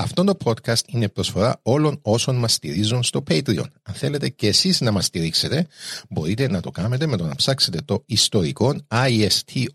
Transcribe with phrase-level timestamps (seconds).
[0.00, 3.64] Αυτό το podcast είναι προσφορά όλων όσων μας στηρίζουν στο Patreon.
[3.82, 5.66] Αν θέλετε και εσείς να μας στηρίξετε,
[6.08, 9.68] μπορείτε να το κάνετε με το να ψάξετε το ιστορικό I-S-T-O-R-I-K-O-N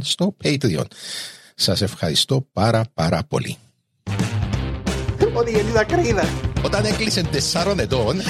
[0.00, 0.84] στο Patreon.
[1.54, 3.56] Σας ευχαριστώ πάρα πάρα πολύ.
[5.34, 6.24] Ότι γεννήτα κρίνα.
[6.64, 8.20] Όταν έκλεισε τεσσάρων ετών,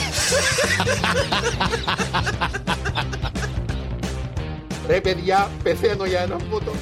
[4.86, 6.72] Ρε παιδιά, πεθαίνω για ένα φώτο.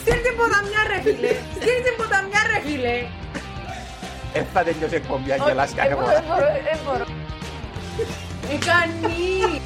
[0.00, 1.32] Στείλ την ποταμιά ρε φίλε.
[1.54, 2.96] Στείλ την ποταμιά ρε φίλε.
[4.32, 6.20] Ε, θα τελειώσει η εκπομπή, αν Όχι, γελάς κάθε δεν μπορώ, φορά.
[6.20, 7.04] δεν μπορώ, δεν μπορώ.
[8.48, 9.60] Τι κάνει.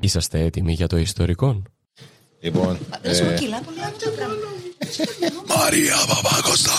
[0.00, 1.62] Είσαστε έτοιμοι για το ιστορικό;
[2.40, 4.34] λοιπόν, Δεν σου ε, κυλά πολύ αυτό το πράγμα.
[5.58, 6.72] Μαρία Παπακώστα.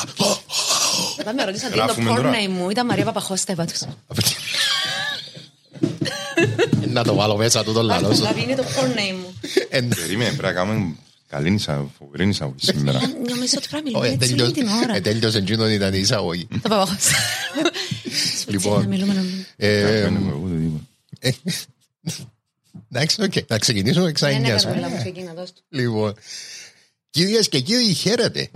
[1.19, 2.31] Όταν με ρωτήσατε τι είναι το Γράφουμε τώρα.
[2.31, 3.81] porn name μου, ήταν Μαρία Παπαχώστα, είπα τους.
[6.93, 8.15] Να το βάλω μέσα του το λαλό σου.
[8.15, 9.33] Δηλαδή είναι το porn name μου.
[9.69, 10.95] Εν- Περίμενε, πρέπει να κάνουμε
[11.29, 12.99] καλή εισαγωγή, φοβερή εισαγωγή σήμερα.
[13.29, 15.01] Νομίζω ότι πρέπει να Ω, μιλούμε έτσι όλη την ώρα.
[15.01, 16.47] Τέλειωσε εκείνον ήταν η εισαγωγή.
[16.51, 17.15] Το Παπαχώστα.
[18.47, 19.45] Λοιπόν, Να μιλούμε, να μιλούμε.
[19.55, 20.79] Ε, Δεν είμαι εγώ, δεν είμαι.
[22.91, 23.33] Εντάξει, οκ.
[23.47, 24.57] Να ξεκινήσουμε Ναι, ναι, ξανά.
[24.63, 25.61] Καρολά μου, ξεκίνα, δώσ' του.
[25.69, 26.13] Λοιπόν,
[27.09, 28.49] κυρίες και κύριοι, χαίρετε.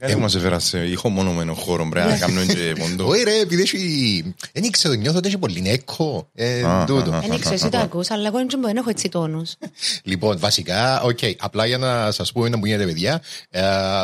[0.00, 0.06] Μιλούμε πιο σιγά.
[0.08, 3.06] Κάτι μας έφερα σε ηχομονωμένο χώρο, πρέπει να κάνουμε και ποντό.
[3.08, 4.34] Όχι ρε, επειδή έχει...
[4.52, 6.28] Δεν ήξερα, νιώθω ότι έχει πολύ νέκο.
[6.34, 7.10] Ε, Α, τούτο.
[7.10, 7.20] α, α.
[7.20, 9.54] Δεν ήξερα, εσύ το ακούς, αλλά εγώ δεν έχω έτσι τόνους.
[10.02, 13.62] Λοιπόν, βασικά, οκ, απλά για να σας πούμε να μου γίνεται παιδιά, ε,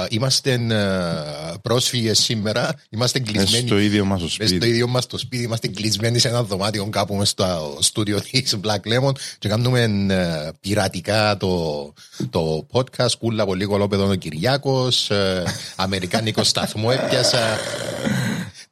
[0.09, 3.67] είμαστε ε, πρόσφυγες σήμερα, είμαστε Μες κλεισμένοι.
[3.67, 4.69] στο ίδιο μας το Μες στο σπίτι.
[4.69, 8.93] ίδιο μας το σπίτι, είμαστε κλεισμένοι σε ένα δωμάτιο κάπου μες στο στούντιο της Black
[8.93, 9.81] Lemon και κάνουμε
[10.15, 11.93] ε, πειρατικά το,
[12.31, 15.43] το podcast, κούλα πολύ κολόπεδο ο Κυριάκος, ε,
[15.85, 17.59] αμερικάνικο σταθμό έπιασα.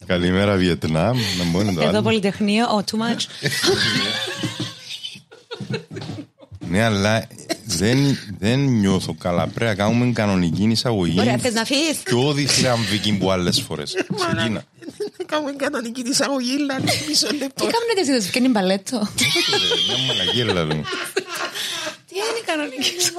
[0.07, 2.03] Καλημέρα Βιετνάμ, να μπορεί να το Εδώ άλλο.
[2.03, 3.25] Πολυτεχνείο, oh, too much.
[6.69, 7.27] Ναι, αλλά
[7.65, 9.47] δεν, δεν νιώθω καλά.
[9.47, 11.21] Πρέπει να κάνουμε κανονική εισαγωγή.
[11.21, 13.95] Ωραία, θες να φύγεις; Πιο διθυραμβική που άλλες φορές.
[14.17, 14.65] Ξεκίνα.
[15.27, 17.65] Κάνουμε κανονική εισαγωγή, λάλη, μισό Τι λεπτό.
[17.65, 19.09] κάνετε εσείς, και είναι μπαλέτο;
[19.89, 20.83] Μια μαλακία λέμε.
[22.13, 23.13] Τι είναι κανονική σου.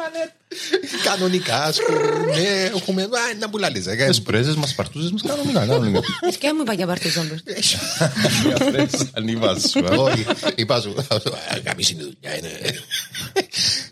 [1.04, 2.00] Κανονικά, ας πούμε,
[2.40, 3.08] ναι, έχουμε, α,
[3.40, 6.00] να που λάλης, ε, Τις πρέζες μας, παρτούζες μας, κανονικά, κανονικά.
[6.40, 7.38] Και μου είπα για πάρτι ζόμπερ.
[8.46, 9.78] Μια πρέζα, αν είπα σου.
[9.80, 9.96] ε.
[9.96, 10.96] Όχι, είπα σου,
[11.64, 12.50] καμίς είναι η δουλειά, είναι.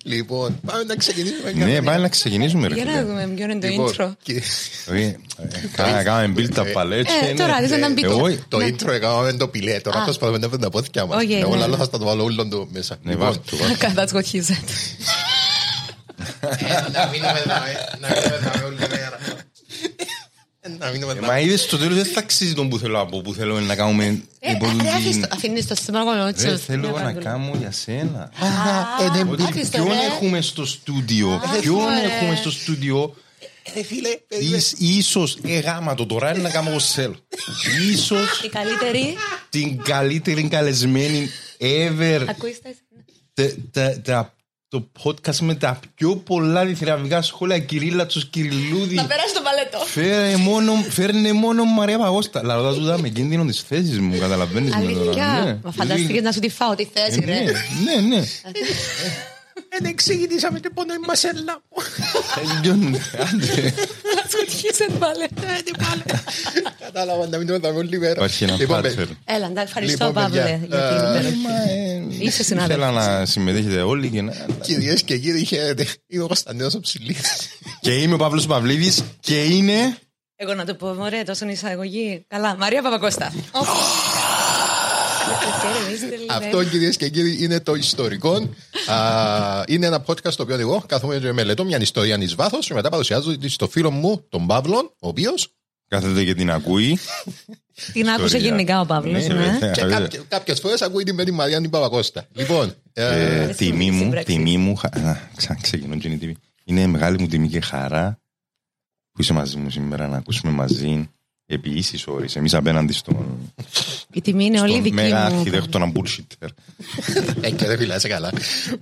[0.03, 1.51] Λοιπόν, πάμε να ξεκινήσουμε.
[1.51, 3.03] Ναι, πάμε να ξεκινήσουμε ρε Για να φίλε.
[3.03, 4.11] δούμε ποιο είναι το Λοιπόν, intro.
[4.23, 4.41] και-
[4.91, 7.07] Όχι, ε, κα- Κάναμε build up παλέτ.
[7.29, 10.03] Ε, τώρα, δεν ήταν μπει Εγώ, Το intro έκαναμε το πιλέ, τώρα Α.
[10.03, 11.23] προσπαθούμε να βρούμε τα πόθηκια μας.
[11.23, 11.77] Όχι, Εγώ ναι, λαλό ναι.
[11.77, 12.97] θα στα το βάλω όλο το μέσα.
[13.03, 13.15] ναι,
[14.97, 16.21] Λοιπόν, βάζω το, βάζω.
[16.21, 16.91] That's what he said.
[16.91, 19.17] Να μείνουμε εδώ, ε, να μείνουμε εδώ όλη μέρα.
[20.63, 21.25] Ε, Να μείνουμε Ε, εδώ.
[21.27, 23.75] Μα είδες στο τέλος δεν θα αξίζει τον που θέλω να πω, που θέλω να
[23.75, 24.05] κάνουμε
[24.39, 26.47] Ε, υπό ρε, την- αφήνεις το- Αφήνεις το στόμα κολότσο.
[26.49, 28.19] Δεν θέλω να κάνω για σένα.
[28.19, 30.05] Α, ε, ναι, Άφησε το, Ποιον ρε.
[30.15, 32.01] έχουμε στο στούντιο, Αχ, ποιον ωραία.
[32.03, 33.15] έχουμε στο στούντιο,
[33.73, 34.55] Ε, φίλε, περίμενε.
[34.57, 37.15] Ίσ- ίσως, ε γάμα το τώρα είναι να κάνω όπως θέλω.
[37.91, 39.15] Ίσως Η καλύτερη.
[39.49, 41.29] την καλύτερη καλεσμένη
[41.59, 42.25] ever.
[42.29, 42.75] Ακούστε.
[43.33, 44.33] Τε- τα- τα-
[44.71, 48.95] Το podcast με τα πιο πολλά διθυραμβικά σχόλια Κυρίλλα τους Κυριλούδη.
[48.95, 49.77] Να περάσει το παλέτο.
[49.85, 52.43] Φέρε μόνο, φέρνε μόνο Μαρία Παγώστα.
[52.43, 55.01] Λαό του με κίνδυνο τις θέσεις μου, καταλαβαίνεις με τώρα.
[55.01, 55.41] Αλήθεια.
[55.43, 55.59] Ναι.
[55.63, 57.51] Μα φανταστήκες να σου τη φάω τη Ε, θέση, Ναι, ρε.
[58.01, 58.23] ναι, ναι.
[59.73, 61.83] Δεν εξηγητήσαμε και πόνο η μασέλα μου.
[62.35, 63.73] Ε, ποιον- άντε.
[64.41, 65.27] Αρχίσαν πάλι.
[66.79, 68.11] Κατάλαβα να μην το είδαμε όλη μέρα.
[68.11, 69.07] Υπάρχει ένα Λοιπόν, pattern.
[69.25, 72.25] Έλα, εντάξει, ευχαριστώ Λοιπόν, παιδιά, Παύλε για την ε, υπεροχή.
[72.25, 72.85] Είσαι συνάδελφος.
[72.87, 74.33] Ήθελα να συμμετέχετε όλοι και να...
[74.61, 75.85] Κυρίες και κύριοι, χαίρετε.
[76.07, 77.19] Είμαι ο Κωνσταντίνος ο Ψηλής.
[77.81, 79.97] Και είμαι ο Παύλος Παυλίδης και είναι...
[80.35, 82.25] Εγώ να το πω, ωραία, τόσο εισαγωγή.
[82.27, 83.33] Καλά, Μαρία Παπακώστα.
[85.63, 86.31] Ωπ.
[86.43, 88.49] Αυτό κυρίες και κύριοι είναι το ιστορικό.
[88.87, 92.73] Α, είναι ένα podcast το οποίο εγώ κάθομαι και μελετώ μια ιστορία εις βάθος και
[92.73, 95.47] μετά παρουσιάζω τη στο φίλο μου τον Παύλον, ο οποίος
[95.87, 96.97] Κάθεται και την ακούει.
[97.93, 98.47] Την άκουσε Ιστορία.
[98.47, 99.27] γενικά ο Παύλος.
[99.27, 99.43] Ναι, ναι.
[99.51, 99.71] βέβαια.
[99.71, 102.27] και κάποιες, κάποιες φορές ακούει την με τη Μαριάννη Παπακώστα.
[102.33, 104.25] Λοιπόν, ε, Ε, Τιμή μου, συμπράξη.
[104.33, 104.75] τιμή μου.
[104.75, 106.35] χα- Α, ξα- Ξεκινώ και είναι η τιμή.
[106.63, 108.19] Είναι μεγάλη μου τιμή και χαρά
[109.11, 111.09] που είσαι μαζί μου σήμερα να ακούσουμε μαζί
[111.53, 112.35] επί ίσης ώρες.
[112.35, 113.15] Εμείς απέναντι στον,
[114.13, 115.37] Η τιμή είναι όλη στον δική μέγα μου.
[115.37, 116.47] αρχιτέκτονα bullshitter.
[117.41, 118.31] ε, και δεν φυλάσαι καλά.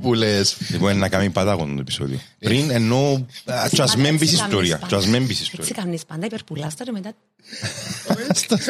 [0.02, 2.20] Που λες, Λοιπόν, είναι να κάνει πατάγον το επεισόδιο.
[2.40, 3.14] Πριν εννοώ
[3.46, 4.82] α, και ας μην πεις ιστορία.
[4.88, 5.84] Και ας μην πεις Έτσι ιστορία.
[5.84, 7.14] κάνεις πάντα, υπερπουλάς τώρα μετά.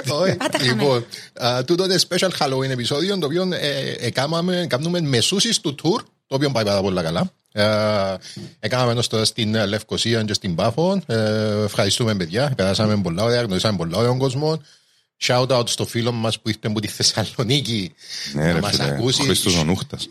[0.09, 0.35] Όχι.
[0.35, 5.75] Πάτα Λοιπόν, α, τούτο είναι special Halloween επεισόδιο το οποίο ε, έκαναμε, κάνουμε μεσούσεις του
[5.83, 7.31] tour το οποίο πάει πάρα πολύ καλά.
[7.51, 8.15] Ε,
[8.59, 11.01] έκαναμε ενός τώρα στην ε, Λευκοσία και στην Πάφο.
[11.05, 12.53] Ε, ευχαριστούμε παιδιά.
[12.55, 14.61] Περάσαμε πολλά ωραία, γνωρίσαμε πολλά ωραίων κόσμο.
[15.21, 17.93] Shout out στο φίλο μας που ήρθε από τη Θεσσαλονίκη
[18.33, 19.21] Ναι να ρε μας φίλε, ο ακούσει.
[19.23, 20.07] Χρήστος ο Νούχτας.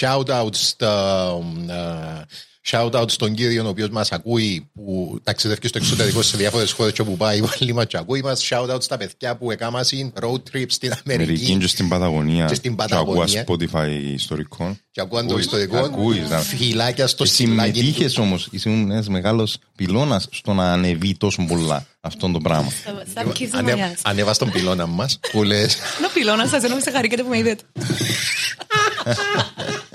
[0.00, 1.26] Shout out στα,
[1.68, 2.24] ε,
[2.66, 6.92] shout out στον κύριο ο οποίος μας ακούει που ταξιδεύει στο εξωτερικό σε διάφορες χώρες
[6.92, 8.48] και όπου πάει πάλι μας και ακούει μας.
[8.50, 9.84] Shout out στα παιδιά που έκαναν
[10.20, 12.46] road trip στην Μερικοί Αμερική και στην Παταγωνία.
[12.46, 13.44] Και στην Και ακούω Παταγωνία.
[13.48, 14.78] Spotify ιστορικών.
[14.90, 15.76] και ακούαν το Ακούεις, ιστορικό.
[15.78, 17.76] ακούεις, να- Φυλάκια στο Και στυλάκι του.
[17.78, 22.72] συμμετείχες όμως, ήσουν ένας μεγάλος πυλώνας στο να ανεβεί τόσο πολλά αυτό το πράγμα.
[23.10, 24.00] Στα αρχής του Ανε- Μαγιάς.
[24.04, 27.28] Ανέβα στον πυλώνα μας που λες Είναι ο πυλώνας σας, ενώ με σε χαρήκατε που
[27.28, 27.62] με είδατε.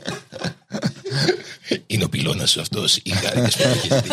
[1.87, 4.09] Είναι ο πυλώνας σου αυτός, η χάρη που έχεις δει.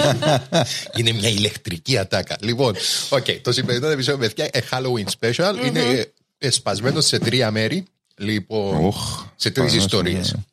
[0.97, 2.37] Είναι μια ηλεκτρική ατάκα.
[2.41, 2.75] Λοιπόν,
[3.09, 6.05] οκ, το σημερινό επεισόδιο, παιδιά, ε, Halloween special, είναι ε,
[6.39, 7.85] εσπασμένο σε τρία μέρη.
[8.17, 10.27] Λοιπόν, Οχ, σε τρεις πάνω ιστορίες.
[10.27, 10.45] σε-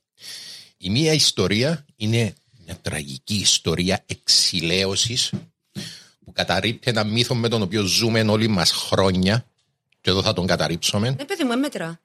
[0.78, 2.34] Η μία ιστορία είναι
[2.66, 5.30] μια τραγική ιστορία εξηλαίωσης
[6.26, 9.46] που καταρρύπτει ένα μύθο με τον οποίο ζούμε όλοι μας χρόνια.
[10.02, 11.10] Και εδώ θα τον καταρρύψουμε.
[11.10, 12.00] Ναι, παιδί μου, έμετρα.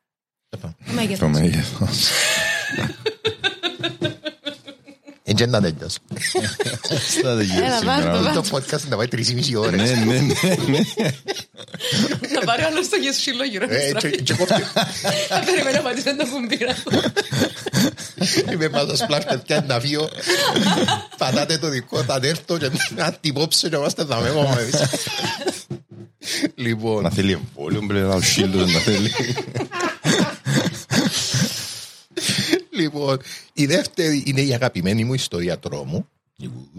[0.48, 1.28] Το Το
[5.34, 5.50] μέγεθος.
[5.60, 5.60] μέγεθος.
[5.60, 5.98] Έτσι να τέλειωσε.
[7.18, 8.20] Στα δεν γίνεται Έλα, σήμερα.
[8.22, 9.80] βάλ' το, Το podcast να πάει τρεις ή μισή ώρες.
[9.80, 10.34] Ναι, ναι, ναι,
[10.68, 10.78] ναι.
[12.34, 13.66] Να πάρει άλλος στο γεσίλο γύρω.
[13.66, 14.22] να Ε, στραφεί.
[15.30, 16.76] Να περιμένει να πατήσει το κουμπίρα.
[18.52, 20.08] Είμαι πάντα σπλάς παιδιά να φύγω.
[21.18, 24.74] Πατάτε το δικό, θα έρθω και να τυπώψω και είμαστε θα με εγώ εμείς.
[26.54, 29.10] Λοιπόν, Να θέλει εμβόλιο, πρέπει να ο σύλλος να θέλει.
[32.72, 33.18] Λοιπόν,
[33.52, 36.06] η δεύτερη είναι η αγαπημένη μου ιστορία τρόμου.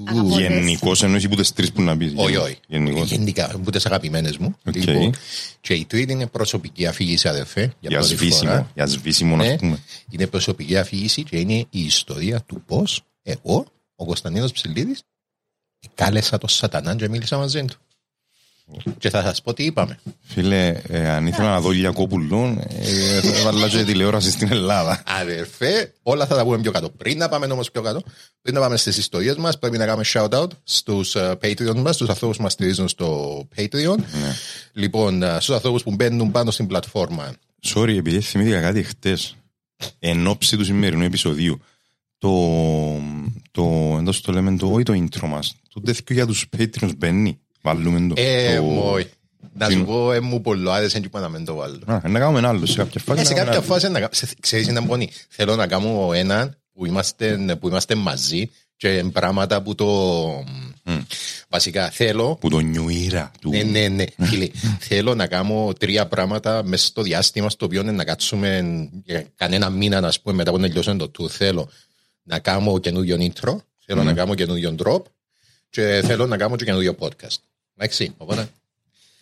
[0.05, 0.39] Αγαπώ.
[0.39, 2.13] Γενικώς εννοείς που τις τρεις που να πεις.
[2.15, 2.57] Όχι, όχι.
[2.67, 3.09] Γενικώς.
[3.09, 4.55] Γενικά, από τις αγαπημένες μου.
[4.65, 4.75] Οκ.
[4.75, 5.13] Λοιπόν,
[5.61, 7.73] και η τρίτη είναι προσωπική αφήγηση, αδερφέ.
[7.79, 8.49] Για πρώτη σβήσιμο.
[8.51, 8.71] φορά.
[8.73, 9.79] Για σβήσιμο να Ναι, πούμε.
[10.09, 13.65] είναι προσωπική αφήγηση και είναι η ιστορία του πώς εγώ,
[13.95, 15.01] ο Κωνσταντίνος Ψηλίδης,
[15.93, 17.75] κάλεσα τον σατανά και μίλησα μαζί του.
[18.97, 19.99] Και θα σας πω τι είπαμε.
[20.21, 25.03] Φίλε, ε, αν ήθελα να δω Λιακόπουλο, ε, θα έβαλα και τηλεόραση στην Ελλάδα.
[25.05, 26.89] Αδερφέ, όλα θα τα πούμε πιο κάτω.
[26.89, 28.01] Πριν να πάμε όμως πιο κάτω,
[28.41, 32.09] πριν να πάμε στις ιστορίες μας, πρέπει να κάνουμε shout-out στους uh, Patreon μας, στους
[32.09, 33.97] ανθρώπους που μας στηρίζουν στο Patreon.
[34.73, 37.33] Λοιπόν, uh, στους ανθρώπους που μπαίνουν πάνω στην πλατφόρμα.
[37.65, 39.35] Sorry, επειδή θυμήθηκα κάτι χτες,
[39.99, 41.61] εν ώψη του σημερινού επεισοδίου,
[42.17, 42.31] το,
[43.51, 47.39] το, εντός το λέμε, το, όχι το intro μας, το τέτοιο για τους Patreons μπαίνει,
[47.63, 48.13] βάλουμε το.
[48.21, 48.63] Ε, το...
[48.63, 49.09] μόι.
[49.55, 51.79] Να σου τι- πω, ε, μου πολλό άρεσε και να μην το βάλω.
[51.85, 53.21] Α, να κάνουμε ένα άλλο σε κάποια φάση.
[53.21, 55.09] Ε, σε να κάνουμε κάποια ένα φάση, να κα- σε- ξέρεις είναι πονή.
[55.29, 59.87] Θέλω να κάνω έναν που είμαστε, που είμαστε μαζί και πράγματα που το...
[61.49, 63.49] Βασικά θέλω Που το νιουήρα του.
[63.49, 64.05] Ναι, ναι, ναι.
[64.21, 64.47] Φίλε,
[64.79, 68.63] θέλω να κάνω τρία πράγματα μέσα στο διάστημα στο οποίο είναι να κάτσουμε
[69.05, 71.29] για κανένα μήνα, να πούμε, μετά που τελειώσουμε το tour.
[71.29, 71.69] Θέλω
[72.23, 73.55] να κάνω καινούριο intro,
[73.85, 75.01] θέλω να κάνω καινούριο drop
[75.69, 77.37] και θέλω να κάνω και καινούριο podcast.
[77.83, 78.47] Εντάξει, οπότε.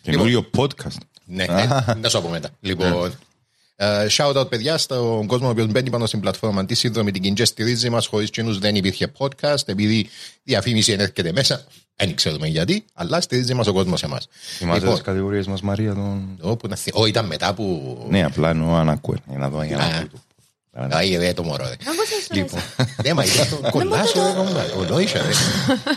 [0.02, 0.96] Καινούριο podcast.
[1.24, 2.48] Ναι, ε, να σου πω μετά.
[2.60, 3.12] Λοιπόν,
[3.76, 7.22] ε, shout out παιδιά στον κόσμο ο οποίος μπαίνει πάνω στην πλατφόρμα της σύνδρομη την
[7.22, 10.10] Κιντζέ στηρίζει μας χωρίς κοινούς δεν υπήρχε podcast επειδή η
[10.42, 11.64] διαφήμιση έρχεται μέσα
[11.96, 15.94] δεν ξέρουμε γιατί αλλά στηρίζει μας ο κόσμος εμάς Θυμάσαι Λοιπόν, τις κατηγορίες μας, Μαρία,
[15.94, 16.38] τον...
[16.40, 17.96] όπου να θυ- Ω, ήταν μετά που...
[18.10, 19.16] Ναι, απλά εννοώ αν ακούε.
[19.28, 19.86] Για να δω, για να Α.
[19.96, 20.20] ακούει
[20.72, 20.88] το.
[20.96, 21.76] Άι, ρε, το μωρό, ρε.
[21.84, 22.60] Να πω σε Λοιπόν,
[23.04, 24.64] ναι, μα ήταν το κολλάσιο, ρε, κομμά.
[24.78, 25.30] Ονόησα, ρε.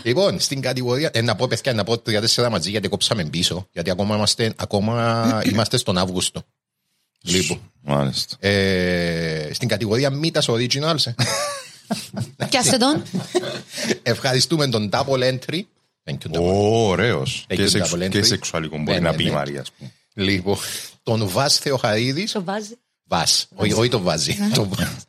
[0.02, 3.90] Λοιπόν, στην κατηγορία, ε, να πω παιδιά, να πω τρία-τέσσερα μαζί γιατί κόψαμε πίσω, γιατί
[3.90, 6.42] ακόμα είμαστε, ακόμα είμαστε στον Αύγουστο.
[7.22, 8.36] Λοιπόν, Μάλιστα.
[8.48, 11.14] ε, στην κατηγορία Μήτας Originals, ε.
[12.48, 13.02] Πιάστε τον.
[14.02, 15.60] ευχαριστούμε τον Double Entry,
[16.10, 16.40] Thank you, double.
[16.88, 17.46] Ωραίος.
[17.48, 18.08] Thank Και, you, σεξ- double entry.
[18.08, 19.32] και σεξουαλικό μπορεί Ναι, να ναι, πει η ναι.
[19.32, 19.92] Μαρία, ας πούμε.
[20.14, 20.56] Λοιπόν,
[21.02, 22.74] τον Βας Θεοχαρίδης, Το βάζει.
[23.08, 24.36] Βας, όχι όχι το βάζει.
[24.38, 24.48] Ναι.
[24.48, 25.04] το Βας.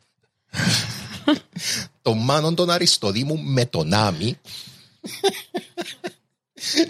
[2.02, 4.38] Τον Μάνον τον Αριστοδήμου με τον Άμι,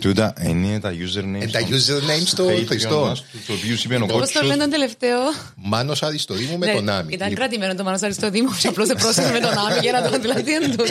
[0.01, 1.43] Τούτα είναι τα usernames.
[1.43, 3.01] Ε, τα των username στο Patreon Χριστό.
[3.01, 4.43] μας, τους οποίους είπε ο Πώς το Κότσος.
[4.43, 5.19] λένε τον τελευταίο.
[5.57, 7.13] Μάνος Αριστοδήμου με Ναι, τον Άμι.
[7.13, 10.11] Ήταν Λοιπόν, κρατημένο το Μάνος Αριστοδήμου και απλώς δεν πρόσθεσε με τον Άμι για να
[10.11, 10.91] τον δηλαδή είναι τούτος.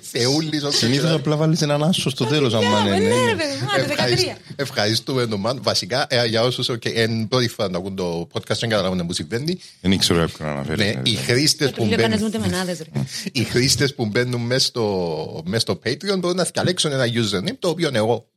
[0.00, 2.98] Θεούλης ο Συνήθως απλά βάλεις έναν άσο στο τέλος, άμα Ναι, είναι.
[2.98, 3.24] ναι, ναι.
[3.30, 4.36] ρε παιδί μου, άντε, 13.
[4.56, 5.58] Ευχαριστούμε τον Μάν.
[5.62, 9.12] Βασικά, ε, για όσους okay, εν πρώτη φορά να ακούν το podcast και καταλαβαίνουν που
[9.12, 10.84] συμβαίνει, Δεν ήξερα ποιον να αναφέρει.
[10.84, 13.00] ναι, οι χρήστες που Πριν λίγο κάνες μπαίνουν ούτε μενάδες ρε.
[13.32, 17.68] οι χρήστες που μπαίνουν μέσα στο, μέσα στο Patreon μπορούν να διαλέξουν ένα username το
[17.68, 18.28] οποίο εγώ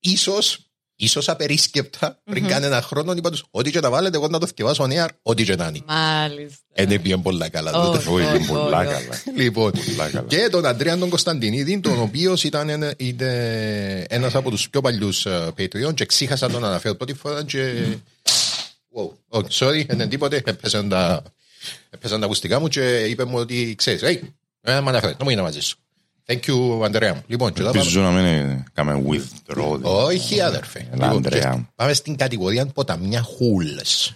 [0.00, 0.62] ίσως
[1.00, 4.46] Ίσως απερίσκεπτα πριν κάνει ένα χρόνο είπα τους ό,τι και να βάλετε εγώ να το
[4.46, 5.80] θυκευάσω νέα ό,τι και να είναι.
[5.86, 6.58] Μάλιστα.
[6.74, 7.72] Είναι bien πολλά καλά.
[7.72, 7.98] Όχι.
[7.98, 8.12] τούτο.
[8.14, 8.86] Όχι, είναι όχι, πολλά όχι.
[8.92, 9.22] καλά.
[9.36, 10.26] Λοιπόν, Πολλά καλά.
[10.28, 15.26] και τον Αντρέα τον Κωνσταντινίδη, τον οποίος ήταν ένα- είναι ένας από τους πιο παλιούς
[15.26, 17.84] ε, Patreon και ξέχασα τον αναφέρω πρώτη φορά και...
[18.94, 19.38] Wow.
[19.38, 21.22] Oh, sorry, δεν είναι τίποτε, έπεσαν τα,
[21.90, 24.20] έπεσαν τα ακουστικά μου και είπε μου ότι ξέρεις, hey,
[24.60, 25.76] δεν με αναφέρει, δεν μου είναι μαζί σου.
[26.32, 27.22] Thank you, Αντρέα μου.
[27.26, 29.80] Λοιπόν, και τώρα πάμε- Ελπίζω να μην κάνουμε withdraw.
[29.82, 30.78] όχι, αδερφέ.
[30.78, 31.52] Έλα, Λοιπόν, Ανδρέα.
[31.54, 34.14] και πάμε στην κατηγορία ποταμιά χούλες.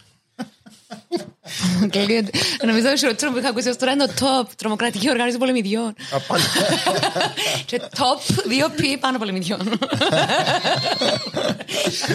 [1.90, 2.30] Κλείνει.
[2.66, 5.94] Νομίζω ότι το χειρότερο που είχα ακούσει ως τώρα είναι το top, τρομοκρατική οργάνωση πολεμιδιών.
[7.66, 9.61] Και top 2P πάνω πολεμιδιών.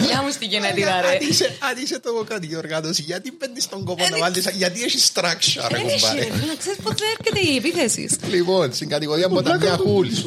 [0.06, 1.06] Μια μου στην γενέτειρα ρε.
[1.08, 5.66] Αν είσαι- Αν είσαι τρομοκρατική οργάνωση, γιατί μπαίνεις στον κόπο να βάλεις, γιατί έχεις structure,
[5.70, 6.20] ρε Έχει κουμπάρε.
[6.20, 8.16] ρε, να ξέρεις πότε έρχεται η επίθεσης.
[8.30, 10.24] Λοιπόν, στην κατηγορία ποταμιά χούλες.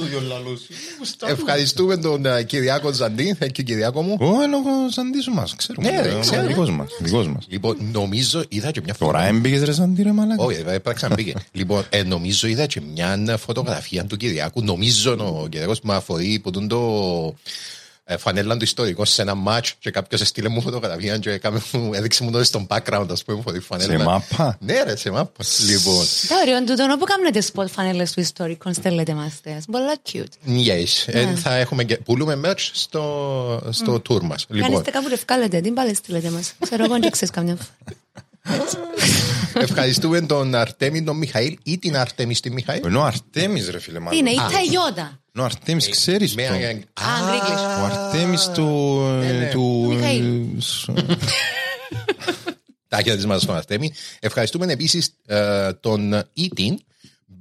[1.28, 3.36] Ευχαριστούμε τον ε, Κυριάκο Ζαντή.
[3.40, 4.18] Thank you, Κυριάκο μου.
[4.20, 5.92] Ω, είναι ο Σαντής μας, ξέρουμε.
[5.92, 6.46] Ναι, ρε, Ε, ξέρω.
[6.48, 7.46] Δικός μας, δικός μας.
[7.48, 9.38] Λοιπόν, νομίζω είδα και μια Τώρα φωτογραφία.
[9.38, 10.44] έμπηκες ρε Σαντή ρε μαλάκα.
[10.44, 11.34] Όχι, δεν έπραξε να μπήκε.
[11.52, 14.64] Λοιπόν, ε, νομίζω είδα και μια φωτογραφία του Κυριάκου.
[14.64, 17.36] Νομίζω ο Κυριάκος με αφορεί που τον το
[18.04, 21.94] ε, φανέλα του ιστορικό σε ένα μάτς και κάποιος έστειλε μου φωτογραφία και έκαμε μου-
[21.94, 23.98] έδειξε μου το στον background ας πούμε φορεί φανέλα.
[23.98, 24.58] Σε μάπα.
[24.60, 25.44] Ναι ρε, σε μάπα.
[25.70, 29.66] Λοιπόν, Τα ωραίο τούτο, όπου κάνετε σποτ φανέλες του ιστορικού, στέλνετε μας τες.
[29.72, 30.50] Πολλά cute.
[30.68, 31.04] yes.
[31.06, 34.46] Ε, θα έχουμε και πουλούμε merch στο, στο tour μας.
[34.50, 36.54] Λοιπόν, Κάνετε κάπου ρευκάλετε, την πάλι στείλετε μας.
[36.60, 37.98] Ξέρω εγώ αν δεν ξέρεις καμιά φορά.
[39.54, 42.86] ευχαριστούμε τον Αρτέμι τον Μιχαήλ ή την Αρτέμι στη Μιχαήλ.
[42.86, 44.52] Είναι ο Αρτέμις ρε φίλε Τι είναι, η μάλλον.
[44.52, 45.20] Ταϊότα.
[45.34, 46.48] Είναι ο Αρτέμις, ξέρεις Με-
[46.94, 47.04] το.
[47.04, 47.82] Α, English.
[47.82, 49.00] Ο Αρτέμις του...
[49.24, 49.50] ε, ναι.
[49.50, 50.40] του- Μιχαήλ.
[50.42, 50.90] ε, σ-
[52.88, 53.92] Τα χαιρετίσματα στον Αρτέμι.
[54.20, 55.16] Ευχαριστούμε επίσης
[55.80, 56.80] τον Ήτιν,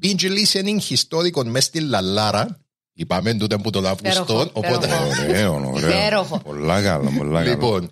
[0.02, 2.58] binge listening historical μες στη Λαλάρα.
[2.92, 4.22] Είπαμε τούτε που τον Αυγουστόν.
[4.22, 5.22] Υπέροχο, Οπότε, υπέροχο.
[5.28, 5.88] Ωραίο, ωραίο.
[5.88, 6.38] Υπέροχο.
[6.38, 7.50] Πολλά καλά, πολλά καλά.
[7.50, 7.88] λοιπόν, ε,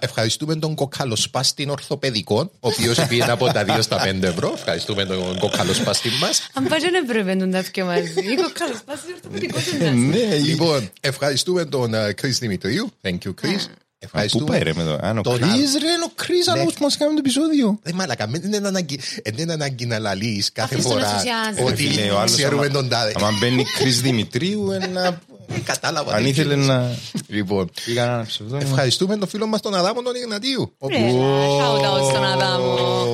[0.00, 4.52] ευχαριστούμε τον κοκαλοσπάστην ορθοπαιδικό, ο οποίος πήγε από τα 2 στα 5 ευρώ.
[4.56, 6.48] Ευχαριστούμε τον κοκαλοσπάστην μας.
[6.54, 8.12] Αν πάει δεν έπρεπε να τα πιο μαζί.
[8.38, 12.90] Έχω καλώς πάσει ορθοπαιδικό δεν Ναι, Λοιπόν, ευχαριστούμε τον Κρι Δημητρίου.
[13.02, 13.66] Thank you, Chris.
[14.02, 14.44] Πού Ευχαριστούμε.
[14.46, 14.98] πάει ρε με το...
[15.02, 15.58] Αν ο τον Κρίς άλλο.
[15.80, 16.60] ρε, είναι ο Κρίς Ναι.
[16.60, 17.78] ανός που μας κάνει το επεισόδιο.
[17.82, 21.62] Δεν μαλακα, δεν είναι ανάγκη, δεν είναι ανάγκη να λαλείς κάθε Αφήστε τον φορά ενθουσιάζει.
[21.72, 23.12] ότι Φίλε, ο άλλος ξέρουμε άμα- τον τάδε.
[23.16, 25.20] Άμα μπαίνει Κρίς Δημητρίου, ένα...
[25.48, 26.12] Ε, Κατάλαβα.
[26.12, 26.66] αν δεν ήθελε ξέρεις.
[26.66, 26.96] να...
[27.26, 28.68] Λοιπόν, Πήγα ένα ψευδόνιμο.
[28.72, 30.74] ευχαριστούμε τον φίλο μας τον Αδάμο τον Ιγνατίου.
[30.78, 32.72] Ο Ρε, shout out στον Αδάμο.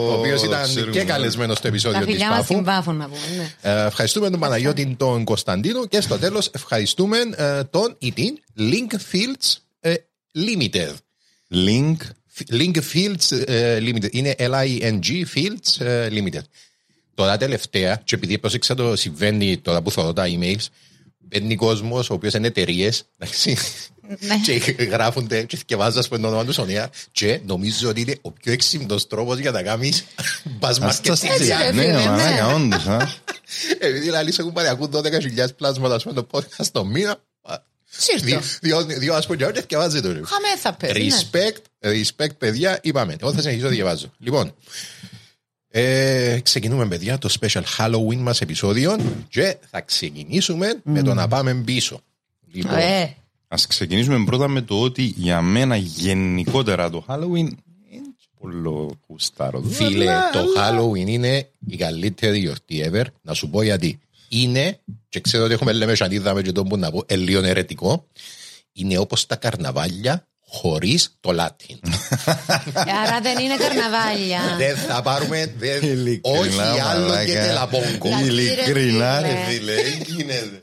[0.08, 0.92] ο οποίος Ω, ήταν ξέρουμε.
[0.92, 2.52] και καλεσμένος στο Τα επεισόδιο της φιλιά μας Πάφου.
[2.52, 3.18] στην Πάφο να πούμε.
[3.62, 3.70] ναι.
[3.82, 8.92] Ε, ευχαριστούμε τον Παναγιώτη τον Κωνσταντίνο και στο τέλος ευχαριστούμε ε, τον ή την Link
[9.12, 9.94] Fields ε,
[10.34, 10.92] Limited.
[11.54, 11.96] Link.
[12.50, 14.08] Link Fields ε, Limited.
[14.12, 16.42] Είναι L-I-N-G Fields ε, Limited.
[17.14, 20.66] Τώρα τελευταία, και επειδή πρόσεξα το συμβαίνει τώρα που θα τα emails,
[21.18, 23.04] μπαίνει κόσμος ο οποίος είναι εταιρείες,
[24.20, 24.36] Ναι.
[24.44, 28.30] και γράφονται και θυκευάζουν ας πούμε, το όνομα του Σονία και νομίζω ότι είναι ο
[28.30, 30.04] πιο έξυπνος τρόπος για να κάνεις
[30.60, 31.16] buzz Ας τα marketing.
[31.16, 31.48] στείλει.
[31.48, 32.54] ρε, Ναι, φίλε, μαλάκα, ναι.
[32.54, 33.08] όντως, α.
[33.78, 37.22] Επειδή δηλαδή σε έχουν πάρει ακούν 12.000 πλάσματα ας πούμε, το podcast το μήνα,
[37.90, 38.24] Σύρτο.
[38.24, 40.08] δύο- δύο- δύο ας πούμε και θυκευάζει το.
[40.08, 41.06] Χαμέ θα πέσει.
[41.06, 41.14] ναι.
[41.16, 43.16] Respect, respect, παιδιά, είπαμε.
[43.20, 44.12] Εγώ θα συνεχίσω να διαβάζω.
[44.18, 44.54] Λοιπόν,
[45.70, 48.96] ε, ξεκινούμε, παιδιά, το special Halloween μας επεισόδιο
[49.28, 52.00] και θα ξεκινήσουμε με το να πάμε πίσω.
[52.52, 53.14] Λοιπόν, Ε,
[53.50, 57.48] Ας ξεκινήσουμε πρώτα με το ότι για μένα γενικότερα το Halloween
[57.90, 59.62] είναι πολύ κουστάρο.
[59.62, 63.04] φίλε, Αλλά- το Halloween είναι η καλύτερη γιορτή ever.
[63.22, 63.98] Να σου πω γιατί.
[64.28, 67.42] Είναι, και ξέρω ότι έχουμε λέμε σαν είδαμε και τον που να πω, ε, λίγο
[67.44, 68.06] ερετικό,
[68.72, 71.76] είναι όπως τα καρναβάλια χωρίς το Latin.
[73.04, 74.40] άρα δεν είναι καρναβάλια.
[74.58, 77.24] δεν θα πάρουμε, δεν, Ειλικρινά, όχι άλλο μαλάκα.
[77.24, 78.08] και τελαπόγκο.
[78.22, 79.72] Δηλαδή, Ειλικρινά ρε ρε φίλε.
[79.72, 80.58] φίλε, δεν γίνεται.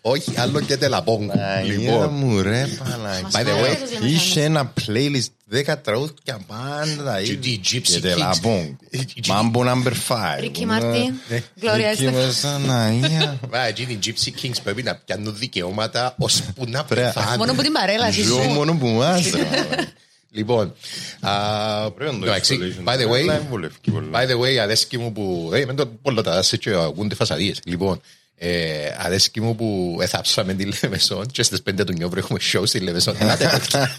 [0.00, 1.32] όχι άλλο και τελαπόγκο.
[1.58, 3.28] Αγία Λοιπόν, μου ρε Παναγία.
[3.32, 7.22] by the way, Είχε ένα playlist Δέκα τραγούδια πάντα.
[7.22, 8.00] Και η Gypsy Και Kings.
[8.00, 8.74] τελαμπόγκ.
[8.90, 10.40] Η- η- Μάμπο number 5.
[10.40, 11.14] Ρίκι Μάρτιν,
[11.60, 12.24] Γκλώρια Ρίκι Έστεφ.
[12.24, 13.38] Μεσαναία.
[13.50, 17.06] Μας, εκείνοι οι Gypsy Kings πρέπει να πιάνουν δικαιώματα ώσπου να Πρέπει.
[17.14, 17.36] πεθάνουν.
[17.38, 18.48] Μόνο που την παρέλαση Ζω σου.
[18.48, 19.30] μόνο που μας.
[19.30, 19.86] ρε, μάλλον.
[20.30, 20.74] Λοιπόν,
[21.20, 22.88] α, Πρέπει να το εντάξει, installation.
[22.92, 24.08] by the way, Δεν βολεύει πολλά.
[24.24, 27.60] by the way, αρέσκει μου που, ε, με το πολλό τα δάση και ακούνται φασαρίες.
[27.64, 28.00] Λοιπόν,
[28.38, 32.80] ε, αρέσκει μου που έθαψαμε τη Λεμεσόν και στις πέντε του νιόβρου έχουμε show στη
[32.80, 33.14] Λεμεσόν.
[33.18, 33.96] Ελάτε, παιδιά.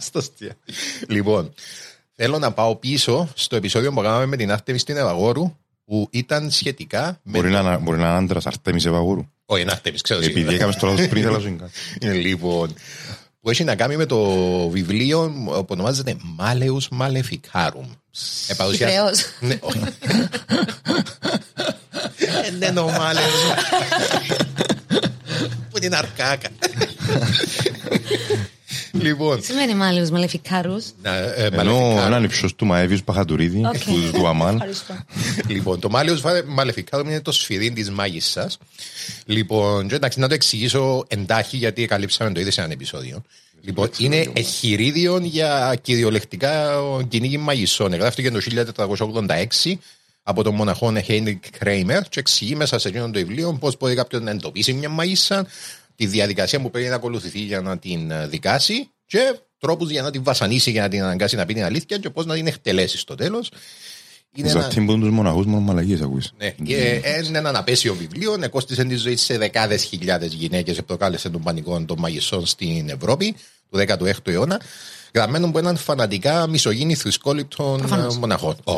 [0.00, 0.54] Στο αστεία.
[1.08, 1.54] Λοιπόν,
[2.16, 6.50] θέλω να πάω πίσω στο επεισόδιο που κάναμε με την Άρτεμι στην Ευαγόρου που ήταν
[6.50, 7.38] σχετικά με...
[7.38, 9.26] Μπορεί να είναι- μπορεί να είναι άντρας Αρτέμις Ευαγούρου.
[9.46, 10.54] Όχι, είναι Άρτεμις, ξέρω Επειδή σίγουρα.
[10.56, 11.56] έκαμε στο λάθος πριν, θέλω να σου είναι
[12.00, 12.18] κάτι.
[12.28, 12.74] Λοιπόν,
[13.40, 14.18] που έχει να κάνει με το
[14.68, 17.86] βιβλίο που ονομάζεται Μάλεους Μαλεφικάρουμ.
[18.46, 18.54] Ε,
[22.00, 22.30] παρουσιά- Κυπρέος.
[22.30, 22.46] Ναι, όχι.
[22.46, 23.32] Ε, Δεν είναι ο Μάλεους.
[25.70, 26.48] Που την αρκάκα.
[28.92, 32.06] Λοιπόν, Σημαίνει μάλλον μαλεφικάρους; να, ε, Ενώ Maleficarum.
[32.06, 33.78] έναν υψός του Μαέβιους Παχατουρίδη, Οκ.
[33.78, 34.94] του- του Αμάν, Ευχαριστώ.
[35.48, 38.58] Λοιπόν, το Malleus Maleficarum είναι το σφυρί της μάγισσας.
[39.24, 43.22] Λοιπόν, και εντάξει, να το εξηγήσω εν τάχει γιατί καλύψαμε το ήδη σε ένα επεισόδιο.
[43.62, 46.70] Λοιπόν, είναι εγχειρίδιο για κυριολεκτικά
[47.08, 47.92] κυνήγι μαγισσών.
[47.92, 49.78] Εγγράφτηκε το 1486
[50.22, 54.20] από τον μοναχό Χάινριχ Κρέιμερ και εξηγεί μέσα σε εκείνο το βιβλίο πώς μπορεί κάποιο
[54.20, 55.46] να εντοπίσει μια μαγίσσα,
[55.94, 60.10] τη διαδικασία που πρέπει να ακολουθηθεί για να την ε, δικάσει και τρόπους για να
[60.10, 62.98] την βασανίσει για να την αναγκάσει να πει την αλήθεια και πώς να την εκτελέσει
[62.98, 63.50] στο τέλος.
[64.34, 66.32] Είναι ένα- Ζαρτήν που τους μοναχούς μόνο μαλακίες ακούεις.
[66.36, 71.28] ναι, και είναι ένα αναπέσιο βιβλίο, εκόστησε τη ζωή σε δεκάδες χιλιάδες γυναίκες και προκάλεσε
[71.30, 73.34] τον πανικό των μαγισσών στην Ευρώπη
[73.70, 74.60] του 16ου αιώνα.
[75.14, 78.56] Γραμμένο από έναν φανατικά μισογίνη θρησκόληπτων ε, μοναχών.
[78.64, 78.74] Ω,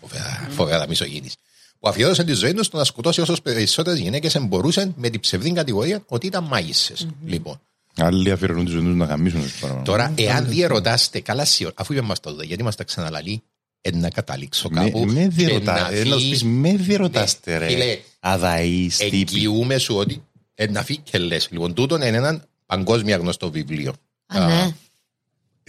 [0.00, 1.34] φοβερά, φοβερά μισογίνης.
[1.80, 5.52] Που αφιέρωσε τη ζωή τους στο να σκοτώσει όσες περισσότερες γυναίκες μπορούσε με την ψευδή
[5.52, 7.06] κατηγορία ότι ήταν μάγισσες.
[7.24, 7.60] Λοιπόν,
[7.96, 9.40] Άλλοι αφιερώνουν τη ζωή τους να γαμίσουν.
[9.44, 9.82] ας πούμε.
[9.84, 13.42] τώρα, εάν διερωτάστε, καλά σιω, αφού είπαμε μας το δω, γιατί μα τα ξαναλαλεί,
[13.80, 15.04] ε, να καταλήξω Με- κάπου.
[15.06, 17.68] Με και να διερωτά- ε, να σου δει- πεις, με διερωτάστε Ναι, ρε.
[17.68, 19.16] φίλε, Αδαείς τύποι.
[19.16, 20.22] εγγυούμε σου ότι
[20.54, 21.48] ε, να φύγει και λες.
[21.50, 23.92] Λοιπόν, τούτον είναι ένα παγκόσμια γνωστό βιβλίο.
[24.26, 24.70] Α, ναι.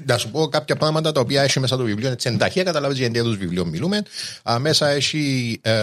[0.06, 2.10] Να σου πω κάποια πράγματα τα οποία έχει μέσα το βιβλίο.
[2.10, 4.04] Έτσι, ενταχεία καταλάβεις για τι βιβλίο μιλούμε.
[4.52, 5.74] Α, μέσα έχει ε,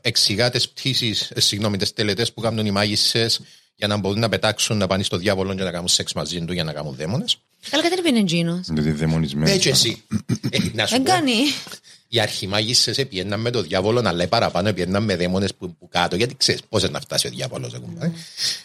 [0.00, 3.40] εξηγά τις πτήσεις, ε, συγγνώμη, τις τελετές που κάνουν οι μάγισσες
[3.82, 6.52] για να μπορούν να πετάξουν, να πάνε στο διάβολο και να κάνουν σεξ μαζί του
[6.52, 7.38] για να κάνουν δαίμονες.
[7.70, 9.50] Καλά, γιατί δεν είναι τζίνος; Γιατί δαιμονισμένοι.
[9.50, 10.02] Έτσι εσύ.
[10.50, 11.32] Ε, να σου Δεν πω, κάνει.
[12.08, 16.34] οι αρχιμάγισσες επιέναν με το διάβολο, αλλά παραπάνω επιέναν με δαίμονες που, που κάτω, γιατί
[16.36, 17.74] ξέρεις πώς να φτάσει ο διάβολος.
[17.74, 18.10] Mm.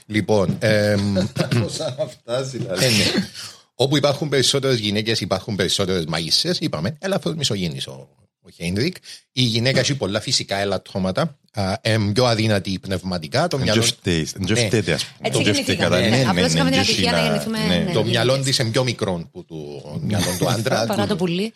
[0.05, 1.13] Λοιπόν, εμ,
[1.61, 2.85] Πώς να φτάσει, δηλαδή.
[2.85, 3.27] ε, ναι.
[3.75, 8.09] όπου υπάρχουν περισσότερες γυναίκες, υπάρχουν περισσότερες μαγισσές, είπαμε, ελαφρώς μισογίνης ο,
[8.47, 8.95] ο Χέινρικ.
[9.31, 14.23] Η γυναίκα έχει πολλά φυσικά ελαττώματα, α, εμ, πιο αδύνατη πνευματικά, το Δεν μυαλό, φταίει,
[14.35, 14.65] δεν Ναι.
[14.65, 15.27] φταίτε, ας πούμε.
[15.27, 16.17] Έτσι Δεν γεννηθήκαμε, φταίει ναι.
[16.17, 17.75] κατά- Απλώς είχαμε την ναι, ατυχία ναι, να ναι, γεννηθούμε, ναι.
[17.83, 17.91] ναι.
[17.91, 19.55] το μυαλό της είναι πιο μικρό που το
[20.01, 20.85] μυαλό του άντρα.
[20.85, 21.53] Παρά το πουλί.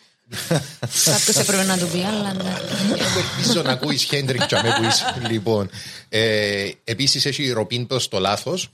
[1.04, 2.52] Κάποιος έπρεπε να του πει, αλλά ναι.
[3.38, 5.28] Ελπίζω να ακούεις Χέντρικ και αμέ που είσαι.
[5.30, 5.70] Λοιπόν,
[6.08, 8.68] ε, επίσης έχει ροπίν προς το λάθος.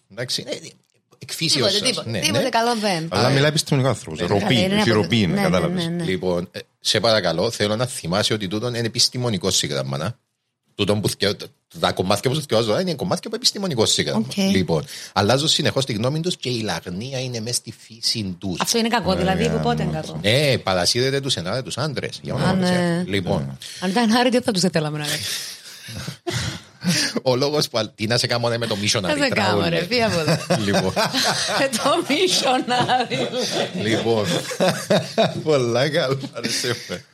[1.30, 1.88] Εντάξει, ε, εκφύσεως Τίποτε, σας.
[1.88, 2.10] τίποτε.
[2.10, 2.48] Ναι, Τίποτε ναι.
[2.48, 3.08] καλό δεν.
[3.10, 4.20] Αλλά μιλάει επιστημονικό άνθρωπος.
[4.20, 5.84] Ροπή, είναι όχι από- ροπή, ναι, ναι, κατάλαβες.
[5.84, 6.04] ναι, ναι.
[6.04, 9.96] Λοιπόν, ε, σε παρακαλώ, θέλω να θυμάσαι ότι τούτο είναι επιστημονικός σύγγραμμα.
[9.96, 10.18] να.
[10.74, 11.36] Τούτο που θυκαιο-
[11.80, 14.24] τα κομμάτια που σου θυκαιάζω τώρα είναι κομμάτια από επιστημονικός σύγγραμμα.
[14.30, 14.36] Οκ.
[14.36, 18.60] Λοιπόν, αλλάζω συνεχώς τη γνώμη τους και η λαγνία είναι μέσα στη φύση τους.
[18.60, 22.18] Αυτό είναι κακό, δηλαδή από πότε είναι κακό; Ναι, παρασύρεται τους ενάδες τους άντρες.
[22.22, 22.66] Για όνομα Α, του ναι.
[22.66, 23.04] Θεού.
[23.12, 25.18] Λοιπόν, Αν ήταν άρρητοι, δεν θα τους θέλαμε να λέει.
[27.22, 27.92] Ο λόγος που.
[27.94, 29.02] Τι να σε κάνω ναι, με το missionary.
[29.02, 29.68] Θα σε κάνω, τραγούδι.
[29.68, 30.62] ρε, φύγε από εδώ.
[30.64, 30.92] Λοιπόν,
[31.58, 33.28] Με το μισονάρι.
[33.82, 34.26] λοιπόν,
[35.44, 36.18] Πολλά καλά.
[36.32, 37.04] Αρεσέφε.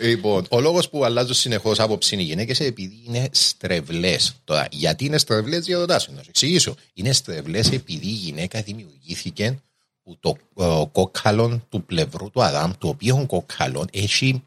[0.00, 4.34] Λοιπόν, ο λόγος που αλλάζουν συνεχώς άποψη οι γυναίκες επειδή είναι στρεβλές.
[4.44, 6.12] Τώρα, γιατί είναι στρεβλές, διαρωτά σου.
[6.12, 6.74] Να σου εξηγήσω.
[6.94, 9.62] Είναι στρεβλές επειδή η γυναίκα δημιουργήθηκε
[10.02, 14.42] που το ε, κόκκαλον του πλευρού του Αδάμ, το οποίο κόκκαλον έχει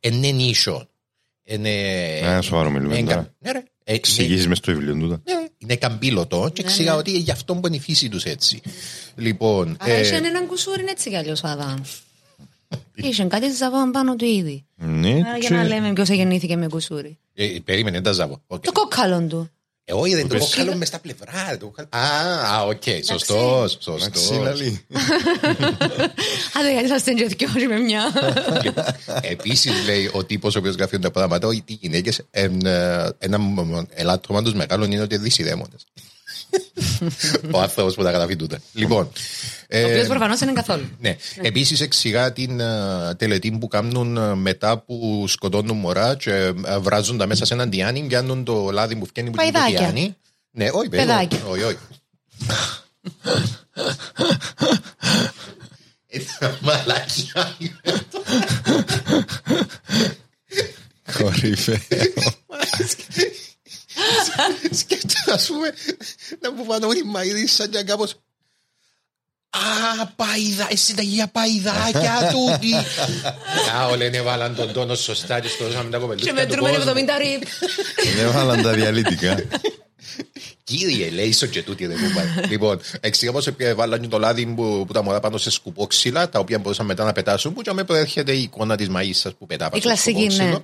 [0.00, 0.88] είναι νήσο.
[1.50, 1.70] Είναι.
[2.18, 3.34] Ε, σοβαρό μιλούμε είναι- τώρα.
[3.38, 3.58] Ναι, ρε.
[3.58, 5.22] Ε, είναι- Εξηγήσεις μες στο βιβλίο τούτο.
[5.24, 8.60] ναι, είναι καμπύλωτο και ξηγά ότι γι' αυτό που είναι η φύση τους έτσι.
[9.16, 9.76] Λοιπόν.
[9.80, 11.80] Αλλά ε, είχε έναν κουσούρι έτσι κι αλλιώς ο Αδάμ.
[12.94, 14.64] Είχε κάτι ζαβόν πάνω του ήδη.
[14.74, 17.18] Ναι, Άρα για να και- λέμε ποιος γεννήθηκε με κουσούρι.
[17.34, 18.42] ε, περίμενε, δεν τα ζαβώ.
[18.46, 18.64] Οκ.
[18.64, 19.50] Το κόκκαλον του.
[19.90, 20.44] Ε, όχι, δεν το πες.
[20.44, 21.56] κόκκαλο μες στα πλευρά.
[21.60, 24.38] το κόκκαλο- Α, α, οκ, σωστός, Εντάξει, σωστός.
[24.44, 24.86] λαλή.
[26.58, 28.02] Άντε γιατί θα στέντζε δυο ώρες με μια.
[29.20, 33.38] Επίσης λέει ο τύπος ο οποίος γράφει τα πράγματα ότι οι γυναίκες εν, ε, ένα
[33.94, 35.86] ελάττωμα τους μεγάλο είναι ότι είναι δεισιδαίμονες.
[37.50, 38.58] Ο άνθρωπος που τα γράφει τούτα.
[38.72, 39.10] Λοιπόν, Ο
[39.68, 40.84] ε, οποίος προφανώς είναι καθόλου.
[41.00, 41.16] ναι.
[41.42, 46.30] Επίσης εξηγά την ε, τελετή που κάνουν ε, μετά που σκοτώνουν μωρά και
[46.64, 49.58] ε, βράζουν τα μέσα σε έναν διάνι, πιάνουν το λάδι που φτιάχνει που είναι το
[49.58, 49.86] Παϊδάκια.
[49.90, 50.16] διάνι.
[50.50, 51.38] Ναι, όχι, παιδί, Παιδάκια.
[51.48, 51.76] όχι, όχι.
[56.10, 56.18] Ε,
[56.60, 57.56] Μαλακιά.
[61.18, 61.78] Κορυφαίο.
[64.80, 65.72] Σκέφτομαι, ας πούμε,
[66.40, 68.14] να μου πάνε όλοι οι μαΐδες σαν και κάπως
[69.50, 72.74] Α, παϊδά, εσύ τα για παϊδάκια τούτη.
[73.76, 76.70] Α, όλοι είναι βάλαν τον τόνο σωστά και στο δώσαμε τα Και κοπελούθια του μετρούμε
[76.70, 76.92] κόσμου.
[76.92, 77.42] 70 ριπ.
[78.16, 79.44] Δεν βάλαν τα διαλύτικα.
[80.64, 82.46] Κύριε, λέει στο και τούτη δεν μου πάει.
[82.48, 86.28] Λοιπόν, εξήγα πως επειδή βάλαν και το λάδι που, που τα μωρά πάνω σε σκουπόξυλα,
[86.28, 89.46] τα οποία μπορούσαν μετά να πετάσουν, που και αμέ προέρχεται η εικόνα της μαΐσας που
[89.46, 90.48] πετά πάνω Η στο κλασική, σκουπόξυλο.
[90.48, 90.58] ναι.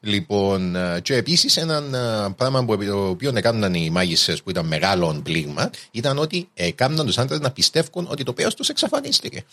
[0.00, 4.66] Λοιπόν, ε, και επίσης ένα ε, πράγμα που το οποίο έκαναν οι μάγισσες που ήταν
[4.66, 9.44] μεγάλο πλήγμα ήταν ότι έκαναν τους άντρες να πιστεύουν ότι το πέος τους εξαφανίστηκε.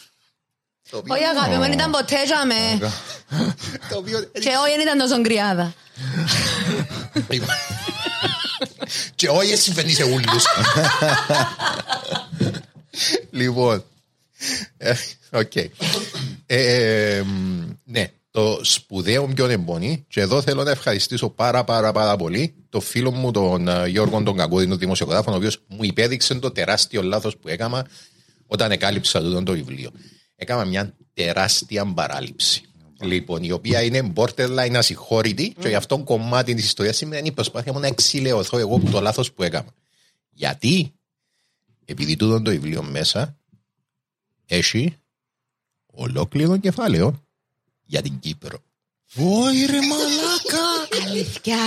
[0.90, 2.92] Το οποίο, Όχι αγάπη μου, δεν ήταν ποτέ για με.
[3.90, 5.74] το οποίο Και όχι δεν ήταν τόσο γκριάδα.
[7.30, 7.48] Λοιπόν.
[9.16, 10.44] Και όχι συμβαίνει σε ούλους.
[13.40, 13.84] λοιπόν.
[14.78, 14.94] ε,
[15.32, 15.56] Οκ.
[15.56, 15.72] Ε,
[16.46, 22.16] ε, μ, Ναι, το σπουδαίο ποιον εμπονεί και εδώ θέλω να ευχαριστήσω πάρα πάρα πάρα
[22.16, 26.36] πολύ το φίλο μου τον ε, Γιώργο τον Κακούδη, τον δημοσιογράφο, ο οποίος μου υπέδειξε
[26.36, 27.88] το τεράστιο λάθος που έκανα
[28.48, 29.92] όταν εκάλυψα τούτο το βιβλίο.
[30.36, 32.62] Έκανα μια τεράστια παράληψη.
[33.02, 37.32] Λοιπόν, η οποία είναι borderline ασυγχώρητη και γι' αυτό κομμάτι της ιστορίας σήμερα είναι η
[37.32, 39.70] προσπάθεια μου να εξηλαιωθώ εγώ από το λάθος που έκανα.
[40.30, 40.94] Γιατί,
[41.86, 43.38] επειδή τούτο το βιβλίο μέσα
[44.46, 44.96] έχει
[45.86, 47.23] ολόκληρο κεφάλαιο
[47.94, 48.58] για την Κύπρο.
[49.16, 50.66] Όχι ρε μαλάκα.
[51.06, 51.58] Αλήθεια.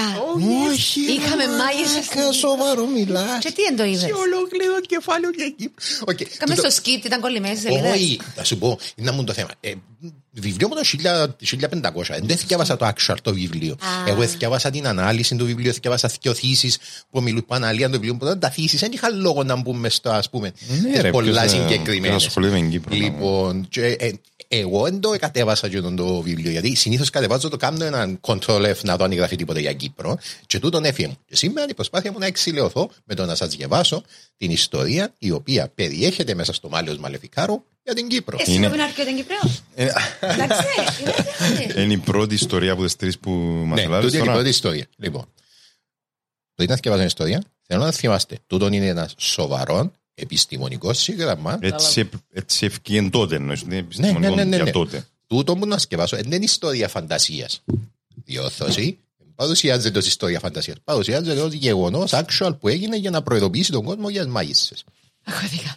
[0.71, 1.01] Όχι.
[1.01, 3.39] Είχαμε μάγισσες στην σοβαρό μιλάς.
[3.45, 5.85] Και τι εν το είδες; Σε ολόκληρο κεφάλαιο για Κύπρο.
[6.01, 7.93] Οκ, Κάμε τούτο- στο σκίτ, ήταν κολλημένες σελίδες.
[7.93, 9.49] όχι, θα σου πω, είναι μου το θέμα.
[10.37, 12.21] Ε, βιβλίο μου το 1500.
[12.23, 13.73] Δεν διάβασα το actual το βιβλίο.
[13.73, 14.09] Α.
[14.11, 16.73] Εγώ διάβασα την ανάλυση του βιβλίου, διάβασα δύο theses
[17.11, 18.17] που μιλούν που αναλύαν το βιβλίο.
[18.17, 20.53] Που ήταν τα θήσει, δεν είχα λόγο να μπούμε στο ας πούμε.
[20.83, 22.09] Ναι, τις ρε, πολλά ποιος, ε, συγκεκριμένες.
[22.09, 24.11] ποιος ασχολείται με Κύπρο, Λοιπόν, και, ε,
[24.49, 28.81] εγώ δεν το κατέβασα και το βιβλίο, γιατί συνήθως κατεβάζω το κάνω έναν control F
[28.83, 30.19] να δω αν γράφει τίποτα για Κύπρο.
[30.47, 31.17] Και τούτον έφυγε μου.
[31.27, 34.03] Και σήμερα η προσπάθεια μου να εξηλαιωθώ με το να σας διαβάσω
[34.37, 38.37] την ιστορία η οποία περιέχεται μέσα στο Μάλιο Μαλεφικάρου για την Κύπρο.
[38.41, 39.63] Εσύ Είναι- πρέπει να αρκετά Κυπρέος.
[39.75, 39.89] Ε,
[40.21, 40.63] Εντάξει,
[41.01, 41.83] είναι έτσι.
[41.83, 43.31] Είναι η πρώτη ιστορία από τις τρεις που
[43.67, 44.33] μας Ναι, λάβεις τούτη είναι η τώρα.
[44.33, 44.87] πρώτη ιστορία.
[44.97, 45.25] Λοιπόν,
[46.55, 51.59] πριν να διαβάσω την ιστορία, θέλω να θυμάστε, τούτον είναι ένας σοβαρό επιστημονικός σύγγραμμα.
[51.61, 54.71] Έτσι, επ- έτσι ευκήγεν τότε, εννοείς, δεν είναι Ναι, ναι, επιστημονικό ναι, ναι, για ναι.
[54.71, 55.07] τότε.
[55.27, 57.63] Τούτο που να σκεφάσω δεν είναι ιστορία φαντασίας.
[58.25, 58.99] Διόρθωση.
[59.35, 60.77] Παρουσιάζεται ως ιστορία φαντασίας.
[60.85, 64.85] Παρουσιάζεται ως γεγονός actual που έγινε για να προειδοποιήσει τον κόσμο για τις μάγισσες.
[65.25, 65.77] Αχωθήκα.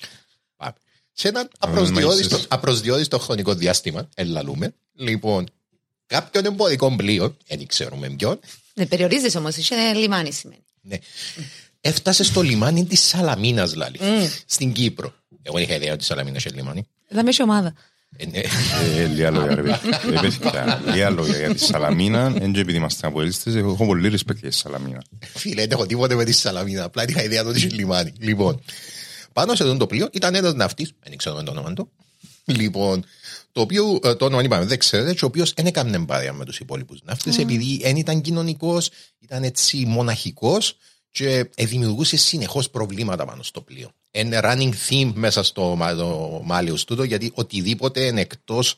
[1.19, 1.19] Πάμε.
[1.19, 1.51] Σε ένα μάγισσες.
[1.59, 5.49] απροσδιορίστο, απροσδιορίστο χρονικό διάστημα, ελαλούμε, λοιπόν,
[6.05, 8.39] κάποιον εμπορικό πλοίο, δεν ξέρουμε ποιον,
[8.73, 10.63] Ναι, περιορίζεσαι όμως, είσαι λιμάνι σημαίνει.
[10.81, 10.97] ναι,
[11.81, 13.99] έφτασε στο λιμάνι της Σαλαμίνας, λάλη,
[14.45, 15.13] στην Κύπρο.
[15.41, 16.87] Εγώ δεν είχα ιδέα ότι η Σαλαμίνα είχε λιμάνι.
[17.09, 17.73] Θα με ομάδα.
[18.17, 18.39] Ε, ναι.
[18.97, 19.89] Ε, Λίγα λόγια, ρε παιδί.
[20.25, 22.35] Ε, παιδιά, Λίγα λόγια για τη Σαλαμίνα.
[22.39, 25.03] Εν και επειδή είμαστε αποελίστες, έχω πολύ respect για τη Σαλαμίνα.
[25.35, 26.83] Φίλε, δεν έχω τίποτε με τη Σαλαμίνα.
[26.83, 28.13] Απλά είχα ιδέα ότι είχε λιμάνι.
[28.19, 28.61] Λοιπόν,
[29.33, 31.91] πάνω σε αυτό το πλοίο ήταν ένας ναυτής, δεν ξέρω το όνομα του.
[32.45, 33.05] Λοιπόν,
[33.51, 36.45] το οποίο ε, το όνομα είπαμε, δεν ξέρετε, και ο οποίος δεν έκανε παρέα με
[36.45, 38.89] τους υπόλοιπους ναύτε, επειδή δεν ήταν κοινωνικός,
[39.19, 40.77] ήταν έτσι μοναχικός
[41.11, 43.91] και ε, δημιουργούσε συνεχώς προβλήματα πάνω στο πλοίο.
[44.11, 45.77] Ένα running theme μέσα στο
[46.43, 48.77] Μάλιο τούτο, γιατί οτιδήποτε είναι εκτός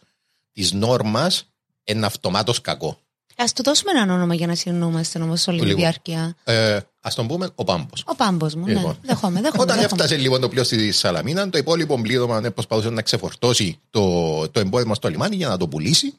[0.54, 1.46] της νόρμας
[1.84, 3.00] είναι αυτομάτως κακό.
[3.43, 5.77] Ας του δώσουμε έναν όνομα για να συνεννούμαστε όμως όλη τη Λίγο.
[5.77, 6.36] διάρκεια.
[6.43, 8.04] Ε, Α τον πούμε ο Πάμπος.
[8.06, 8.73] Ο πάμπος μου, ναι.
[8.73, 8.97] Λοιπόν.
[9.01, 9.63] Δεχόμαι, δεχόμαι.
[9.63, 9.84] Όταν δεχόμαι.
[10.01, 14.60] έφτασε λοιπόν το πλοίο στη Σαλαμίνα, το υπόλοιπο πλοίο ναι, προσπαθούσε να ξεφορτώσει το, το
[14.60, 16.13] εμπόρευμα στο λιμάνι για να το πουλήσει,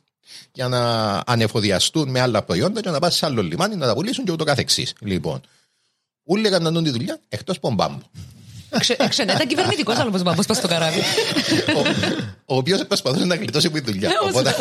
[0.52, 0.82] για να
[1.26, 4.44] ανεφοδιαστούν με άλλα προϊόντα και να πάνε σε άλλο λιμάνι να τα πουλήσουν και ούτω
[4.44, 4.92] καθεξής.
[5.00, 5.40] Λοιπόν,
[6.24, 7.98] όλοι έκαναν τη δουλειά εκτός από τον Μπάμπο.
[8.78, 10.98] Ξε- Ξενέ, ήταν κυβερνητικός άλλο πως πάμπος πας στο καράβι.
[11.76, 11.80] ο,
[12.44, 14.10] ο οποίος προσπαθούσε να γλιτώσει από τη δουλειά.
[14.28, 14.54] Οπότε,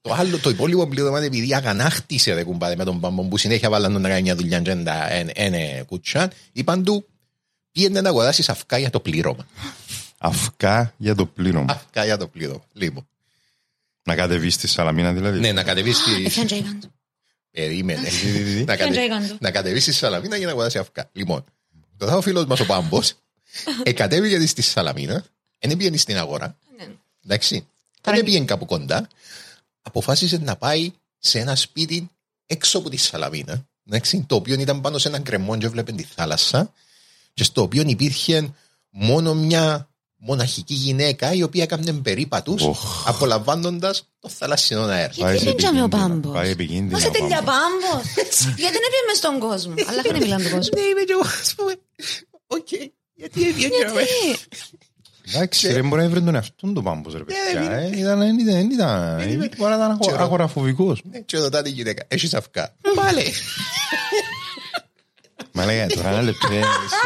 [0.00, 3.92] το, άλλο, το υπόλοιπο πλήρωμα επειδή αγανάκτησε ρε κουμπάρε με τον Μπάμπο που συνέχεια βάλαν
[3.92, 4.70] τον να κάνει μια δουλειά και
[5.36, 7.06] είναι κουτσάν, είπαν του
[7.72, 9.46] πήγαινε να αγοράσεις αυκά για το πλήρωμα.
[10.18, 11.72] Αυκά για το πλήρωμα.
[11.72, 12.62] Αυκά για το πλήρωμα.
[12.72, 13.08] Λοιπόν,
[14.02, 15.40] Να κατεβείς στη Σαλαμίνα δηλαδή.
[15.40, 16.24] ναι, να κατεβείς στη.
[16.24, 16.92] Έφτιαν τζέγαν του.
[17.50, 18.08] Περίμενε.
[18.08, 18.64] τι.
[18.64, 18.90] να, κατε...
[18.90, 19.36] τζέγαν του.
[19.40, 21.08] να κατεβείς στη Σαλαμίνα για να αγοράσεις αυκά.
[21.12, 21.44] Λοιπόν,
[21.96, 23.00] τώρα ο φίλος μας ο Πάμπο
[23.82, 25.24] εκατέβηκε στη Σαλαμίνα,
[25.58, 26.56] δεν πήγαινε στην αγορά.
[27.24, 27.66] Εντάξει.
[28.02, 29.08] Δεν πήγαινε κάπου κοντά.
[29.82, 32.10] Αποφάσισε να πάει σε ένα σπίτι
[32.46, 33.64] έξω από τη Σαλαμίνα.
[33.86, 36.72] Εντάξει, το οποίο ήταν πάνω σε έναν κρεμό και έβλεπε τη θάλασσα.
[37.34, 38.52] Και στο οποίο υπήρχε
[38.90, 43.08] μόνο μια μοναχική γυναίκα η οποία έκανε περίπατους Οχ.
[43.08, 45.12] απολαμβάνοντας το θαλασσινό αέρα.
[45.18, 46.08] Πάει δεν τζάμε ο επικίνδυνα.
[46.08, 48.06] Πάμπος; Πάει επικίνδυνα Μα σε ο τελειά Πάμπος; πάμπος;
[48.62, 49.74] Γιατί δεν έπιαμε στον κόσμο.
[49.88, 50.72] Αλλά δεν μιλάμε τον κόσμο.
[50.80, 51.74] Ναι, είμαι και εγώ, ας πούμε.
[52.46, 52.68] Οκ,
[53.14, 53.76] γιατί έβγαινε.
[55.24, 55.36] Γιατί.
[55.38, 57.72] Εντάξει, δεν μπορεί να βρει τον εαυτόν του πάμπος ρε παιδιά.
[57.72, 59.16] ε, Ήταν, ήταν, ήταν, ήταν,
[59.56, 60.16] μπορεί να ήταν Ξέρω.
[60.22, 61.02] αγοραφοβικός.
[61.10, 62.74] Ναι, Και ρωτά τη γυναίκα, έχεις αυκά.
[62.94, 63.22] Πάλε.
[65.52, 66.60] Μα λέγα τώρα ένα λεπτό, ε,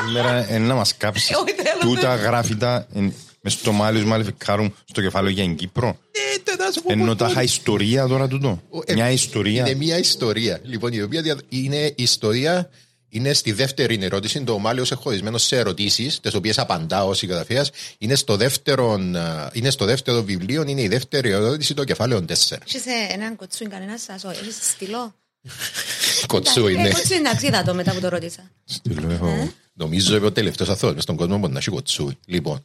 [0.07, 5.01] σήμερα είναι να μας κάψεις Όχι, θέλω, τούτα γράφητα εν- μες στο μάλις μαλιφικάρουν στο
[5.01, 5.99] κεφάλαιο για την Κύπρο.
[6.11, 7.33] Ε, τε, να σου πω Ενώ πώς τα μπορεί.
[7.33, 8.61] είχα ιστορία τώρα τούτο.
[8.87, 9.77] Ε, Μια Είναι ιστορία.
[9.77, 10.61] μια ιστορία.
[10.63, 12.71] Λοιπόν, η οποία δια- είναι ιστορία.
[13.17, 14.41] Είναι στη δεύτερη ερώτηση.
[14.45, 17.71] Το Μάλιο σε χωρισμένο σε ερωτήσεις, τις οποίες απαντάω ω συγγραφέας.
[17.99, 22.29] Είναι, στο δεύτερο, α, είναι στο δεύτερο βιβλίο, είναι η δεύτερη ερώτηση, το κεφάλαιο 4.
[22.67, 25.15] Έχεις ε, έναν κοτσούιν κανένας σας, όχι, έχεις στυλό.
[26.27, 26.91] Κοτσού Ε, είναι.
[26.91, 28.51] κοτσούιν, εντάξει, είδα το μετά που το ρώτησα.
[28.65, 32.19] Στείλω, έχω- Νομίζω είμαι ο τελευταίος αθώος στον κόσμο που να έχει κοτσούι.
[32.27, 32.63] Λοιπόν.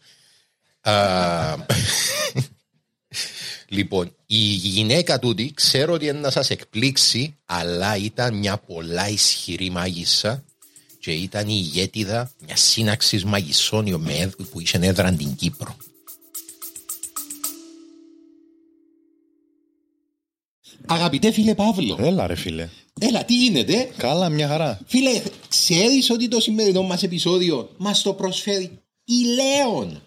[3.72, 9.10] Α, λοιπόν, η γυναίκα τούτη ξέρω ότι είναι να σας εκπλήξει, αλλά ήταν μια πολλά
[9.10, 10.44] ισχυρή μάγισσα
[11.00, 15.76] και ήταν η ηγέτιδα μιας σύναξης μαγισσών η οποία- που είχε έδρα την Κύπρο.
[20.86, 22.70] Αγαπητέ φίλε Παύλο, Έλα ρε φίλε.
[23.00, 24.80] έλα τι γίνεται; Καλά, μια χαρά.
[24.88, 30.02] Φίλε, ξέρεις ότι το σημερινό μας επεισόδιο μας το προσφέρει η Λέων.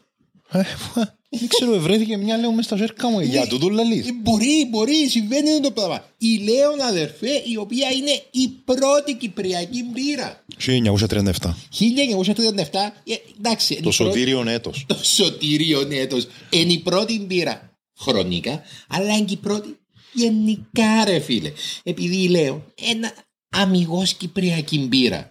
[1.35, 3.21] Ε, Δεν ξέρω, βρέθηκε μια λέω μες στα ζέρκα μου.
[3.21, 4.07] Για τούτο λαλείς.
[4.09, 6.05] Ε, Μπορεί, μπορεί, συμβαίνει το πράγμα.
[6.19, 10.45] Η Λέων αδερφέ, η οποία είναι η πρώτη κυπριακή μπύρα.
[10.59, 11.57] 1937.
[11.71, 13.75] 1937, ε, εντάξει.
[13.75, 14.85] είναι Το η πρώτη- σωτήριον έτος.
[14.87, 16.27] Το σωτήριο έτος.
[16.51, 19.77] Είναι η πρώτη μπύρα χρονικά, αλλά είναι και η πρώτη
[20.13, 21.53] γενικά ρε φίλε.
[21.83, 23.13] Επειδή λέω εν
[23.49, 25.31] αμιγώς κυπριακή μπύρα.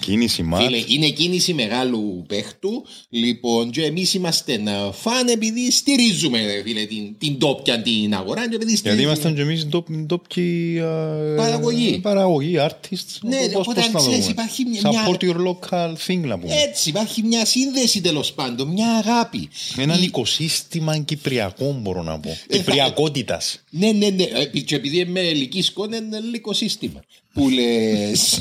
[0.00, 0.64] Κίνηση μάτς.
[0.64, 2.84] Φίλε, είναι κίνηση μεγάλου παίχτου.
[3.10, 8.40] Λοιπόν, και εμείς είμαστε να φαν επειδή στηρίζουμε ρε φίλε, την, την τόπια την αγορά.
[8.48, 9.66] Και επειδή Γιατί στηρίζουμε- ήμασταν και εμείς
[10.06, 11.98] ντόπιοι ε, Παραγωγή.
[12.02, 13.18] Παραγωγή, artists.
[13.22, 14.30] Ναι, Πώς- οπότε πώς αν να ξέρεις, δούμε.
[14.30, 16.54] υπάρχει μια- μια- Support your local thing να πούμε.
[16.54, 19.48] Έτσι, υπάρχει μια σύνδεση τέλος πάντων, μια αγάπη.
[19.76, 22.28] Έναν Η- οικοσύστημα κυπριακό μπορώ να πω.
[22.28, 23.60] θα- Κυπριακότητας.
[23.70, 24.22] Ναι, ναι, ναι.
[24.22, 27.00] Ε, Και επειδή είμαι ελική σκόνη, είναι ελληνικό σύστημα.
[27.32, 28.40] Που λες;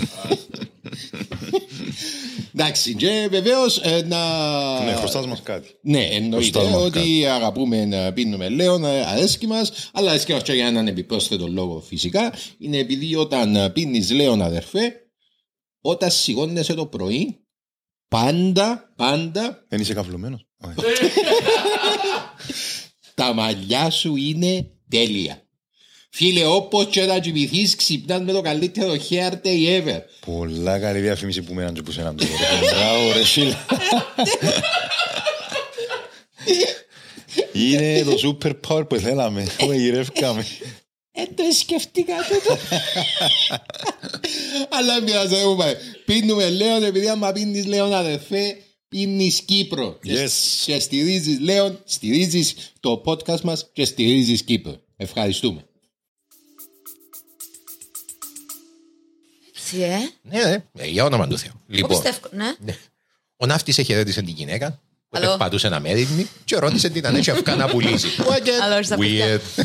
[2.54, 4.84] Εντάξει, και βεβαίως να.
[4.84, 5.70] Ναι, χρωστάς μας κάτι.
[5.82, 10.44] Ναι, εννοείται Χρωστάς μας ότι αγαπούμε να πίνουμε λέον, ε, αρέσκει μας, αλλά αρέσκει μας
[10.44, 12.34] και για έναν επιπρόσθετο λόγο φυσικά.
[12.58, 14.94] Είναι επειδή όταν πίνεις λέον, αδερφέ,
[15.82, 17.40] όταν σηκώνεσαι το πρωί,
[18.08, 20.76] πάντα, πάντα Δεν είσαι καυλωμένος; Όχι.
[23.16, 25.49] τα μαλλιά σου είναι τέλεια.
[26.12, 30.00] Φίλε, όπως και να κοιμηθείς, ξυπνάς με το καλύτερο hair day ever.
[30.26, 32.32] Πολλά καλή διαφήμιση που μέναν και που σε έναν τώρα.
[32.76, 33.56] Μπράβο ρε φίλε.
[37.54, 39.48] Είναι το super power που θέλαμε.
[39.58, 40.46] Που γυρεύκαμε.
[41.12, 42.58] Ε, το σκεφτήκα τούτο.
[44.70, 45.74] Αλλά μοιάζει, δεν μου πάει.
[46.06, 48.58] Πίνουμε Λέον, επειδή άμα πίνεις Λέον αδερφέ,
[48.90, 50.00] πίνεις Κύπρο.
[50.04, 50.30] Και- Yes.
[50.66, 54.76] Και στηρίζεις Λέον, στηρίζεις το podcast μας και στηρίζεις Κύπρο.
[54.98, 55.64] Ευχαριστούμε.
[59.70, 61.52] Τι, ε, Ναι, ναι, ε, για όνομα του Θεού.
[61.52, 62.76] το Λοιπόν, πιστεύω, ναι.
[63.38, 64.70] ο ναύτης εχαιρέτησε την γυναίκα
[65.10, 65.28] που Αλό.
[65.28, 68.08] περπατούσε αμέριμνη και ρώτησε την αν έχει αυκά να πουλήσει.
[68.64, 69.26] Αλλά όχι στα παιδιά.
[69.38, 69.64] Weird.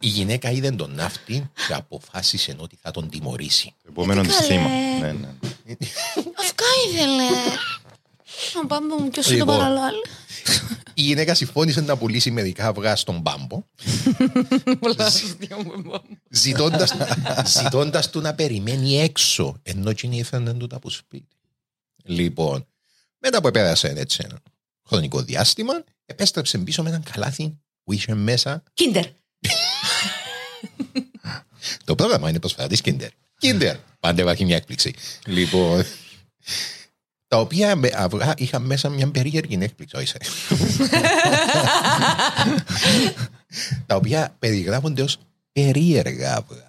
[0.00, 3.74] Η γυναίκα είδε τον ναύτη και αποφάσισε ότι θα τον τιμωρήσει.
[3.88, 4.46] Επόμενο της καλέ.
[4.46, 4.68] θύμα.
[5.00, 5.28] Ναι, ναι.
[6.38, 7.24] Αυκά ήθελε.
[8.54, 9.56] Να πάμε μου και σου το Λοιπόν.
[9.58, 10.02] παραλάλη.
[10.98, 13.62] Η γυναίκα συμφώνησε να πουλήσει μερικά αυγά στον πάμπο,
[14.78, 16.00] Πολλά αστεία μου, εμπό.
[16.30, 16.94] ζητώντας,
[17.46, 21.36] ζητώντας του να περιμένει έξω, ενώ εκείνη έφερνε του τα από σπίτι.
[22.04, 22.66] Λοιπόν,
[23.18, 24.38] μετά που πέρασε έτσι ένα
[24.88, 29.04] χρονικό διάστημα, επέστρεψε πίσω με έναν καλάθι που είχε μέσα Κίντερ.
[31.84, 33.08] Το πρόγραμμα είναι προσφορά τη Kinder.
[33.40, 33.74] Kinder.
[34.00, 34.94] Πάντα υπάρχει μια έκπληξη.
[35.26, 35.84] Λοιπόν.
[37.28, 39.96] Τα οποία με αυγά είχαν μέσα μια περίεργη έκπληξη.
[39.96, 40.18] Όχι, σε.
[43.86, 45.18] τα οποία περιγράφονται ως
[45.52, 46.66] περίεργα αυγά.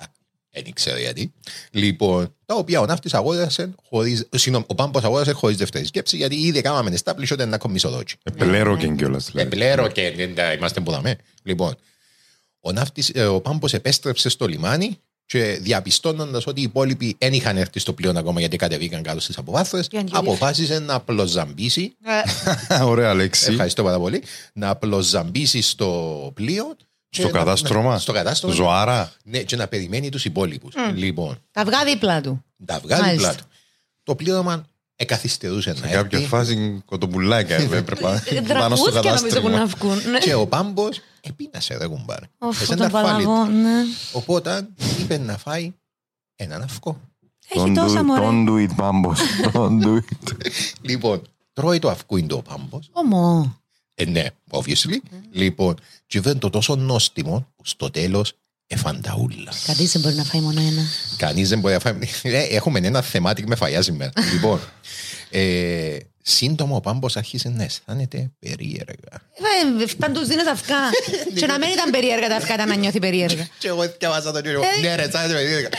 [0.63, 1.33] Δεν ξέρω γιατί.
[1.71, 4.27] Λοιπόν, τα οποία ο ναύτης αγόρασε χωρί.
[4.31, 8.17] Συγγνώμη, ο πάμπος αγόρασε χωρίς δεύτερη σκέψη, γιατί ήδη κάναμε establish ότι ένα κομισοδότσι.
[8.23, 9.31] Επλέρωκεν κιόλας.
[9.31, 9.47] δηλαδή.
[9.47, 11.15] Επλέρο και δεν τα είμαστε που δαμε.
[11.43, 11.75] Λοιπόν,
[12.59, 17.57] ο, ναύτης, ε, ο Πάμπος επέστρεψε στο λιμάνι και διαπιστώνοντας ότι οι υπόλοιποι δεν είχαν
[17.57, 20.23] έρθει στο πλοίο ακόμα γιατί κατεβήκαν κάτω στις αποβάθρες, Για να γυρίσει.
[20.27, 21.95] αποφάσισε να απλοζαμπήσει.
[22.83, 23.51] Ωραία λέξη.
[23.51, 24.23] Ευχαριστώ πάρα πολύ.
[24.53, 26.75] Να απλοζαμπήσει στο πλοίο.
[27.09, 27.91] και Στο να- κατάστρωμα.
[27.91, 28.55] να- Στο κατάστρωμα.
[28.55, 29.13] Ζωάρα.
[29.23, 30.73] Ναι, και να περιμένει τους υπόλοιπους.
[30.95, 32.43] Λοιπόν, Τα αυγά δίπλα του.
[32.65, 33.27] τα βγάζει Μάλιστα.
[33.29, 33.43] πλάτο.
[34.03, 36.29] Το πλήρωμα εκαθυστερούσε να Σε κάποια έρθει.
[36.29, 39.65] φάση κοτοπουλάκια έπρεπε πάνω στο Δρακούδια νομίζω που να κατάστρωμα.
[39.65, 40.11] βγουν.
[40.11, 40.19] ναι.
[40.19, 42.19] Και ο Πάμπος επίνασε ρε κουμπάρ.
[42.37, 43.05] Οφ, Εσένα τον φάλει.
[43.25, 43.83] παλαβό, ναι.
[44.11, 44.67] Οπότε
[44.99, 45.73] είπε να φάει
[46.35, 46.99] έναν αυκό.
[47.49, 48.25] Έχει Don't do τόσα it, μωρέ.
[48.29, 49.19] Don't do it, Πάμπος.
[49.53, 50.31] Don't do it.
[50.89, 51.21] Λοιπόν,
[51.53, 52.89] τρώει το αυκούιν το πάμπος.
[52.91, 53.57] Ομό.
[53.93, 54.97] Ε, ναι, obviously.
[55.31, 55.75] Λοιπόν,
[56.07, 58.33] και βέβαια το τόσο νόστιμο που στο τέλος
[58.67, 59.51] εφανταούλα.
[59.65, 60.81] Κανείς δεν μπορεί να φάει μόνο ένα.
[61.17, 61.93] Κανείς δεν μπορεί να φάει.
[62.21, 64.11] Ε, Έχουμε ένα θεμάτικο με φαγιά σήμερα.
[64.33, 64.59] λοιπόν,
[65.29, 69.11] ε, σύντομα ο πάμπος άρχισε να αισθάνεται περίεργα.
[69.81, 70.75] Ε, Παντού δίνω τα αυκά.
[71.35, 73.47] Και να μην ήταν περίεργα τα αυκά, ήταν να νιώθει περίεργα.
[73.59, 74.61] Και εγώ διαβάζα τον κύριο.
[74.81, 75.69] Ναι, ρε, αισθάνεται περίεργα.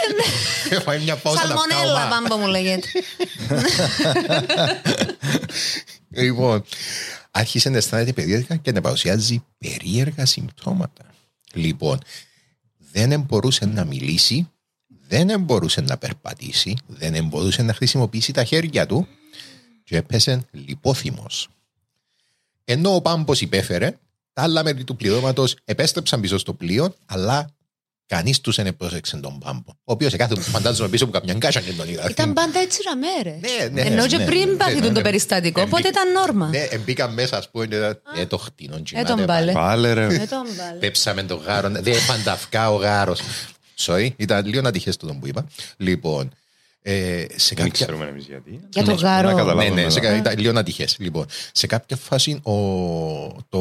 [0.70, 2.28] Έφαγε μια πауσα να Σαλμονέλα, βγάλω.
[2.28, 2.88] πάμπο μου λέγεται.
[6.10, 6.64] Λοιπόν,
[7.30, 11.04] άρχισε να αισθάνεται περίεργα και να παρουσιάζει περίεργα συμπτώματα.
[11.52, 11.98] Λοιπόν,
[12.92, 14.48] δεν μπορούσε να μιλήσει,
[15.08, 19.08] δεν μπορούσε να περπατήσει, δεν μπορούσε να χρησιμοποιήσει τα χέρια του
[19.88, 21.48] και έπεσε λιπόθυμος.
[22.64, 23.96] Ενώ ο πάμπος υπέφερε,
[24.32, 27.50] τα άλλα μέλη του πληρώματος επέστρεψαν πίσω στο πλοίο, αλλά
[28.06, 29.70] κανείς τους δεν πρόσεξε τον πάμπο.
[29.70, 32.10] Ο οποίος κάθε φαντάζομαι πίσω από καμιά κάσσα και τον είδα.
[32.10, 33.38] Ήταν πάντα έτσι ραμέρε.
[33.40, 35.00] Ναι, ναι, Ενώ και ναι, πριν ναι, πάθει ναι, το ναι.
[35.02, 36.48] περιστατικό, Ε, οπότε μπήκα- ήταν νόρμα.
[36.48, 38.82] Ναι, μπήκα μέσα, ας πούμε, και ε, το χτίνο.
[38.92, 39.52] Ε, τον πάλε.
[39.52, 40.04] Πάλε ρε.
[40.04, 40.78] Ε, τον βάλε.
[40.78, 41.68] Πέψαμε το γάρο.
[41.70, 43.20] Δεν έφαν τα αυκά ο γάρος.
[43.78, 45.46] Sorry, ήταν λίγο ατυχέ το που είπα.
[45.76, 46.30] Λοιπόν,
[46.82, 47.72] ε, σε Δεν κάποια.
[47.86, 48.60] ξέρουμε εμείς γιατί.
[48.72, 49.28] Για το Να γάρο.
[49.28, 50.12] καταλάβουμε Ναι, ναι, σε, μετά.
[50.12, 50.88] κα- ήταν λίγο ατυχέ.
[50.98, 52.52] Λοιπόν, σε κάποια φάση ο,
[53.48, 53.58] το,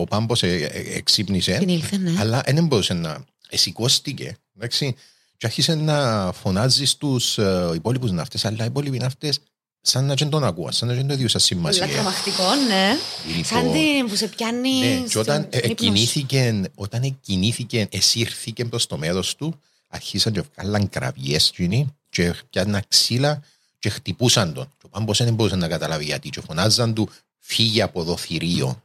[0.00, 2.14] ο πάμπος ε, ε, εξύπνησε, Την ήλθε, ναι.
[2.18, 3.24] αλλά δεν μπορούσε να.
[3.50, 4.36] Σηκώστηκε.
[4.56, 4.94] Εντάξει,
[5.36, 9.40] και άρχισε να φωνάζει στους ε, υπόλοιπους ναύτες, αλλά οι υπόλοιποι ναύτες
[9.80, 11.82] σαν να δεν τον ακούαν, σαν να δεν το διούσαν σημασία.
[11.86, 12.90] Πολλά τρομακτικό, ναι.
[13.26, 14.80] Λοιπόν, Σαν την που σε πιάνεις.
[15.00, 15.70] Ναι, και όταν στην ύπνος σου.
[15.70, 22.82] εκκινήθηκε, όταν εκκινήθηκε, εσύρθηκε προς το μέρος του, αρχίσαν και βγάλαν κραβιές κοινοί και πιάναν
[22.88, 23.42] ξύλα
[23.78, 24.64] και χτυπούσαν τον.
[24.78, 28.82] Και ο Πάμπος δεν μπορούσε να καταλάβει γιατί και φωνάζαν του φύγε από το θηρίο.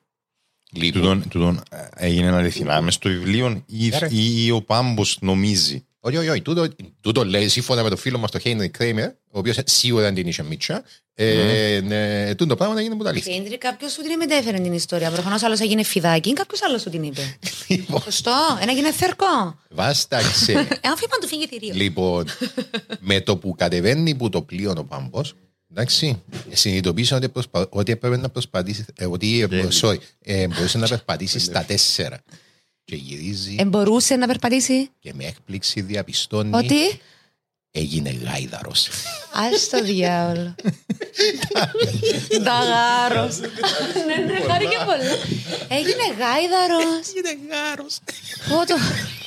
[0.71, 4.07] Λοιπόν, Τούτον, τούτον ε, έγινε αληθινά μες στο βιβλίο ή, Ναι, ρε.
[4.11, 5.85] ή, ή ο Πάμπος νομίζει.
[5.99, 6.67] όχι, όχι, όχι, τούτο,
[7.01, 10.27] τούτο λέει σύμφωνα με τον φίλο μας τον Χέινρι Κρέιμερ, ο οποίος σίγουρα δεν την
[10.27, 10.83] είχε μίτσα,
[11.15, 13.35] ε, ναι, τούτο πράγμα έγινε από τα αλήθεια.
[13.37, 15.11] Κέντρη, κάποιος σου την μετέφερε την ιστορία.
[15.11, 17.37] Προφανώς άλλος έγινε φιδάκι, κάποιος άλλος σου την είπε.
[17.67, 19.59] Λοιπόν, Σωστό, ένα έγινε θερκό.
[19.69, 20.51] βάσταξε.
[20.51, 21.73] Ε, αν φύγει του φύγει θηρίο.
[21.73, 22.25] Λοιπόν,
[22.99, 25.35] με το που κατεβαίνει που το πλοίο ο πάμπος,
[25.71, 26.21] εντάξει,
[26.51, 27.67] συνειδητοποίησα ότι, προσπα...
[27.69, 28.85] ότι έπρεπε να προσπαθήσει.
[28.95, 32.21] Ε, ότι ε, sorry, ε, μπορούσε να περπατήσει στα τέσσερα.
[32.85, 34.89] Και γυρίζει Ε, μπορούσε να περπατήσει.
[34.99, 36.99] και με έκπληξη διαπιστώνει Ότι;
[37.75, 38.87] Έγινε γάιδαρος.
[39.31, 40.55] Α το διάολο.
[42.41, 43.29] Δαγάρο.
[44.07, 45.09] Ναι, ναι, χάρηκε πολύ.
[45.67, 47.07] Έγινε γάιδαρος.
[47.15, 47.99] Έγινε γάρος.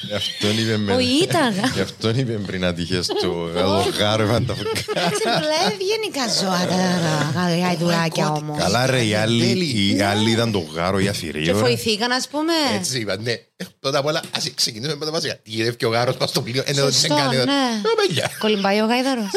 [0.09, 0.11] Πότο.
[0.11, 0.95] Γι' αυτόν είπε με...
[0.95, 1.71] Ο Ήταγα.
[1.75, 4.71] Γι' αυτόν είπε πριν ατυχές το εδώ γάρευαν τα φουκά.
[4.95, 8.57] Εντάξει, πολλά ευγενικά ζώα τα γαϊδουράκια όμω.
[8.59, 9.95] Καλά ρε, οι άλλοι, τέλει.
[9.97, 11.53] οι άλλοι ήταν το γάρο για Και θηρίο.
[11.53, 11.59] ρε.
[11.59, 12.53] βοηθήκαν, α πούμε.
[12.75, 13.31] Έτσι είπα, ναι.
[13.31, 15.35] Ε, Πρώτα απ' όλα, ας ξεκινήσουμε πρώτα βασικά.
[15.35, 16.63] Τι γυρεύει και ο γάρος πας στο πλοίο.
[16.67, 17.37] Ε, ναι, δεν Σωστό, κάνει.
[17.37, 17.43] ναι.
[17.43, 18.31] Ε, παιδιά.
[18.39, 19.31] Κολυμπάει ο γάιδαρο.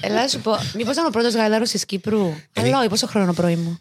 [0.00, 2.34] Ελά, σου πω, μήπω ήταν ο πρώτο γάιδαρο τη Κύπρου.
[2.52, 3.80] Καλό, πόσο χρόνο πρωί μου.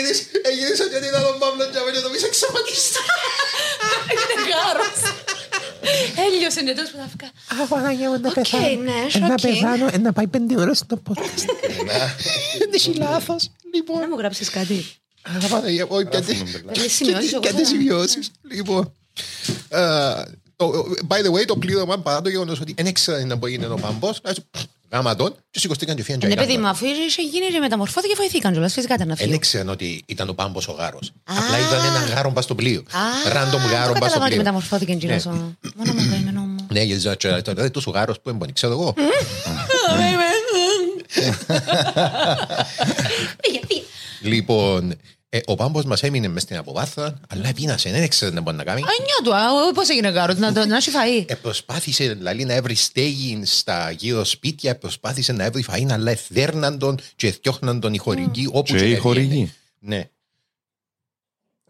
[0.00, 3.00] Μα έγινες- έγινες ότι είδα τον Παύλο Τζαβέλη και το πεις εξαφανιστά.
[4.12, 4.98] Είναι γάρος.
[6.26, 7.62] Έλειωσε είναι τόσο που θα βγάλει.
[7.62, 8.66] Α, Παναγία μου, να Οκ, πεθάνω.
[8.88, 9.40] ναι, Ε, Να shocking.
[9.42, 11.42] πεθάνω, ε, να πάει πέντε ώρες στο podcast.
[12.58, 13.50] Δεν έχει λάθος.
[13.74, 14.86] Λοιπόν, Να μου γράψεις κάτι.
[15.22, 17.40] Α, Παναγία, όχι, πιάτε- Δεν σημειώσεις εγώ.
[17.40, 18.30] πιάτε θα- σημειώσεις.
[18.50, 18.92] Λοιπόν,
[19.68, 20.22] ε,
[20.56, 23.64] το- by the way, το πλήρωμα παρά το γεγονός ότι δεν ήξερα να μπορεί να
[23.64, 24.20] είναι ο Παμπός,
[24.88, 26.64] έτσι, γάμα τον και σηκωστήκαν και φύγαν και Ναι, έκαναν παιδί το.
[26.66, 28.72] μου, αφού είχε γίνει και μεταμορφώθηκε, βοηθήκαν κιόλας.
[28.72, 29.36] Φυσικά ήταν να Δεν φύγει.
[29.36, 31.12] ήξεραν ότι ήταν ο Πάμπος ο γάρος.
[31.24, 32.80] Απλά είδαν έναν γάρο πας στο πλοίο.
[32.80, 33.00] Α,
[33.32, 34.36] Random δεν γάρο πας στο κατάλαβα ότι πλοίο.
[34.36, 35.24] μεταμορφώθηκε κιόλας.
[35.26, 36.66] Μόνο μου καημένο μου.
[36.72, 38.94] Ναι, γιατί ζω- τώρα δεν τους ο γάρος που έμπονε, ξέρω εγώ.
[43.40, 43.82] Πήγε, πήγε.
[44.22, 44.94] Λοιπόν,
[45.30, 48.64] ε, ο Πάμπος μας έμεινε μες στην αποβάθρα, αλλά πείνασε, δεν ήξερε να μπορεί να
[48.64, 48.80] κάνει.
[48.80, 51.24] Ανιά του, α, πώς έγινε γάρο, να το- να έχει φαΐ.
[51.26, 56.78] Ε, προσπάθησε δηλαδή, να έβρει στέγη στα γύρω σπίτια, προσπάθησε να έβρει φαΐν, αλλά εθέρναν
[56.78, 59.28] τον και εθιώχναν τον οι χορηγοί όπου Και και οι να χορηγοί.
[59.28, 59.52] πήγαινε.
[59.80, 60.08] Ναι.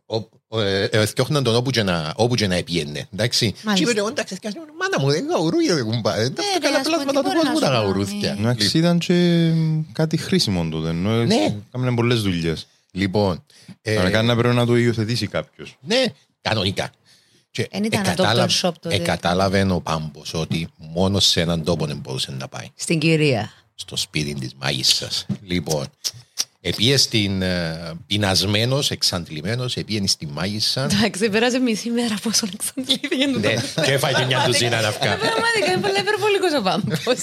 [0.07, 0.17] Ο-
[0.49, 3.09] ο- ε, ε, Εθιώχναν τον όπου και να, όπου και να επιένε.
[3.13, 3.53] Εντάξει.
[3.53, 3.91] Και Μάλιστα.
[3.91, 6.31] είπε, εντάξει, θυκιάσαι, μάνα μου, δεν γαουρούια δεν κουμπάρε.
[6.31, 8.29] Τα Ναι, καλά ας πούμε, πλάσματα τι του μπορεί κόσμου να τα σου γαουρούθια.
[8.29, 8.41] κάνει.
[8.41, 9.51] Εντάξει, ήταν και
[9.93, 10.89] κάτι χρήσιμο τότε.
[10.89, 11.57] ενώ Ναι.
[11.73, 12.67] Κάμανε πολλές δουλειές.
[12.99, 13.45] Λοιπόν,
[13.83, 15.77] ε, Κανονικά να πρέπει να το υιοθετήσει κάποιος.
[15.81, 16.05] Ναι,
[16.43, 16.91] κανονικά.
[17.51, 18.67] Και Εν ήταν εκατάλα- Dr.
[18.69, 18.95] Shop τότε.
[18.95, 22.67] εκατάλαβε ο Πάμπος ότι μόνο σε έναν τόπο δεν μπορούσε να πάει.
[22.75, 23.53] Στην κυρία.
[23.75, 25.27] στο σπίτι της μάγισσας.
[25.43, 25.87] Λοιπόν,
[26.61, 27.43] Επίε στην
[28.07, 30.85] πεινασμένος, εξαντλημένος, επίε στην μάγισσα.
[30.85, 35.21] Εντάξει, πέρασε μισή μέρα πόσο εξαντλήθηκε το Ναι, και έφαγε μια τουζίνα να βγάλει.
[35.21, 37.23] Πραγματικά είναι πολύ υπερβολικός ο πάμπος.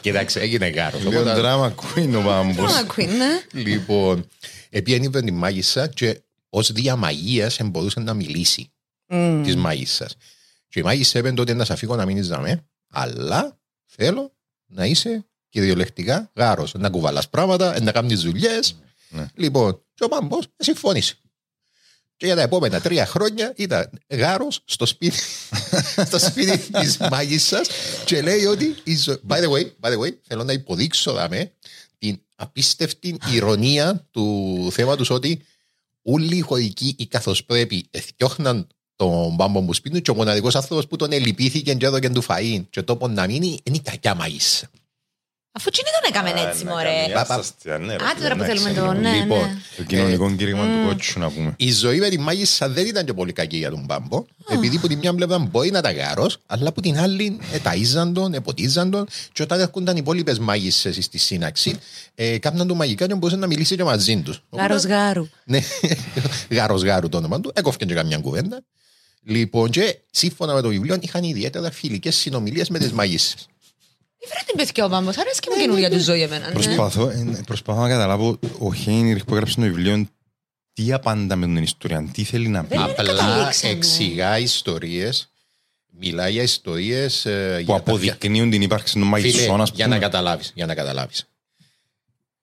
[0.00, 1.02] Κοιτάξτε, έγινε γάρος.
[1.02, 2.72] Λίγο drama queen ο Πάμπος.
[2.72, 3.60] Μα ακούει, ναι.
[3.62, 4.28] Λοιπόν,
[4.76, 8.72] επειδή είπε τη μάγισσα και ως διαμαγεία μπορούσε να μιλήσει
[9.44, 10.16] της μάγισσας.
[10.68, 14.32] Και η μάγισσα είπε τότε να σε αφήγω να μείνεις δαμέ, αλλά θέλω
[14.66, 16.74] να είσαι κυριολεκτικά γάρος.
[16.74, 18.76] Να κουβαλάς πράγματα, να κάνεις δουλειές.
[19.08, 19.26] Ναι.
[19.34, 21.14] Λοιπόν, και ο Πάμπο συμφώνησε.
[22.16, 25.18] Και για τα επόμενα τρία χρόνια ήταν γάρος στο σπίτι,
[26.06, 27.68] στο σπίτι της μάγισσας
[28.04, 28.74] και λέει ότι.
[28.84, 31.52] η ζω- By the way, by the way, θέλω να υποδείξω δαμέ
[31.98, 35.42] την απίστευτη ηρωνία του θέματος ότι
[36.02, 38.66] όλοι οι χωρικοί ή καθώς πρέπει εθιώχναν
[38.96, 42.64] τον πάμπο μου σπίτι και ο μοναδικός άνθρωπος που τον ελυπήθηκε και έδωκε του φαΐν
[42.70, 44.70] και τόπο να μείνει είναι η κακιά μαγίσσα.
[45.56, 47.00] Αφού τι τον έκαμε έτσι, μωρέ.
[47.00, 48.62] Καμιά ασταστία, ναι, ρε, Α, τώρα που εντάξει.
[48.62, 49.56] θέλουμε το, ναι, Λοιπόν, ναι.
[49.76, 51.54] Το κοινωνικό κήρυγμα του κότσου να πούμε.
[51.56, 54.88] Η ζωή με τη μάγισσας δεν ήταν και πολύ κακή για τον Πάμπο, επειδή που
[54.88, 58.90] τη μια πλευρά μπορεί να ήταν γάρος, αλλά που την άλλη ε, ταΐζαν τον, εποτίζαν
[58.90, 61.78] τον και όταν έρχονταν οι υπόλοιπες μάγισσες στη σύναξη,
[62.14, 64.42] ε, κάπναν του μαγικά και μπορούσε να μιλήσει και μαζί τους.
[64.50, 65.28] Γάρος γάρου.
[65.44, 65.60] Ναι,
[66.56, 68.60] γάρος γάρου το όνομα του, έκοφηκε και καμιά κουβέντα.
[69.26, 73.48] Λοιπόν, και σύμφωνα με το βιβλίο είχαν ιδιαίτερα φιλικές συνομιλίες με τις μαγισσες.
[74.28, 76.46] Φέρε την παιδιά ο πάμπος, αρέσκει μου καινούργια τους ζωή εμένα.
[76.46, 76.52] ναι.
[76.52, 80.06] Προσπαθώ, ε, προσπαθώ να καταλάβω ο Χέινριχ που έγραψε το βιβλίο
[80.72, 82.68] τι απάντα με την ιστορία, τι θέλει να πει.
[82.68, 83.72] Δεν είναι Απλά καταλήξαμε.
[83.72, 85.28] εξηγά ιστορίες,
[85.98, 89.86] μιλάει για ιστορίες ε, Που για τα αποδεικνύουν την ύπαρξη των Φίλε, μαγισσών, ας για
[89.86, 90.06] να πούμε.
[90.06, 91.24] καταλάβεις, για να καταλάβεις.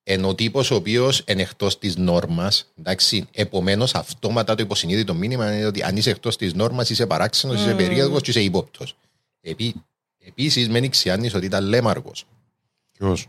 [0.04, 5.56] Ενώ ο τύπος ο οποίος είναι εκτός της νόρμας, εντάξει, επομένως αυτόματα το υποσυνείδητο μήνυμα
[5.56, 8.96] είναι ότι αν είσαι εκτός της νόρμας είσαι παράξενος, είσαι περίεργος και είσαι ύποπτος.
[9.42, 9.74] Επί,
[10.28, 12.26] επίσης μένει ξιάννης ότι ήταν λέμαργος.
[12.98, 13.28] Ποιος;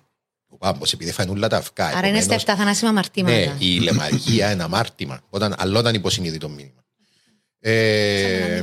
[0.48, 1.86] Ο Πάμπος, επειδή φανούλα τα αυκά.
[1.86, 3.34] Άρα είναι στα επομένως, 7 θανάσιμα αμαρτήματα.
[3.36, 5.20] Ναι, η λεμαργία είναι αμάρτημα.
[5.30, 6.84] Όταν αλλόταν υποσυνείδητο μήνυμα.
[7.60, 8.62] Ε,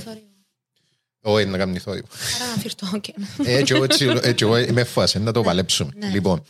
[1.21, 2.07] όχι, να κάνει θόρυβο.
[2.35, 3.13] Άρα να φυρτώ και
[3.43, 5.91] Έτσι, εγώ- έτσι, έτσι, εγώ είμαι φάση, να το παλέψουμε.
[6.11, 6.43] Λοιπόν,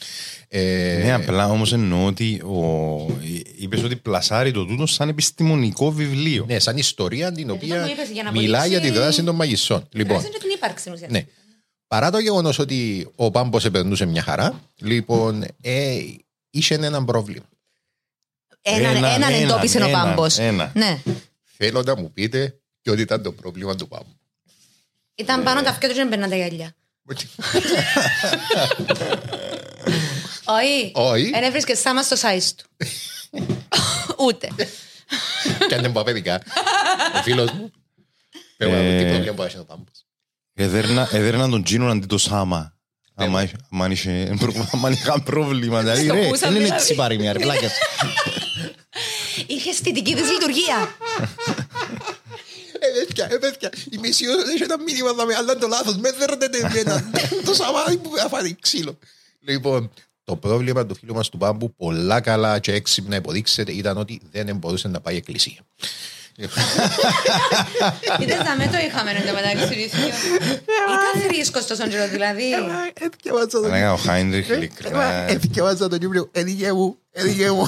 [0.47, 3.19] ε, Ναι, απλά όμως εννοώ ότι ο...
[3.57, 6.45] είπες ότι πλασάρει το τούτο σαν επιστημονικό βιβλίο.
[6.47, 9.35] ναι, σαν ιστορία την οποία μου είπες, για να μιλάει για τη αποδείξει- δράση των
[9.35, 9.87] μαγισσών.
[9.91, 11.25] Λοιπόν, είναι την ύπαρξη ουσιαστικά.
[11.89, 11.97] Ναι.
[11.97, 15.99] Παρά το γεγονός ότι ο Πάμπος επερνούσε μια χαρά, λοιπόν, ε,
[16.49, 17.45] είχε ένα πρόβλημα.
[18.61, 20.37] Έναν, Έναν, έναν έναν, εντόπισε ο έναν, πάμπος.
[20.37, 20.71] ένα.
[20.75, 21.01] Ναι.
[21.57, 24.17] Θέλω να μου πείτε ποιο ήταν το πρόβλημα του Πάμπου.
[25.15, 26.75] Ήταν πάνω τα αυτιά τους και δεν παίρναν τα γυαλιά.
[30.45, 30.91] Όχι.
[30.93, 31.29] Όχι.
[31.29, 32.65] Δεν έβρισκε σάμα στο size του.
[34.17, 34.47] Ούτε.
[35.67, 36.41] Και αν δεν πω παιδικά.
[37.15, 37.71] Ο φίλος μου.
[38.57, 39.98] Πέρα Ε, τι πρόβλημα που έχει ο Πάμπος.
[40.63, 42.73] Εδέρνα, εδέρνα τον Τζίνο αντί το Σάμα.
[43.15, 44.33] Άμα είχε- άμα είχε-
[44.73, 45.79] άμα είχαν πρόβλημα.
[45.79, 46.81] Δηλαδή, Στο ρε, πούσα, δεν είναι δηλαδή.
[46.81, 47.71] έτσι παροιμία, ρε πλάκες.
[49.47, 50.95] Είχες αισθητική δυσλειτουργία.
[52.79, 55.67] Ε, παιδιά, ε, παιδιά, η μισή ώρα έχει ένα μήνυμα να με αλλά είναι το
[55.67, 55.97] λάθος.
[55.97, 57.09] Με δέρνετε εμένα.
[57.45, 58.97] Το σαμάδι που θα φάει ξύλο.
[59.39, 59.91] Λοιπόν,
[60.23, 64.55] το πρόβλημα του φίλου μας του Πάμπου, πολλά καλά και έξυπνα υποδείξετε, ήταν ότι δεν
[64.57, 65.59] μπορούσε να πάει εκκλησία.
[68.21, 69.89] Είδες να με το είχαμε εν τω μεταξύ.
[70.95, 72.43] Ήταν θρήσκος τόσο καιρό δηλαδή.
[73.69, 75.29] Λέγα ο Χάινριχ, ειλικρινά.
[75.31, 77.65] Εθιέβαζα το κύπριο, έδικε μου, έδικε μου.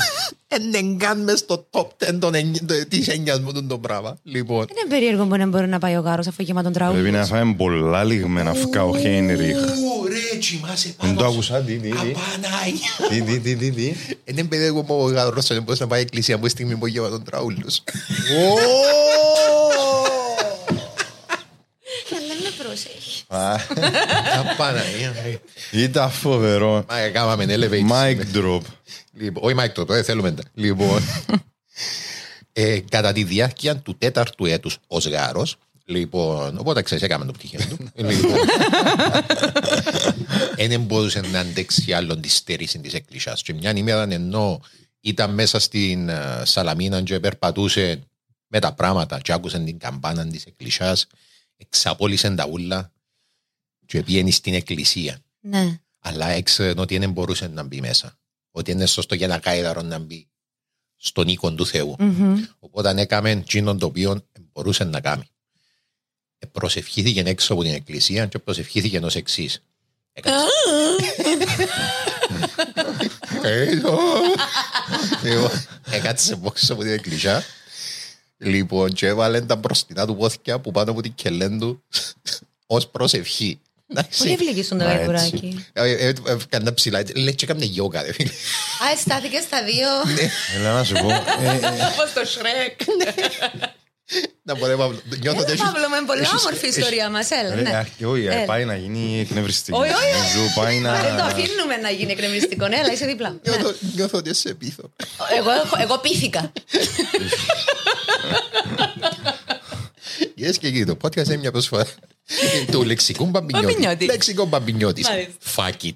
[0.71, 4.17] Δεν καν μες στο top 10 των εννι- το- της έννοιας μου το πράγμα.
[4.23, 6.93] Λοιπόν, Είναι περίεργο που δεν μπορεί να πάει ο γάρος αφού γεμάτον τραού.
[6.93, 9.57] Πρέπει να φάμε πολλά λιγμένα φκά ο Χέινριχ.
[9.57, 11.31] Ου, ρε, κοιμάσαι Δεν πάνω το σου.
[11.31, 11.97] άκουσα, τι, τι, τι.
[11.97, 12.91] Απανάγια.
[13.09, 13.93] Τι, τι, τι, τι, τι.
[14.23, 17.23] Είναι περίεργο που ο Γαδρός δεν μπορούσε να πάει εκκλησία που στιγμή που γεύα τον
[17.23, 17.83] τραούλους.
[22.17, 23.23] Αλλά με πρόσεχει.
[24.51, 25.13] Απανάγια.
[25.71, 26.85] Ήταν φοβερό.
[26.89, 27.91] Μα έκαναμε elevate.
[27.91, 28.61] Mic drop.
[29.13, 30.43] Λοιπόν, όχι Mike το, ε, θέλουμε τα.
[30.53, 31.01] Λοιπόν,
[32.53, 37.59] ε, κατά τη διάρκεια του τέταρτου έτους ως γάρος, λοιπόν, οπότε ξέρεις, έκαμε το πτυχίο
[37.69, 38.37] του, λοιπόν,
[40.67, 43.41] δεν μπορούσε να αντέξει άλλον τη στέρηση της εκκλησιάς.
[43.41, 44.61] Και μια ημέρα ενώ
[44.99, 48.03] ήταν μέσα στην ε, Σαλαμίνα και περπατούσε
[48.47, 51.07] με τα πράγματα και άκουσε την καμπάνα της εκκλησιάς,
[51.57, 52.91] εξαπόλυσε τα ούλα
[53.85, 55.79] και πήγαινε στην εκκλησία Ναι.
[55.99, 58.15] αλλά έξερε ότι δεν μπορούσε να μπει μέσα.
[58.51, 60.27] Ότι είναι σωστό για ένα κάιδαρο να μπει
[60.95, 61.95] στον οίκο του Θεού.
[61.99, 62.43] Μμμ.
[62.59, 65.23] Οπότε έκαμε εκείνον το οποίο μπορούσε να κάνει.
[66.43, 69.61] Ε, προσευχήθηκε έξω από την εκκλησία και προσευχήθηκε ως εξής.
[70.13, 70.45] Έκατσε.
[73.43, 73.97] Ε, ω.
[75.23, 75.51] Λοιπόν,
[75.91, 77.43] Έκατσε έξω από την εκκλησία.
[78.37, 81.83] Λοιπόν, και έβαλε τα μπροστινά του πόθηκια που πάνω από την κελέν του
[82.67, 83.59] ως προσευχή.
[84.17, 85.65] Πολύ ευλογήσουν το Μα, γαϊδουράκι.
[86.49, 88.29] Κάνα ψηλά, λέει και κάμουν γιόγκα ρε φίλε.
[88.29, 89.87] Α, αισθάθηκε στα δύο.
[90.55, 91.09] Έλα να σου πω.
[91.09, 91.55] ε,
[91.93, 92.79] Όπως το Σρέκ.
[94.43, 94.99] Να μπορεί να νιώθω
[95.39, 97.29] ότι Έλα, έχεις- Παύλο, με πολύ έχεις- όμορφη η έχεις- ιστορία μας.
[97.31, 97.69] Έλα, ρε, ναι.
[97.75, 98.45] αχ, Όχι, ε, Έλα.
[98.45, 99.77] πάει να γίνει εκνευριστική.
[99.77, 100.11] Όχι, όχι.
[100.17, 100.91] Νομίζω πάει να...
[101.01, 102.67] Δεν το αφήνουμε να γίνει εκνευριστικό.
[102.67, 103.29] Ναι, Έλα, είσαι δίπλα.
[103.29, 103.39] Ναι.
[103.55, 104.91] νιώθω- Νιώθω ότι σε πείθω.
[105.37, 106.51] Εγώ, έχω- εγώ πείθηκα.
[110.37, 111.85] Yes και εκεί το podcast είναι μια προσφορά
[112.71, 113.65] του λεξικού μπαμπινιώτη.
[113.67, 114.05] Μπαμπινιώτη.
[114.05, 115.07] Λεξικό μπαμπινιώτης.
[115.09, 115.31] Μάλιστα.
[115.55, 115.95] Fuck it.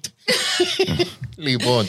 [1.36, 1.88] Λοιπόν,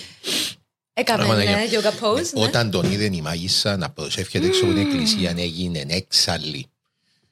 [0.99, 1.55] Έκαμε Παναγία.
[1.55, 2.29] ναι, yoga pose.
[2.33, 2.43] ναι.
[2.43, 6.67] όταν τον είδε η μάγισσα να προσεύχεται έξω από την εκκλησία έγινε έξαλλη.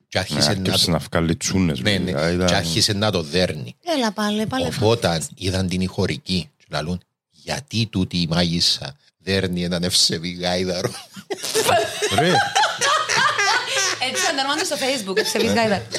[0.08, 0.92] Και άρχισε να Άρχισε το...
[0.92, 1.80] να βγάλει τσούνες.
[1.80, 3.76] Ναι, ναι, βέβαια, ήταν- και άρχισε να το δέρνει.
[3.84, 4.66] Έλα πάλι, πάλι.
[4.66, 7.02] Οπότε είδαν την ηχορική και λαλούν
[7.32, 10.92] γιατί τούτη η μάγισσα δέρνει έναν ευσεβή γάιδαρο;
[12.20, 12.32] Ρε,
[14.10, 15.82] Έτσι θα το στο facebook, ευσεβής γάιδα.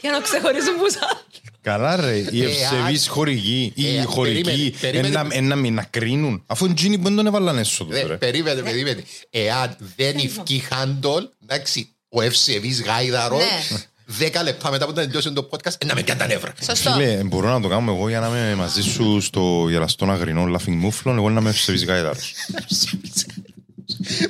[0.00, 1.20] Για να ξεχωρίζουν που σαν.
[1.62, 5.08] Καλά ρε, οι Ε, ευσεβείς α- χορηγοί ή Ε, οι χορηγοί περίμενε, περίμενε.
[5.08, 6.42] ένα- ένα μην να κρίνουν.
[6.46, 8.16] Αφού είναι εκείνοι που δεν τον έβαλαν έσω Δε, τους ρε.
[8.16, 9.02] Περίμενε, περίμενε.
[9.30, 13.40] Εάν δεν ευκεί χάντολ, εντάξει, ο ευσεβής γάιδαρος,
[13.70, 13.78] Ναι.
[14.06, 16.52] δέκα λεπτά μετά που θα τελειώσει το podcast, ε, να με κάνει τα νεύρα.
[16.64, 16.90] Σωστό.
[16.90, 20.84] Φίλε, μπορώ να το κάνω εγώ για να είμαι μαζί σου στο γελαστό αγρινό laughing
[20.86, 22.32] mufflon, εγώ να είμαι ευσεβής γάιδαρος.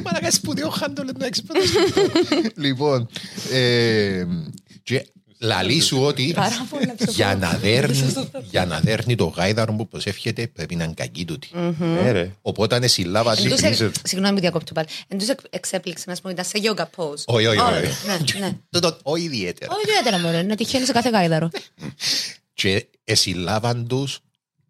[0.05, 1.75] Μαλάκα σπουδαίο χάντολ να εξυπηρετήσει.
[2.57, 3.09] Λοιπόν,
[3.53, 4.25] ε,
[4.83, 5.07] και
[5.41, 7.13] λαλεί σου ότι Πάρα πολλά ψευδό.
[7.13, 8.13] για να δέρνει,
[8.51, 11.49] για να δέρνει το γάιδαρο που προσεύχεται πρέπει να είναι κακή τούτη.
[12.05, 12.31] Ε, ρε.
[12.43, 13.85] Οπότε είναι συλλάβα Εν τους Ξεκινήσε.
[13.85, 14.87] εκ- Συγγνώμη που διακόπτω πάλι.
[15.09, 17.23] Εν τους εκ- εξέπληξε, να πούμε, ήταν σε yoga pose.
[17.27, 18.39] Όχι, όχι, Ωραία, όχι.
[18.39, 18.53] Ναι, ναι.
[18.71, 19.73] Τούτο, όχι ιδιαίτερα.
[19.75, 21.51] Όχι ιδιαίτερα μωρέ, να τυχαίνει σε κάθε γάιδαρο.
[22.55, 24.19] Και εσυλλάβαν τους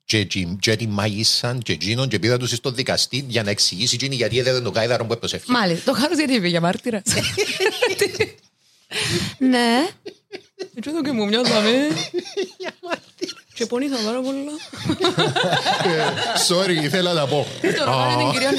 [0.04, 3.94] και, τζι- και τη μάγισσαν και εκείνον και πήγαν τους στο δικαστή για να εξηγήσει
[3.94, 5.52] εκείνη γιατί έδερε το γάιδαρο που προσεύχεται.
[5.52, 7.02] Μάλιστα, το χάρος γιατί είπε για μάρτυρα.
[9.38, 9.88] Ναι.
[10.74, 11.88] Έτσι εδώ και μου μοιάζαμε.
[13.54, 14.52] Και πονήθα πάρα πολλά.
[16.48, 17.46] Sorry, ήθελα να πω.
[17.60, 18.50] Το ρωτάνε την κυρία.
[18.50, 18.56] Ναι,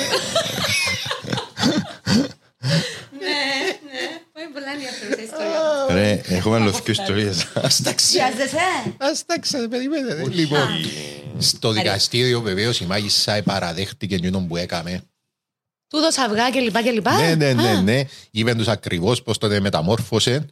[3.85, 4.03] ναι.
[4.33, 5.85] Πάει πολλά ενδιαφέρουσα ιστορία.
[5.89, 7.47] Ρε, έχουμε άλλο δύο ιστορίες.
[8.11, 8.57] Βιάζεσαι.
[8.97, 10.25] Ας τα ξαναπεριμένετε.
[10.29, 10.67] Λοιπόν,
[11.37, 15.01] στο δικαστήριο βεβαίως η μάγισσα παραδέχτηκε εκείνον που έκαμε.
[15.87, 17.21] Του δώσα αυγά και λοιπά και λοιπά.
[17.21, 18.01] Ναι, ναι, ναι, Α, ναι.
[18.31, 20.45] Είπε τους ακριβώς πώς τον μεταμόρφωσε.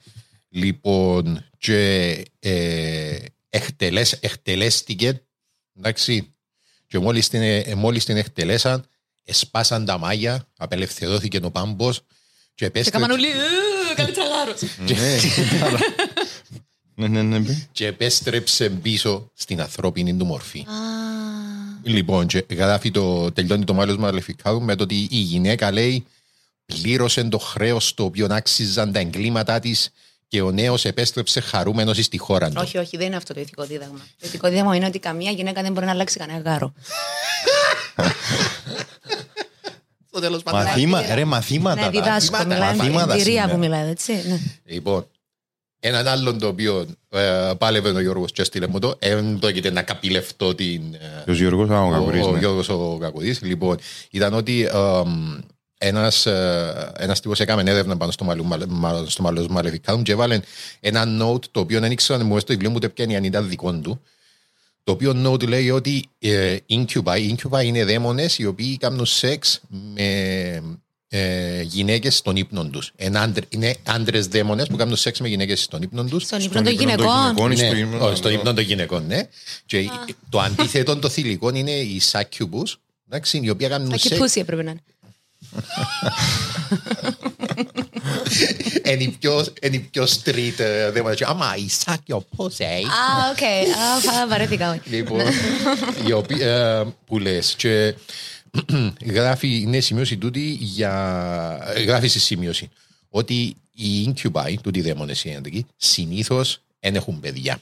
[0.50, 3.18] Λοιπόν, και ε,
[3.50, 5.22] εκτελές, εκτελέστηκε.
[5.78, 6.34] Εντάξει.
[6.88, 8.86] Και μόλις την, ε, μόλις την εκτελέσαν,
[9.24, 12.06] εσπάσαν τα μάγια, απελευθερώθηκε ο πάμπος και
[12.56, 14.62] Και επέστρεψε, κάμαν όλοι, «Ε, καλή τσαγάρος.
[16.96, 17.40] Ναι, ναι, ναι.
[17.40, 17.68] μπε.
[17.72, 20.60] και επέστρεψε πίσω στην ανθρώπινη του μορφή.
[20.60, 20.64] Α,
[21.84, 26.06] Λοιπόν, και γράφει το, τελειώνει το μάλλον μαλεφικάρου με το ότι η γυναίκα λέει
[26.66, 29.90] πλήρωσε το χρέος το οποίο άξιζαν τα εγκλήματά της
[30.30, 32.56] και ο νέος επέστρεψε χαρούμενος στη χώρα του.
[32.58, 33.98] Όχι, όχι, δεν είναι αυτό το ηθικό δίδαγμα.
[33.98, 36.74] Το ηθικό δίδαγμα είναι ότι καμία γυναίκα δεν μπορεί να αλλάξει κανένα γάρο.
[40.10, 40.64] Στο τέλος πάντων.
[40.64, 41.76] Μαθήμα, ρε, μαθήματα.
[41.76, 41.90] Ναι, τα.
[41.90, 43.52] διδάσκω, μαθήματα, μιλάει με μαθήματα εμπειρία σήμερα.
[43.52, 44.14] που μιλάει, έτσι.
[44.14, 44.40] ναι.
[44.66, 45.08] Λοιπόν,
[45.80, 49.82] έναν άλλον το οποίο ε, πάλευε ο Γιώργος και έστειλε μου το, δεν πρόκειται να
[49.82, 52.40] καπηλευτώ την, ε, Ποιος Γιώργος, α, ο Κακουρής, ο ναι.
[52.40, 53.42] Γιώργος ο Κακουδής.
[53.42, 53.78] Λοιπόν,
[54.12, 55.40] ήταν ότι εμ,
[55.82, 60.40] ένας, ε, ένας τύπος έκαμε έρευνα πάνω στο μαλλιού μα- στο μαλλιός Μαλεφικάνου και έβαλε
[60.80, 63.74] ένα note το οποίο δεν ήξερα μου στο βιβλίο μου ούτε πιάνει αν ήταν δικό
[63.74, 64.02] του.
[64.84, 69.62] Το οποίο note λέει ότι ε, incubi, incubi είναι δαίμονες οι οποίοι κάνουν σεξ
[69.96, 70.04] με
[71.10, 72.92] ε, γυναίκες στον ύπνο τους.
[72.96, 76.24] Εν άντρε- είναι άντρες δαίμονες που κάνουν σεξ με γυναίκες στον ύπνο τους.
[76.24, 77.22] Στον ύπνο Στον των ύπνο των γυναικών.
[77.22, 79.22] γυναικών ή στο Ναι, ύπνο όχι, στο των- ύπνο των γυναικών, ναι.
[79.66, 79.90] Και
[80.30, 82.74] το αντίθετο των θηλυκών είναι οι succubus,
[83.10, 84.18] εντάξει, οι οποίοι κάνουν Ακεί σεξ.
[84.20, 84.82] pussy έπρεπε να είναι.
[88.86, 91.22] Είναι οι πιο- είναι οι πιο street ε, δαίμονες.
[91.22, 92.66] Άμα η succubus, πώς, ε.
[92.66, 93.42] Α, οκ.
[93.44, 94.72] Α, φα- βαρέθηκα.
[94.72, 94.90] όχι.
[94.90, 95.22] Λοιπόν,
[96.08, 97.54] οι οποίοι, ε, που λες.
[97.58, 97.96] Και
[99.16, 101.74] γράφει, είναι σημείωση τούτη για...
[101.86, 102.70] Γράφει στη σημείωση
[103.10, 107.60] ότι οι incubi, τούτοι οι δαίμονες οι ιατρικοί, συνήθως δεν έχουν παιδιά.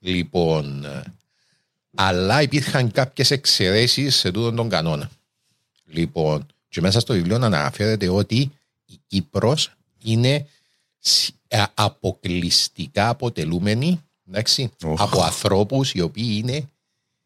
[0.00, 1.02] Λοιπόν, ε,
[1.96, 5.10] αλλά υπήρχαν κάποιες εξαιρέσεις σε τούτον τον κανόνα.
[5.86, 8.36] Λοιπόν, και μέσα στο βιβλίο αναφέρεται ότι
[8.84, 9.70] η Κύπρος
[10.04, 10.46] είναι
[10.98, 15.00] σ- ε, αποκλειστικά αποτελούμενη εντάξει, Οχ.
[15.02, 16.68] από ανθρώπους οι οποίοι είναι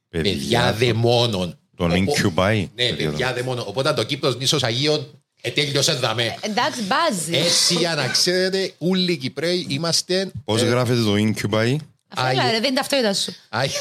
[0.09, 1.57] παιδιά δαιμόνων.
[1.77, 2.67] Τον Οπό- incubi.
[2.75, 3.65] Ναι, παιδιά δαιμόνων.
[3.69, 6.37] Οπότε το Κύπρος νήσος Αγίων ετέλειωσε δαμέ.
[6.41, 7.37] Εντάξει, μπάζει.
[7.37, 10.31] Έτσι για να ξέρετε, όλοι οι Κυπρέοι είμαστε...
[10.45, 11.77] Πώς ε, γράφεται το incubi.
[12.09, 13.33] Αυτό έλα, ρε, δεν είναι ταυτότητα σου.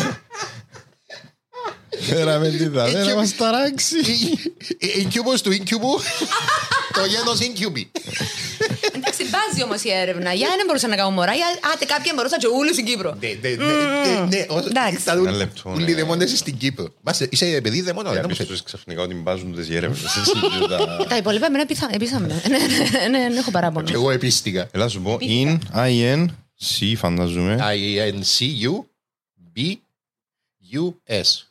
[2.01, 3.95] Άγι- Φέραμε τη δαδέ να μας ταράξει.
[5.03, 6.01] Incubus του Incubu,
[6.93, 7.85] το γένος Incubi.
[8.95, 10.33] Εντάξει, Συμπάζει όμως η έρευνα.
[10.33, 11.33] Για δεν μπορούσα να κάνω μωρά.
[11.33, 13.17] Για άτε κάποια μπορούσα και ούλου στην Κύπρο.
[13.21, 14.95] Ναι, ναι, ναι, ναι, ναι, όσο- Εντάξει.
[15.01, 15.75] ήταν Ένα ούλοι- λεπτό, ναι.
[15.75, 16.93] Ούλοι δαιμόνες στην Κύπρο.
[17.01, 20.03] Μας, Είσαι παιδί δαιμόνα, δεν μου Διαπίστωσες ξαφνικά ότι μπάζουν τις γέρευνες.
[20.03, 22.27] εσύ, και τα- Τα υπόλοιπα εμένα επίσαμε.
[22.27, 22.57] Ναι, ναι,
[23.17, 23.87] ναι, δεν έχω παράπονο.
[23.93, 24.67] Εγώ επίστηκα.
[24.71, 26.25] Έλα σου πω, in, in,
[26.79, 27.57] C φαντάζομαι.
[27.75, 28.89] I-N-C-U-B-U-S.
[31.09, 31.23] Άρα.
[31.23, 31.50] Και-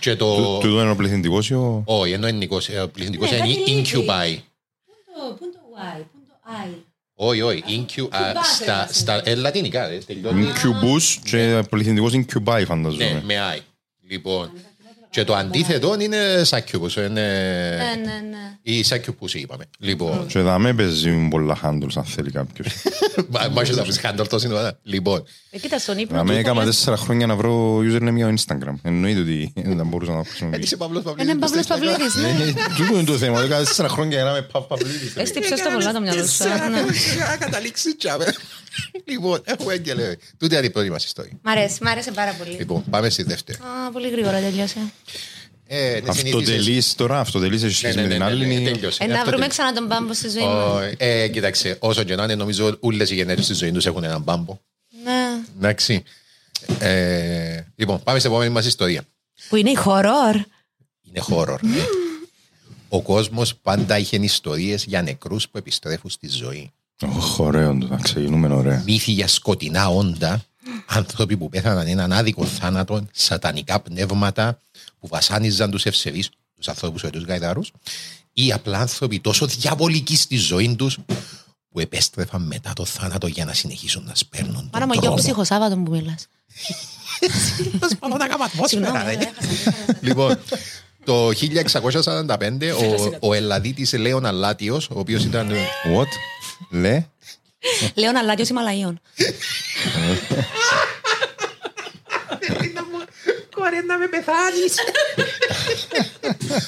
[0.00, 0.58] Και Του το...
[0.58, 1.82] του είναι ο πληθυντικός ή ο...
[1.86, 3.82] Όχι, ενώ είναι νικός, ε, ο πληθυντικός Ναι, είναι κάτι λέει.
[3.84, 4.38] incubie.
[4.84, 6.34] Πού είναι το Y, πού είναι το
[6.66, 6.74] I;
[7.14, 8.92] Όχι, όχι, incu- α, Incubate στα- είμαστε.
[8.94, 10.46] στα ε, λατινικά, ε, τελειώνει.
[10.46, 13.22] Incubus και πληθυντικός incubi Ναι, φαντάζομαι.
[13.24, 13.60] με I.
[14.08, 14.50] Λοιπόν,
[15.10, 17.20] και το αντίθετο είναι succubus, Ναι, είναι
[18.04, 18.58] ναι, ναι.
[18.62, 19.64] ή succubus είπαμε.
[19.78, 22.66] Λοιπόν, Και δάμε παίζει πολλά handles αν θέλει κάποιος.
[23.32, 24.78] μα μα έχεις να πεις handle το σύνορα.
[24.82, 26.16] Λοιπόν, Ε, Κοίτας στον ύπνο.
[26.16, 28.74] Δάμε του έκανα πολλά- τέσσερα χρόνια να βρω username για Instagram.
[28.82, 30.62] Εννοείται ότι δεν μπορούσα να το γιατί χρησιμοποιήσω.
[30.64, 31.66] είσαι Παύλος Είναι Παυλίδης.
[31.66, 32.28] Παύλος Παυλίδης, ναι.
[32.28, 33.42] Ε, Τούτο είναι το θέμα.
[33.42, 35.16] Έκανα τέσσερα χρόνια για να είμαι Παύ Παυλίδης.
[35.16, 36.42] Έστειψες το πολλά το μυαλό σου.
[36.42, 36.80] ε, ναι.
[37.30, 38.34] Να καταλήξεις τσάμε.
[39.04, 40.16] Λοιπόν, έχουμε έγγελε.
[40.38, 41.32] Τούτη είναι η πρώτη μας ιστορία.
[41.42, 42.56] Μ' αρέσει, μ' άρεσε πάρα πολύ.
[42.56, 43.58] Λοιπόν, πάμε στη δεύτερη.
[43.58, 44.78] Α, πολύ γρήγορα τελειώσε.
[45.68, 48.46] Ε, ναι, συνήθισες- Αυτοτελείς τώρα, αυτοτελείς έχεις Ναι, σχέση ναι, με ναι, την ναι, άλλη.
[48.46, 49.04] ναι, είναι- τέλειωσε.
[49.04, 49.62] Ε, να Αυτό βρούμε τέλειωσε.
[49.62, 50.48] ξανά τον πάμπο στη ζωή μου.
[50.50, 54.04] Ω, Ε, κοίταξε, όσο και να είναι, νομίζω όλες οι γενναίες στη ζωής τους έχουν
[54.04, 54.58] έναν πάμπο.
[55.04, 55.26] Ναι.
[55.56, 56.02] Εντάξει.
[56.78, 59.02] Ε, λοιπόν, πάμε στην επόμενη μας ιστορία.
[59.48, 60.34] Που είναι η horror.
[61.02, 61.58] Είναι horror.
[61.62, 61.84] ναι.
[62.88, 66.70] Ο κόσμος πάντα είχε ιστορίες για νεκρούς που επιστρέφουν στη ζωή.
[67.16, 68.82] Ωχ, ωραίο το, να ξεκινούμε ωραία.
[68.86, 70.44] Μύθοι για σκοτεινά όντα,
[70.86, 74.60] άνθρωποι που πέθαναν έναν άδικο θάνατο, σατανικά πνεύματα
[75.06, 77.70] που βασάνιζαν τους ευσεβείς, τους ανθρώπους και τους γαϊδάρους,
[78.32, 80.98] ή απλά άνθρωποι τόσο διαβολικοί στη ζωή τους
[81.68, 85.16] που επέστρεφαν μετά το θάνατο για να συνεχίσουν να σπέρνουν Μάνα τον μου, για δρόμο.
[85.16, 86.26] ψυχοσάββατο που μιλάς.
[87.98, 89.16] Πάνω να κάνω ατμόσφαιρα, Συγγνώμη, ρε.
[89.16, 89.98] δεν έχασα.
[90.00, 90.38] Λοιπόν,
[91.04, 92.72] το 1645
[93.20, 95.50] ο, ο Ελλαδίτης Λέων Αλάτιος, ο οποίος ήταν...
[95.50, 95.54] ε,
[95.96, 96.08] What?
[96.70, 97.06] Λε;
[97.94, 99.00] Λέων Αλάτιος Ιμαλαίων.
[103.66, 104.74] Κόρη να με πεθάνεις.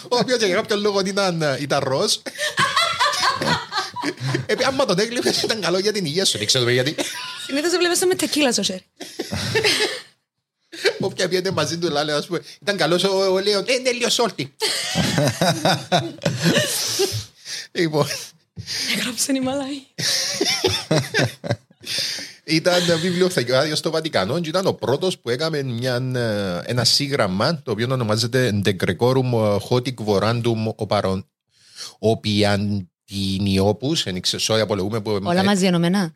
[0.08, 2.14] ο οποίος για κάποιον λόγο ήταν, ε, ήταν ροζ.
[4.46, 6.94] Ε, άμα τον έκλειπες ήταν καλό για την υγεία σου, δεν ξέρω γιατί.
[7.46, 8.84] Συνήθως το βλέπεις το με τεκίλα στο σέρι.
[11.00, 14.08] Όποια πιέται μαζί του, λέει, ας πούμε, ήταν καλός ο, ο Λέων, ε, είναι λίγο
[14.08, 14.54] σόλτι.
[17.78, 18.06] λοιπόν,
[18.96, 19.82] Έγραψε η Μαλάη.
[22.48, 27.70] ήταν βιβλιοθεκάριο στο Βατικανό και ήταν ο πρώτος που έκαμε μια, ε, ένα σύγγραμμα το
[27.70, 31.22] οποίο ονομάζεται De Grecorum Hotic Vorandum Oparon
[32.00, 36.12] Opiantiniopus, εν ξέρω, sorry, απολογούμε που Όλα μαζί ενωμένα.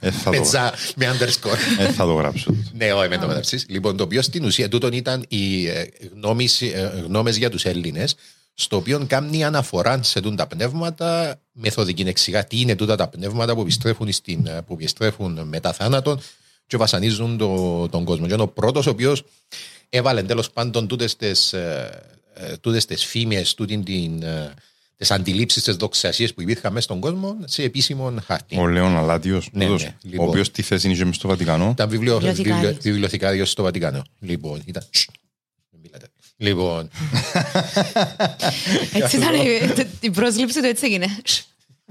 [0.00, 1.58] Ε, θα το- πετσά με underscore.
[1.78, 2.44] ε, θα το γράψω.
[2.44, 2.70] τούτο.
[2.72, 3.64] Ναι, όχι, με το μεταξύ.
[3.68, 5.84] Λοιπόν, το οποίο στην ουσία τούτον ήταν οι ε,
[6.14, 8.14] γνώμες, ε, γνώμες για τους Έλληνες,
[8.54, 13.54] στο οποίο κάνει αναφορά σε τούν τα πνεύματα, μεθοδική εξηγά τι είναι τούτα τα πνεύματα
[13.54, 16.20] που επιστρέφουν, στην, ε, που επιστρέφουν μετά θάνατον
[16.66, 18.26] και βασανίζουν το, τον κόσμο.
[18.26, 19.22] Και είναι ο πρώτος ο οποίος
[19.88, 22.00] έβαλε τέλος πάντων τούτες τις, ε,
[22.34, 24.54] ε, τούτες τις φήμες, τούτην την, ε,
[24.96, 28.58] τις αντιλήψεις, τις δοξασίες που υπήρχαν μέσα στον κόσμο σε επίσημο χάρτη.
[28.58, 30.26] Ο Λέων Αλάτιος, Ναι, τούτος, ναι, λοιπόν.
[30.26, 32.60] ο οποίος τι θέση είναι μες στο Βατικανό; Ήταν βιβλιο, Βιβλιοθηκάριος.
[32.62, 34.02] βιβλιο, βιβλιοθηκάριος στο Βατικανό.
[34.20, 34.82] Λοιπόν, ήταν...
[36.38, 36.88] Σσ, μην μιλάτε.
[36.90, 36.90] Λοιπόν,
[38.92, 41.16] Έτσι ήταν η- η πρόσληψη του, έτσι έγινε.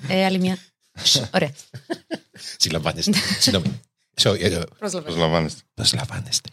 [0.07, 0.57] Ε, άλλη μια.
[1.33, 1.51] Ωραία.
[2.57, 3.11] συλλαμβάνεστε.
[3.39, 3.79] Συγγνώμη.
[4.21, 5.61] So, ε, ε, Προσλαμβάνεστε.
[5.73, 6.49] Προσλαμβάνεστε.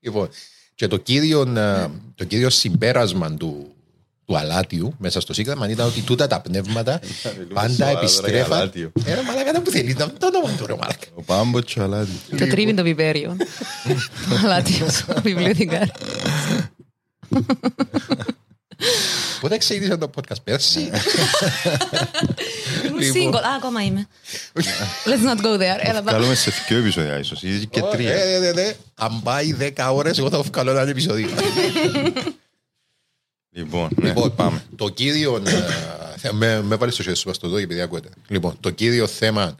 [0.00, 0.28] Λοιπόν,
[0.74, 3.74] και το κύριο, ε, το κύριο συμπέρασμα του,
[4.28, 7.00] του αλάτιου μέσα στο σύγγραμμα ήταν ότι τούτα τα πνεύματα
[7.54, 8.52] πάντα σοβαρά, ρε, επιστρέφαν.
[8.52, 8.92] αλάτιο.
[9.04, 11.06] Ε, ρε μαλάκα, δεν που θέλει, να- το όνομα του ρε μαλάκα.
[11.14, 12.18] Ο Πάμποτς ο Αλάτιος.
[12.38, 13.36] Το τρίβει το πιπέριο.
[14.44, 15.86] Αλάτιος, ο βιβλιοθηκάρ.
[19.40, 20.80] Πότε ξεκίνησε το podcast πέρσι;
[22.86, 23.34] Ήμουν single.
[23.42, 24.06] Α, ακόμα είμαι.
[25.04, 25.78] Let's not go there.
[25.80, 26.10] Έλα, πάμε.
[26.10, 28.12] Καλούμε σε δύο επεισόδια ίσως, ή και τρία.
[28.14, 28.72] Ε, ναι, ναι, ναι.
[28.94, 31.28] Αν πάει 10 ώρες, εγώ θα βγάλω ένα επεισόδιο.
[33.58, 34.64] Λοιπόν, ναι, Λοιπόν, πάμε.
[34.76, 35.42] Το κύριο.
[35.46, 35.50] ε,
[36.16, 38.08] θε- με, με βάλεις στο χέρι σου, στο δω, επειδή ακούετε.
[38.28, 39.56] Λοιπόν, το κύριο θέμα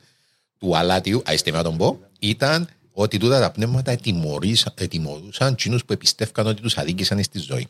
[0.58, 5.92] του αλάτιου, άιστε να τον πω, ήταν ότι τούτα τα πνεύματα ετιμωρήσαν- ετιμωρούσαν τσίνους που
[5.92, 7.66] επιστεύκαν ότι τους αδίκησαν στη ζωή.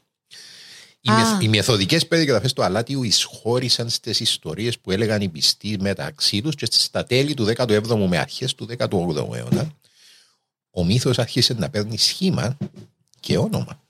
[1.00, 1.14] Οι, Α.
[1.14, 6.54] μεθ, οι μεθοδικές περιγραφές του αλάτιου εισχώρησαν στις ιστορίες που έλεγαν οι πιστοί μεταξύ τους
[6.54, 9.70] και στα τέλη του 17ου με αρχές του 18ου αιώνα.
[10.70, 12.56] Ο μύθος άρχισε να παίρνει σχήμα
[13.20, 13.82] και όνομα.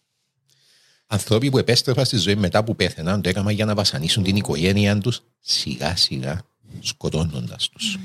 [1.10, 4.98] Ανθρώποι που επέστρεφαν στη ζωή μετά που πέθαιναν το έκαναν για να βασανίσουν την οικογένεια
[4.98, 6.42] τους σιγά σιγά
[6.80, 7.98] σκοτώνοντας τους.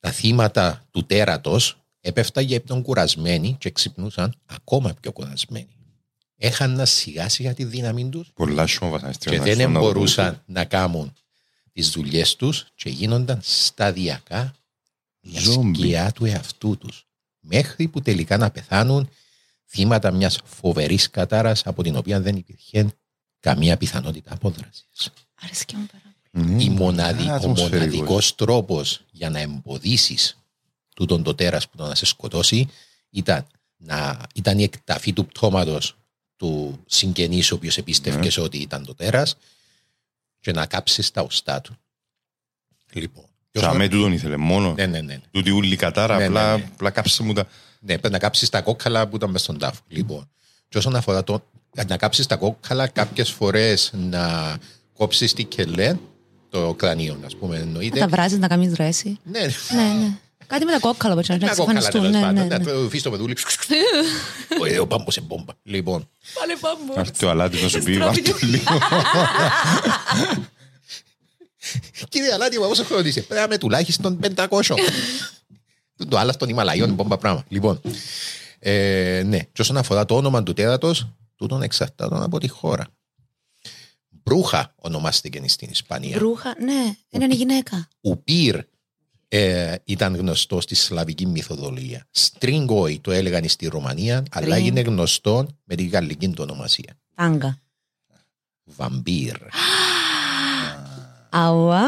[0.00, 5.68] Τα θύματα του τέρατος έπεφταν για ύπνον κουρασμένοι και ξυπνούσαν ακόμα πιο κουρασμένοι.
[6.36, 9.38] Έχαναν σιγά σιγά τη δύναμη τους Πολλά σιώμα βασανιστήρια.
[9.38, 11.12] και δεν μπορούσαν να κάνουν
[11.72, 14.54] τις δουλειές τους και γίνονταν σταδιακά
[15.20, 15.78] μια Ζόμπι.
[15.78, 17.06] σκιά του εαυτού τους.
[17.40, 19.08] Μέχρι που τελικά να πεθάνουν
[19.66, 22.94] θύματα μιας φοβερής κατάρας από την οποία δεν υπήρχε
[23.40, 25.10] καμία πιθανότητα απόδρασης.
[25.42, 26.44] Αρέσκει μου πάρα πολύ.
[26.54, 26.62] Ναι.
[26.62, 27.70] Η μοναδι, ο Ατμοσφαιρικός.
[27.80, 30.38] μοναδικός τρόπος για να εμποδίσεις
[30.94, 32.68] τούτον το τέρας που το να σε σκοτώσει
[33.10, 33.46] ήταν,
[33.76, 35.96] να, ήταν η εκταφή του πτώματος
[36.36, 39.36] του συγγενής ο οποίος επίστευκες ότι ήταν το τέρας
[40.40, 41.76] και να κάψεις τα οστά του.
[42.92, 43.24] Λοιπόν.
[43.50, 44.72] και όσον- Τσαμέ τούτον ήθελε μόνο.
[44.72, 45.20] Ναι, ναι, ναι.
[45.30, 46.68] Τούτη ούλη κατάρα, Ναι, απλά, ναι, ναι.
[46.72, 47.46] απλά κάψε μου τα...
[47.86, 49.80] Ναι, πρέπει να κάψεις τα κόκκαλα που ήταν μέσα στον τάφο.
[49.88, 50.30] Λοιπόν,
[50.68, 51.44] και όσον αφορά το
[51.88, 54.56] να κάψεις τα κόκκαλα, κάποιες φορές να
[54.96, 55.96] κόψεις τη κελέ,
[56.50, 57.98] το κρανίο, ας πούμε, Να εννοείται.
[57.98, 59.18] τα βράζεις, να κάνεις δρέση.
[59.24, 60.08] Ναι, Ναι, ναι.
[60.46, 62.00] Κάτι με τα κόκκαλα που έτσι να τα κόκκαλα εξαφανιστούν.
[62.12, 62.64] τέλος Ναι, ναι, πάντων.
[62.72, 62.72] ναι.
[62.82, 63.36] Να φύγεις το πεδούλι.
[64.60, 65.52] Όχι, ο πάμπος σε μπόμπα.
[65.62, 66.94] Λοιπόν, Πάλε πάμπος.
[66.96, 68.78] Να έρθει ο Αλάτης να σου πει, Στρέφει βάρ' το λίγο.
[72.08, 73.20] κύριε Αλάτι, πόσο χρόνο είσαι.
[73.20, 74.46] Πρέπει να είμαι τουλάχιστον 500.
[75.96, 77.44] Το- Το άλλο των Ιμαλαίων, μπόμπα πράγμα.
[77.48, 77.80] Λοιπόν,
[78.58, 82.86] ε, ναι, και όσον αφορά το όνομα του τέρατος, τούτον εξαρτάται από τη χώρα.
[84.08, 86.18] Μπρούχα ονομάστηκε στην Ισπανία.
[86.18, 87.88] Ρούχα, ναι, είναι η γυναίκα.
[88.00, 88.58] Ο Πυρ
[89.28, 92.06] ε, ήταν γνωστό στη σλαβική μυθοδολογία.
[92.10, 94.66] Στρίγκοϊ το έλεγαν στη Ρωμανία, αλλά Στρίγκ.
[94.66, 96.98] είναι γνωστό με τη γαλλική του ονομασία.
[97.14, 97.58] Τάγκα.
[98.64, 99.36] Βαμπύρ.
[101.30, 101.82] Αουά.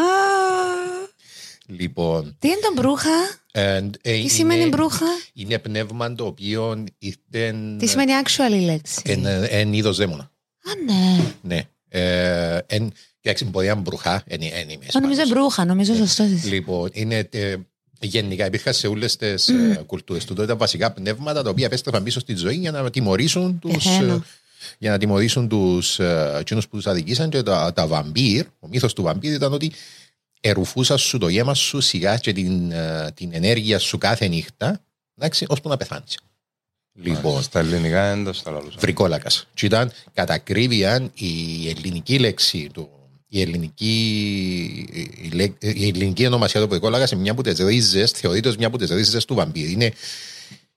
[1.67, 3.11] λοιπόν, Τι είναι το μπρούχα,
[3.59, 8.61] ε, ε, τι σημαίνει είναι, μπρούχα, είναι πνεύμα το οποίο ήταν τι σημαίνει actual η
[8.61, 10.23] λέξη; εν, εν είδος δαίμονα.
[10.23, 11.25] Α, ναι.
[11.43, 11.63] Ναι.
[11.89, 15.29] Ε, εν, κοιτάξτε, μπορεί να είναι μπρουχά, εν, εν είμαι Το νομίζω Ισπανός.
[15.43, 16.27] μπρούχα, νομίζω σωστός.
[16.31, 16.49] είσαι.
[16.49, 17.55] Λοιπόν, είναι ε,
[18.01, 20.35] γενικά υπήρχαν σε όλες τις ε, κουλτούρες του.
[20.35, 23.73] Τότε βασικά πνεύματα τα οποία επέστρεφαν πίσω στη ζωή για να τιμωρήσουν τους.
[23.73, 24.25] Πεθαίνω.
[24.79, 25.99] για να τιμωρήσουν τους
[26.39, 28.45] εκείνους που τους αδικήσαν και τα, τα βαμπύρ.
[28.61, 29.73] Ο μύθος του βαμπύρ ήταν ότι
[30.49, 34.81] ερουφούσαν σου το γέμα σου σιγά και την, ε, την ενέργεια σου κάθε νύχτα,
[35.17, 36.19] εντάξει, ώσπου να πεθάνεις.
[36.99, 38.77] Λοιπόν, Στα ελληνικά δεν τα στα λαλούσα.
[38.79, 39.47] βρικόλακας.
[39.55, 42.89] Και ήταν κατά ακρίβεια η ελληνική λέξη του.
[43.29, 43.87] Η ελληνική,
[45.23, 48.67] η, λέ- η ελληνική ονομασία του βρικόλακα είναι μια από τις ρίζες, θεωρείται ως μια
[48.67, 49.69] από τις ρίζες του βαμπύρ.
[49.71, 49.93] Είναι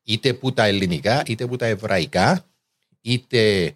[0.04, 2.46] είτε που τα ελληνικά, είτε που τα εβραϊκά,
[3.02, 3.74] είτε.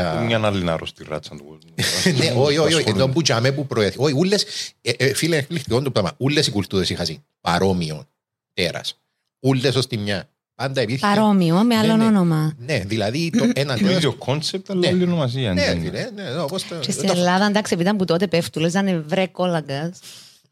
[0.00, 1.74] Α, Μια άλλη αρρωστή ράτσα του κόσμου.
[2.18, 2.74] ναι, όχι, όχι, όχι.
[2.76, 2.90] Ασχολούνται.
[3.02, 3.96] Εδώ που τζαμέ που προέθη.
[4.00, 4.44] Όχι, ούλες,
[4.80, 6.12] ε, ε, φίλε, εκπληκτικό το πράγμα.
[6.16, 8.04] Ούλες οι κουλτούρες είχαν παρόμοιο
[8.52, 9.00] τέρας.
[9.40, 10.28] Ούλες ως τη μια.
[10.54, 11.06] Πάντα υπήρχε.
[11.06, 12.04] Παρόμοιο, με Ναι, άλλο ναι.
[12.04, 12.52] όνομα.
[12.58, 13.96] Ναι, δηλαδή το ένα Το τέρας.
[13.96, 14.86] ίδιο concept, αλλά Ναι.
[14.86, 15.52] άλλη ονομασία.
[15.52, 16.10] Ναι, αν δεν φίλε, είναι.
[16.14, 19.04] ναι, ναι, όπως το- Και στην το- Ελλάδα, εντάξει, επειδή ήταν που τότε πέφτουλε, ήταν
[19.06, 19.92] βρυκόλακα.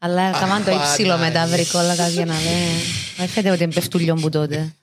[0.03, 2.81] Αλλά έκαναν το υψηλό μετά βρικόλακα για να λέει.
[3.17, 4.73] Δεν φαίνεται ότι είναι πεφτουλιό που τότε.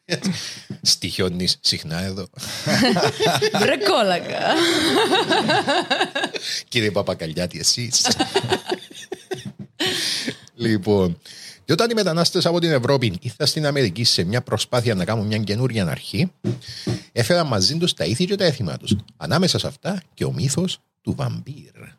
[0.83, 2.29] Στοιχιώνεις συχνά εδώ.
[3.61, 4.39] Βρε κόλαγκα.
[6.69, 8.07] Κύριε Παπακαλιάτη, εσείς.
[10.55, 11.19] λοιπόν,
[11.65, 15.27] και όταν οι μετανάστες από την Ευρώπη ήρθαν στην Αμερική σε μια προσπάθεια να κάνουν
[15.27, 16.33] μια καινούργια αρχή,
[17.13, 18.97] έφεραν μαζί τους τα ήθη και τα έθιμα τους.
[19.17, 21.97] Ανάμεσα σε αυτά και ο μύθος του βαμπύρ.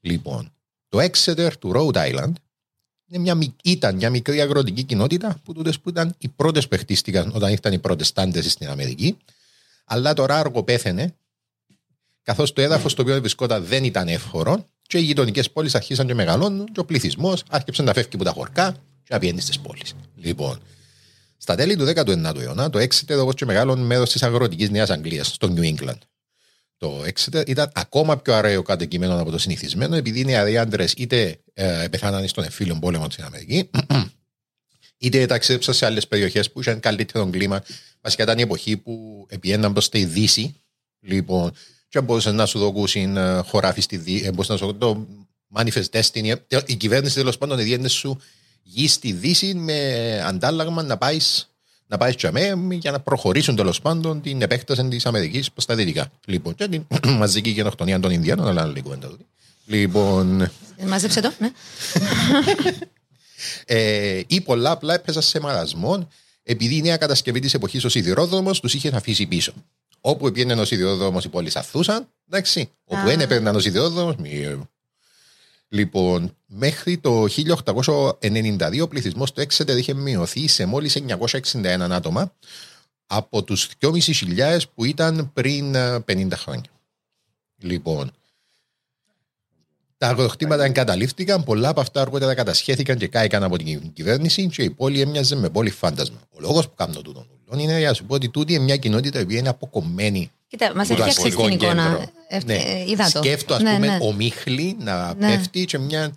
[0.00, 0.53] Λοιπόν,
[0.94, 2.32] το Exeter του Rhode Island
[3.06, 6.76] είναι μια, μικ- ήταν μια μικρή αγροτική κοινότητα που τούτες που ήταν οι πρώτες που
[6.76, 9.16] χτίστηκαν όταν ήρθαν οι προτεστάντες στην Αμερική.
[9.84, 11.14] Αλλά τώρα άργο πέθαινε
[12.22, 16.14] καθώς το έδαφος στο οποίο βρισκόταν δεν ήταν εύχωρο και οι γειτονικές πόλεις αρχίσαν και
[16.14, 18.72] μεγαλώνουν και ο πληθυσμός άρχισε να φεύγει από τα χωρκά
[19.02, 19.94] και να πηγαίνει στις πόλεις.
[20.16, 20.60] Λοιπόν,
[21.36, 25.26] στα τέλη του 19ου αιώνα, το Exeter, όπως και μεγάλο μέρος της αγροτικής Νέας Αγγλίας,
[25.26, 25.98] στο New England.
[26.84, 31.40] Το Exeter ήταν ακόμα πιο αραίο κατοικημένο από το συνηθισμένο, επειδή οι νεαροί άντρες είτε
[31.54, 33.64] ε, πεθάναν στον εμφύλιο πόλεμο στην Αμερικής,
[34.98, 37.62] είτε ταξίδεψαν σε άλλες περιοχές που είχαν καλύτερο κλίμα.
[38.00, 40.54] Βασικά ήταν η εποχή που επιέναν προς τη Δύση.
[41.00, 41.52] Λοιπόν,
[41.88, 44.30] και μπορούσε να σου δοκούσουν ε, χωράφι στη Δύση.
[44.30, 45.06] Μπορούσε να σου δοκούσουν το
[45.56, 46.34] Manifest Destiny.
[46.48, 48.20] Ε, Η κυβέρνηση τέλος πάντων διένε σου
[48.62, 51.53] γη στη Δύση με αντάλλαγμα να πάεις
[51.86, 56.10] να πάει τζαμέ για να προχωρήσουν τέλος πάντων την επέκταση της Αμερικής προ τα δυτικά.
[56.26, 56.86] Λοιπόν, και την
[57.18, 59.26] μαζική γενοκτονία των Ινδιάνων, αλλά άλλη κουβέντα τούτη.
[59.66, 60.50] Λοιπόν,
[60.86, 61.50] Μάζεψε το, ναι.
[63.66, 66.08] ε, ή πολλά απλά έπαιζαν σε μαρασμό
[66.42, 69.52] επειδή η νέα κατασκευή της εποχής ο σιδηρόδρομος τους είχε αφήσει πίσω.
[70.00, 72.08] Όπου πήγαινε ο σιδηρόδρομος, οι πόλεις αθούσαν.
[72.28, 72.70] Εντάξει.
[72.84, 73.04] Όπου Α.
[73.04, 74.68] δεν έπαιρναν ο σιδηρόδρομος, μη.
[75.74, 80.98] Λοιπόν, μέχρι το 1892 ο πληθυσμός του Exeter είχε μειωθεί σε μόλις
[81.52, 82.32] 961 άτομα
[83.06, 86.70] από τους 2.500 που ήταν πριν ε, 50 χρόνια.
[87.58, 88.10] Λοιπόν,
[89.98, 94.70] τα αγροκτήματα εγκαταλείφθηκαν, πολλά από αυτά αργότερα κατασχέθηκαν και κάηκαν από την κυβέρνηση και η
[94.70, 96.18] πόλη έμοιαζε με πόλη φάντασμα.
[96.30, 98.76] Ο λόγος που κάνω τούτο ούλον είναι για να σου πω ότι τούτη είναι μια
[98.76, 101.82] κοινότητα η οποία είναι αποκομμένη Κοίτα, μας Που το έφτιαξες αστικό την εικόνα.
[101.82, 102.04] κέντρο.
[102.28, 102.54] Ευτ- Ναι.
[102.54, 103.18] ε, Είδα το.
[103.22, 103.98] Σκέφτο, ας Ναι, πούμε, ναι.
[104.00, 105.28] ομίχλη να Ναι.
[105.36, 106.12] πέφτει και, μια,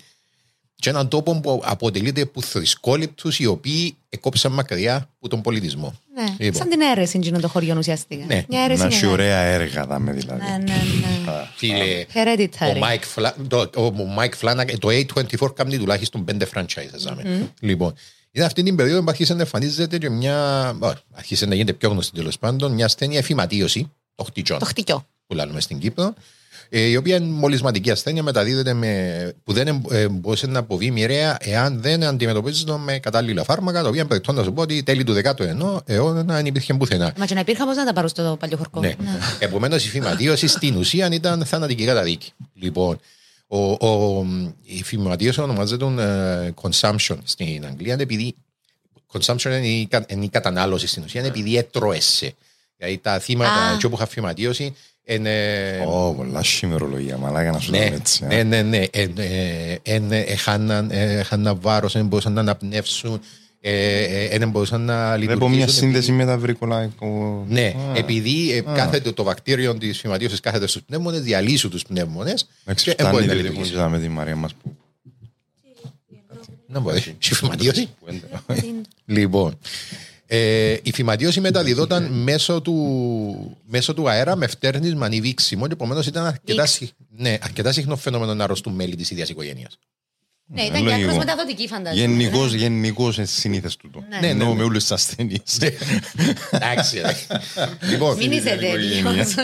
[0.75, 5.93] και έναν τόπο που αποτελείται από θρησκόληπτους οι οποίοι εκόψαν μακριά από τον πολιτισμό.
[6.15, 6.23] Ναι.
[6.38, 6.61] Λοιπόν.
[6.61, 8.25] Σαν την αίρεση είναι το χωριό ουσιαστικά.
[8.25, 8.45] Ναι.
[8.49, 9.21] Μια αίρεση Να είναι έχει αίρεση.
[9.21, 10.41] ωραία έργα δάμε δηλαδή.
[10.41, 10.73] Ναι, ναι,
[11.25, 11.47] ναι.
[11.55, 12.75] Φίλε, Hereditary.
[12.75, 17.07] ο Mike, Fla- το, ο Mike Flanagan, το A24 κάνει τουλάχιστον πέντε franchises.
[17.09, 17.93] mm Λοιπόν,
[18.31, 20.69] είναι αυτή την περίοδο που άρχισε να εμφανίζεται και μια.
[20.81, 25.05] ω, άρχισε να γίνεται πιο γνωστή τέλος πάντων, μια ασθένεια εφηματίωση, το χτυκιόν, Το χτυκιό.
[25.28, 26.13] που λέμε στην Κύπρο,
[26.70, 30.91] ε, η οποία είναι μολυσματική ασθένεια, μεταδίδεται με, που δεν εμ- ε, μπορούσε να αποβεί
[30.91, 35.03] μοιραία εάν δεν αντιμετωπίζεται με κατάλληλα φάρμακα, τα οποία περιπτών να σου πω ότι τέλη
[35.03, 37.13] του 19ου αιώνα δεν υπήρχε πουθενά.
[37.18, 38.80] Μα και να υπήρχαν πώ να τα πάρουν στο παλιό χορκό.
[38.80, 38.95] Ναι.
[39.39, 42.32] Επομένως, η φυματίωση στην ουσία ήταν θανατική καταδίκη.
[42.53, 42.99] Λοιπόν,
[43.47, 44.26] ο, ο,
[44.63, 48.36] η φυματίωση ονομάζεται ε, consumption στην Αγγλία επειδή
[49.13, 52.34] consumption είναι η, κα- είναι η κατανάλωση στην ουσία, είναι επειδή έτρωεσαι.
[52.78, 53.73] Δηλαδή τα θύματα Α.
[53.73, 55.34] εκεί όπου είχαν φυματίωση είναι.
[55.88, 58.25] Ω, πολλά σημερολογία, μαλάκα να σου Ναι, το έτσι.
[58.25, 58.78] ναι, ναι, ναι.
[58.91, 63.19] Ε, ε, ε, ε, Έχαναν έχαναν βάρος, δεν μπορούσαν να αναπνεύσουν,
[63.61, 65.51] ε, ε, δεν μπορούσαν να Βλέπω λειτουργήσουν.
[65.55, 67.45] μια επειδή- σύνδεση με τα βρικολαϊκό.
[67.49, 72.47] ναι, Α, επειδή ε, κάθεται το βακτήριο της φυματίωσης κάθεται στους πνεύμονες, διαλύσουν τους πνεύμονες.
[72.65, 74.75] Εντάξει, φτάνει να λειτουργήσει με τη Μαρία μας που...
[76.67, 76.97] Να μπορεί.
[77.30, 77.88] Η φυματίωση.
[79.05, 79.57] Λοιπόν,
[80.30, 86.07] ε, η φυματίωση μεταδιδόταν μέσω του, μέσω του αέρα με φτέρνισμα ή βήξιμο και επομένως
[86.07, 89.78] ήταν αρκετά, συ- ναι, αρκετά συχνό φαινόμενο να αρρωστούν μέλη της ίδιας οικογένειας.
[90.49, 91.01] Ναι, ήταν και Λογικό.
[91.09, 92.01] άκρως μεταδοτική φαντάζομαι.
[92.01, 93.99] Γενικώς, γενικώς είναι συνήθες τούτο.
[93.99, 94.07] Ναι.
[94.07, 94.55] Ναι, ναι, Εννοώ ναι.
[94.55, 95.57] με όλους τους ασθενείς.
[96.51, 96.99] Εντάξει.
[96.99, 97.15] ρε.
[97.89, 99.36] λοιπόν, Μην είσαι τέτοιος.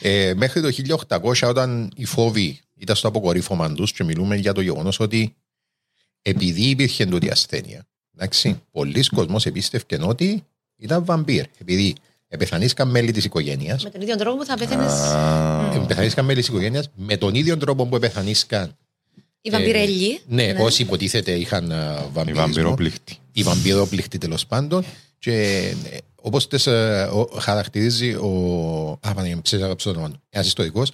[0.00, 0.68] Ε, μέχρι το
[1.08, 5.36] 1800 όταν οι φόβοι ήταν στο αποκορύφωμα τους και μιλούμε για το γεγονός ότι
[6.22, 7.86] επειδή υπήρχε τούτη ασθένεια,
[8.16, 10.44] εντάξει, πολλοί κόσμος επίστευκαν ότι
[10.76, 11.44] ήταν βαμπύρ.
[11.58, 11.94] Επειδή
[12.28, 14.92] επεθανίσκαν μέλη της οικογένειας, Με τον ίδιο τρόπο που θα πέθαινες
[15.82, 18.76] επεθανίσκαν μέλη της οικογένειας με τον ίδιο τρόπο που επεθανίσκαν.
[19.40, 20.20] οι βαμπυρέλοι.
[20.28, 22.46] Ναι, όσοι υποτίθεται είχαν α, Η βαμπυρισμό.
[22.46, 23.16] βαμπυροπλήχτη.
[23.32, 24.84] η βαμπυρόπληκτη τέλος πάντων.
[25.18, 25.32] Και
[25.90, 26.48] ε, όπως
[27.38, 28.28] χαρακτηρίζει ο.
[29.00, 30.22] Α, παναγία, ξέρεις, έγραψε το όνομα του.
[30.30, 30.90] Ένας ιστορικός.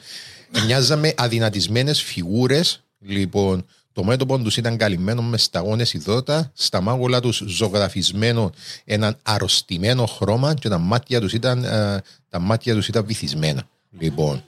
[0.66, 2.82] Μοιάζαμε αδυνατισμένες φιγούρες.
[2.98, 8.52] Λοιπόν, το μέτωπο τους ήταν καλυμμένο μες σταγόνε υδρότα, στα μάγουλα τους ζωγραφισμένο
[8.84, 13.68] έναν αρρωστημένο χρώμα και τα μάτια τους ήταν, ε, τα μάτια τους ήταν βυθισμένα.
[13.98, 14.44] Λοιπόν,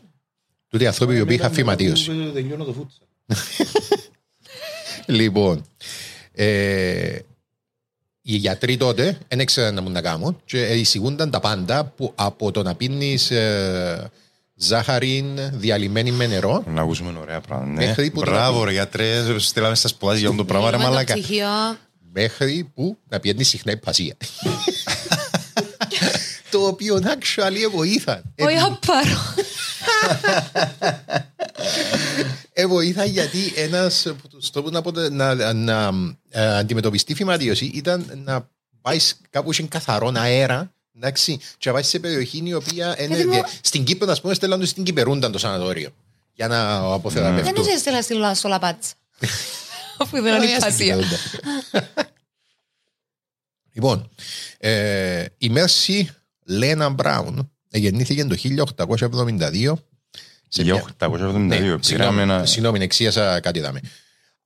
[0.69, 2.11] τούτοι οι άνθρωποι οι οποίοι είχαν φυματίωση.
[5.07, 5.65] Λοιπόν,
[6.33, 7.19] ε,
[8.23, 12.51] οι γιατροί τότε δεν ήξεραν να μου να κάνουν και εισηγούνταν τα πάντα που από
[12.51, 13.31] το να πίνεις
[14.57, 17.81] ζάχαρη διαλυμένη με νερό Να ακούσουμε ωραία πράγματα.
[17.81, 17.87] Ναι.
[17.87, 20.77] Μέχρι που το Μπράβο να ρε γιατρέ, στείλαμε στα σπουδάζεις για αυτό το πράγμα ρε
[20.77, 21.15] Λίγο το μαλάκα.
[21.15, 21.47] ψυχείο.
[22.13, 24.17] μέχρι που να πιένει συχνά υπασία.
[26.51, 28.23] το οποίο actually βοήθαν.
[28.35, 29.35] Ε, Όχι, απάρω.
[32.53, 35.91] Ε, βοήθα γιατί ένας από του τρόπου να, αποτε- να, να,
[36.31, 38.49] ε, αντιμετωπιστεί φυματίωση ήταν να
[38.81, 38.99] πάει
[39.31, 40.74] κάπου σε καθαρό αέρα.
[40.97, 43.17] Εντάξει, και να πάει σε περιοχή η οποία είναι.
[43.17, 45.91] Γιατί μου- Στην Κύπρο, ας πούμε, στέλνουν στην Κυπερούνταν το σανατόριο.
[46.35, 47.63] Για να Δεν αποθεραπευτούν.
[47.63, 48.95] είσαι στέλνα στη Λα- στο Λαπάτς.
[49.99, 50.97] Αφού δεν είναι Ε, στην υπασία.
[50.97, 51.19] Κυπερούνταν.
[53.73, 54.11] Λοιπόν,
[54.59, 56.09] ε, η Μέρση
[56.45, 59.75] Λένα Μπράουν γεννήθηκε το 1872
[60.49, 61.39] σε μια- 1872.
[61.39, 62.47] ναι, Πήραμε συγγνώμη, ένα...
[62.47, 63.81] συγγνώμη, εξίασα κάτι δάμε.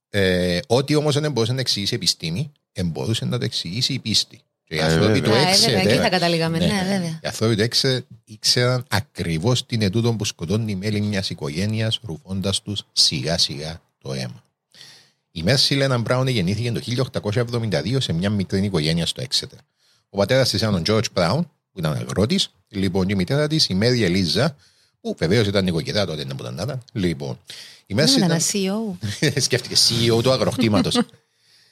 [0.09, 2.51] Ε, ό,τι όμως δεν μπορούσε να εξηγήσει η επιστήμη,
[2.85, 4.41] μπορούσε να το εξηγήσει η πίστη.
[4.69, 5.45] Και οι Ε, άνθρωποι το βέβαια.
[5.47, 6.09] Α, ε, βέβαια, εκεί θα έξερε.
[6.09, 6.57] καταλήγαμε.
[6.57, 7.19] Ναι, βέβαια.
[7.23, 12.61] Οι άνθρωποι το έξερε, ήξεραν ακριβώς την ετούτο που σκοτώνει η μέλη μιας οικογένειας, ρουφώντας
[12.61, 14.43] τους σιγά σιγά το αίμα.
[15.31, 19.59] Η Μέρση Λένα Μπράουν γεννήθηκε το 1872 σε μια μικρή οικογένεια στο Έξετερ.
[20.09, 21.39] Ο πατέρας της ήταν ο George Brown,
[21.71, 22.39] που ήταν αγρότη.
[22.67, 24.55] Λοιπόν, η μητέρα της, η Μέρι Ελίζα,
[25.01, 26.77] που βεβαίως ήταν νοικοκυρά τότε, δεν ήταν νada.
[26.91, 27.39] Λοιπόν,
[27.85, 28.41] η Δεν Μέρση ήταν ήταν.
[28.63, 28.95] ένα
[29.33, 29.41] CEO.
[29.41, 30.99] Σκέφτηκε CEO του αγροκτήματος.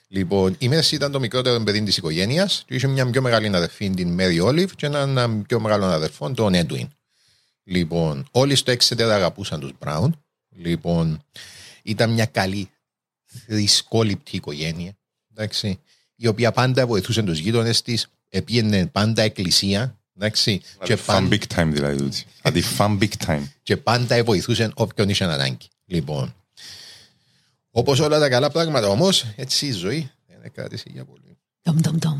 [0.07, 3.89] λοιπόν, η Μέρση ήταν το μικρότερο παιδί της οικογένειας και είχε μια πιο μεγάλη αδερφή,
[3.89, 6.89] την Μέρι Όλιβ, και έναν πιο μεγάλο αδερφό, τον Έντουιν.
[7.63, 10.21] Λοιπόν, όλοι στο Έξετερ αγαπούσαν τους Μπράουν.
[10.55, 11.23] Λοιπόν,
[11.83, 12.69] ήταν μια καλή
[13.25, 14.97] θρησκόληπτη οικογένεια.
[15.31, 15.79] Εντάξει,
[16.15, 19.99] η οποία πάντα βοηθούσε τους γείτονες της, επίενε πάντα εκκλησία.
[20.15, 22.25] Εντάξει, και, Fun πάντα, big time δηλαδή τούτη.
[22.41, 23.43] Δηλαδή fun big time.
[23.63, 25.67] και πάντα βοηθούσε όποιον είχε ανάγκη.
[25.85, 26.35] Λοιπόν,
[27.77, 30.11] όπως όλα τα καλά πράγματα όμως, έτσι η ζωή
[30.41, 31.37] δεν κράτησε για πολύ.
[31.63, 32.17] Ντομ, ντομ, ντομ.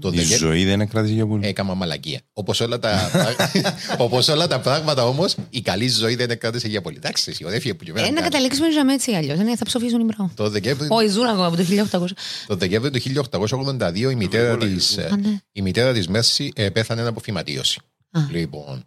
[0.00, 1.46] Το Η Δεκέμβρη ζωή δεν έκρατησε για πολύ.
[1.46, 2.20] έκανα μαλακία.
[2.32, 3.10] Όπως όλα, τα...
[3.98, 6.96] όπως όλα τα πράγματα όμως, η καλή ζωή δεν κράτησε για πολύ.
[6.96, 8.10] Εντάξει, σιγουρεύει που και Ε, πέρα.
[8.10, 9.38] να καταλήξουμε για έτσι αλλιώς.
[9.38, 10.30] Ναι, θα ψοφήσουν οι μπράβο.
[10.34, 12.06] Το Δεκέμβρη, Όχι, ζουν ακόμα από το 1800.
[12.46, 15.40] το Δεκέμβρη του 1882 η μητέρα της, Α, ναι.
[15.52, 17.80] η μητέρα της Μέρση ε, πέθανε από φυματίωση.
[18.10, 18.20] Α.
[18.30, 18.84] Λοιπόν,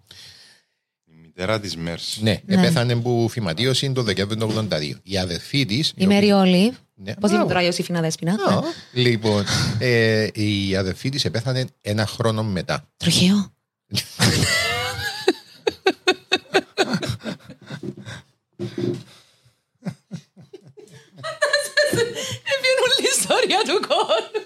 [1.42, 2.24] Τερά της Μέρση.
[2.24, 4.94] Ναι, επέθανε που φυματίωση το Δεκέμβριο του 82.
[5.04, 5.94] Η αδερφή της.
[5.96, 6.76] Η Μέρι Όλιβ.
[6.96, 7.14] Ναι.
[7.14, 8.32] Πώς λέμε τώρα, Ιωσήφινα Δέσπινα.
[8.32, 9.02] Ναι.
[9.02, 9.46] Λοιπόν,
[9.80, 12.88] ε, η αδερφή της επέθανε ένα χρόνο μετά.
[12.98, 13.54] Τροχαίο.
[22.52, 24.46] Έπιανε όλη η ιστορία του κόσμου.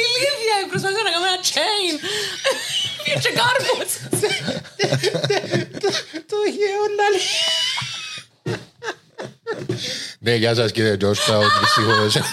[0.00, 1.94] Η Λίδια προσπαθούσε να κάνει ένα chain.
[3.08, 3.92] Πήγε και κάρπος.
[6.26, 7.22] Το γεώναλι.
[10.18, 12.26] Ναι, γεια σας κύριε Τζόσκα, δυστυχώ.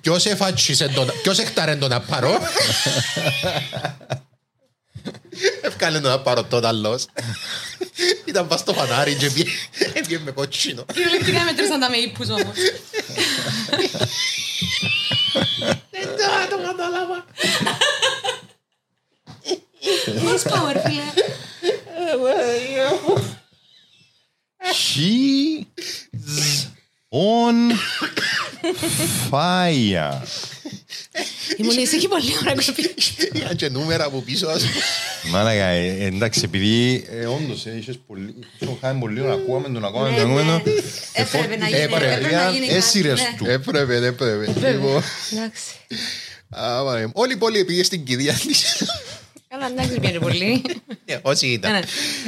[0.00, 1.12] Ποιο εφάτσισε τον.
[1.22, 2.30] Ποιος εκτάρε τον να πάρω.
[2.30, 2.40] Ευκάλε
[3.50, 4.25] τον να
[6.22, 7.00] πάρω τότε άλλο.
[8.24, 9.48] Ήταν πας στο φανάρι και πήγε-
[9.94, 10.84] έπιε με κότσινο.
[10.92, 12.54] Κυριολεκτικά μετρήσαν τα με ύπους όμως.
[15.90, 16.06] Δεν
[16.50, 17.24] το κατάλαβα.
[20.22, 21.02] Πώς power, φίλε.
[24.72, 26.66] He's
[27.12, 27.56] on
[29.30, 30.22] fire.
[31.56, 32.94] Ήμουν ήσυχη πολύ ώρα κοπή.
[33.32, 34.46] Είχαν και νούμερα από πίσω.
[34.46, 35.32] ας πούμε.
[35.32, 39.84] Μάλακα, ε, εντάξει, επειδή ε, όντως ε, είχες πολύ, είχαμε χάσει πολύ ώρα, ακούγαμε τον,
[39.84, 40.72] ακούγαμε τον, ακούγαμε τον.
[41.12, 43.34] Έπρεπε να γίνει, έπρεπε, έπρεπε να γίνει κάτι, Έσυρες ναι.
[43.36, 43.46] του.
[43.50, 44.70] Έπρεπε, έπρεπε.
[44.70, 45.02] Λοιπόν,
[45.32, 45.62] Εντάξει.
[46.48, 48.82] άμα, ε, Όλη η πόλη πήγες στην κηδεία της.
[49.58, 50.62] Καλά, εντάξει, πιένε πολύ.
[51.04, 51.72] Ε, Όσοι Ναι, ήταν.
[51.72, 51.80] ναι.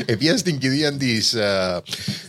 [0.04, 1.32] Επήγαν στην κηδεία της...
[1.34, 1.80] ε,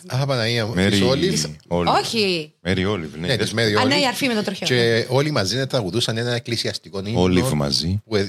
[0.08, 0.74] Α, Παναγία μου.
[0.74, 1.48] Μέρι Της Όλης.
[1.68, 1.94] Όλιβ.
[1.94, 2.54] Όχι.
[2.62, 3.28] Μέρι Όλιβ, ναι.
[3.28, 4.04] Ναι, της Μέρι Α, ναι, Όλης.
[4.04, 4.68] η αρφή με το τροχαίο.
[4.68, 7.22] Και όλοι μαζί να τραγουδούσαν ένα εκκλησιαστικό ύμνο.
[7.22, 8.02] Όλιβ μαζί.
[8.06, 8.28] που ε-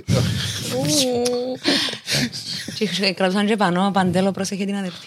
[2.98, 5.06] Και κρατούσαν και πάνω, παντέλο, πρόσεχε την αδερφή.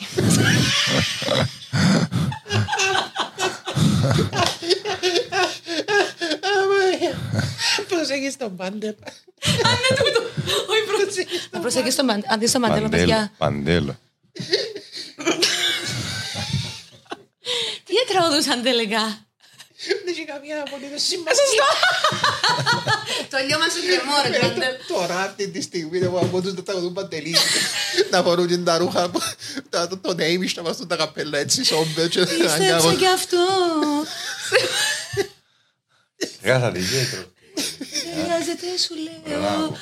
[7.90, 8.90] Προσέχεις τον πάντερ.
[8.90, 10.23] Όχι, πρόσεχε.
[11.62, 13.06] Πρόσεχε στον παν- αντί στον παντέλο, Παντέλο.
[13.06, 13.32] παιδιά.
[13.38, 14.00] Παντέλο.
[17.86, 19.04] Τι τραγουδούσαν τελικά;
[19.86, 21.66] Δεν έχει καμία απολύτως σημασία.
[23.32, 24.78] Το λιώμα σου κρεμό, ρε παντέλο.
[24.88, 27.36] Τώρα αυτή τη στιγμή εγώ από τους να τραγουδούν παντελή
[28.12, 29.22] να φορούν και τα ρούχα που-
[29.70, 33.08] τα- το- το name να βάζουν τα καπέλα έτσι σόμπε και να Πίστεψε κάνουν- κι
[33.08, 33.38] αυτό.
[36.44, 37.32] Γάθατε ιδιαίτερο.
[38.04, 39.78] Δεν χρειάζεται, σου λέω.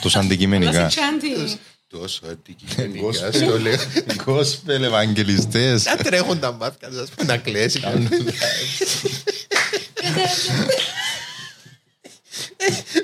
[0.00, 0.72] Τους αντικειμενικά.
[0.82, 1.58] Δώσε τσάντι.
[1.88, 3.76] Τόσο αντικειμενικά στο λέω.
[4.26, 5.84] Gospel Ευαγγελιστές.
[5.84, 7.80] Να τρέχουν τα μάτια σας που να κλαίσει.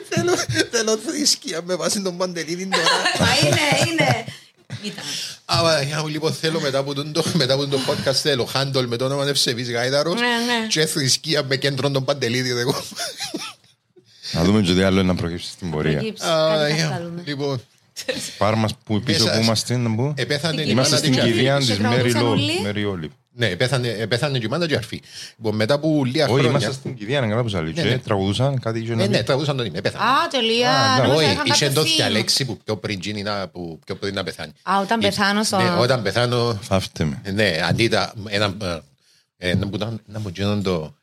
[0.08, 0.36] Θέλω-
[0.70, 2.84] Θέλω θρησκεία με βάση τον Παντελίδη τώρα.
[3.20, 4.24] Μα είναι, είναι.
[4.82, 5.04] Ήταν.
[5.44, 8.86] Άμα, για μου, λοιπόν θέλω μετά από τον, το- μετά από τον podcast θέλω χάντολ
[8.86, 10.26] με το όνομα Ευσεβής Γάιδαρος Ναι,
[10.60, 10.66] ναι.
[10.66, 12.84] και θρησκεία με κέντρο τον Παντελίδη εγώ.
[14.34, 15.92] Να δούμε και τι άλλο να προκύψει στην πορεία.
[15.98, 17.22] Προκύψει, Α, κάτι θα για- βγάλουμε.
[17.26, 17.60] Λοιπόν,
[18.38, 20.12] Πάρ' μας που πίσω Μέσα- που είμαστε να μπω.
[20.16, 22.60] επέθανε η Είμαστε μάνα στην της και κηδεία Και της τραγουδούσαν Μέρι Λό- όλοι.
[22.62, 23.10] Μέρι Όλιβ.
[23.36, 25.02] Ναι, επέθανε, επέθανε και η μάνα και η αρφή.
[25.36, 26.50] Λοιπόν, μετά από λίγα Όχι, χρόνια...
[26.50, 27.72] είμαστε στην κηδεία, είναι καλά που σας λέω.
[27.72, 27.98] Ναι, Και ναι.
[27.98, 29.22] τραγουδούσαν κάτι είχε να Ναι, ναι, πει.
[29.24, 30.04] τραγουδούσαν τον ime, επέθανε.
[30.04, 30.70] Α, τελεία.
[30.70, 31.94] Α, νόμιζα Όχι, είχαν είχε κάποιο το theme.
[31.96, 34.52] διαλέξει που πιο πριν γίνει να, που πιο πριν να πεθάνει.
[34.62, 37.20] Α, όταν Ε, πεθάνω στο- Ναι, όταν πεθάνω, Θαύτε με.
[37.32, 38.54] ναι, αντί τα, ένα,
[39.36, 40.94] ε, ένα που ήταν, ένα που γίνον το,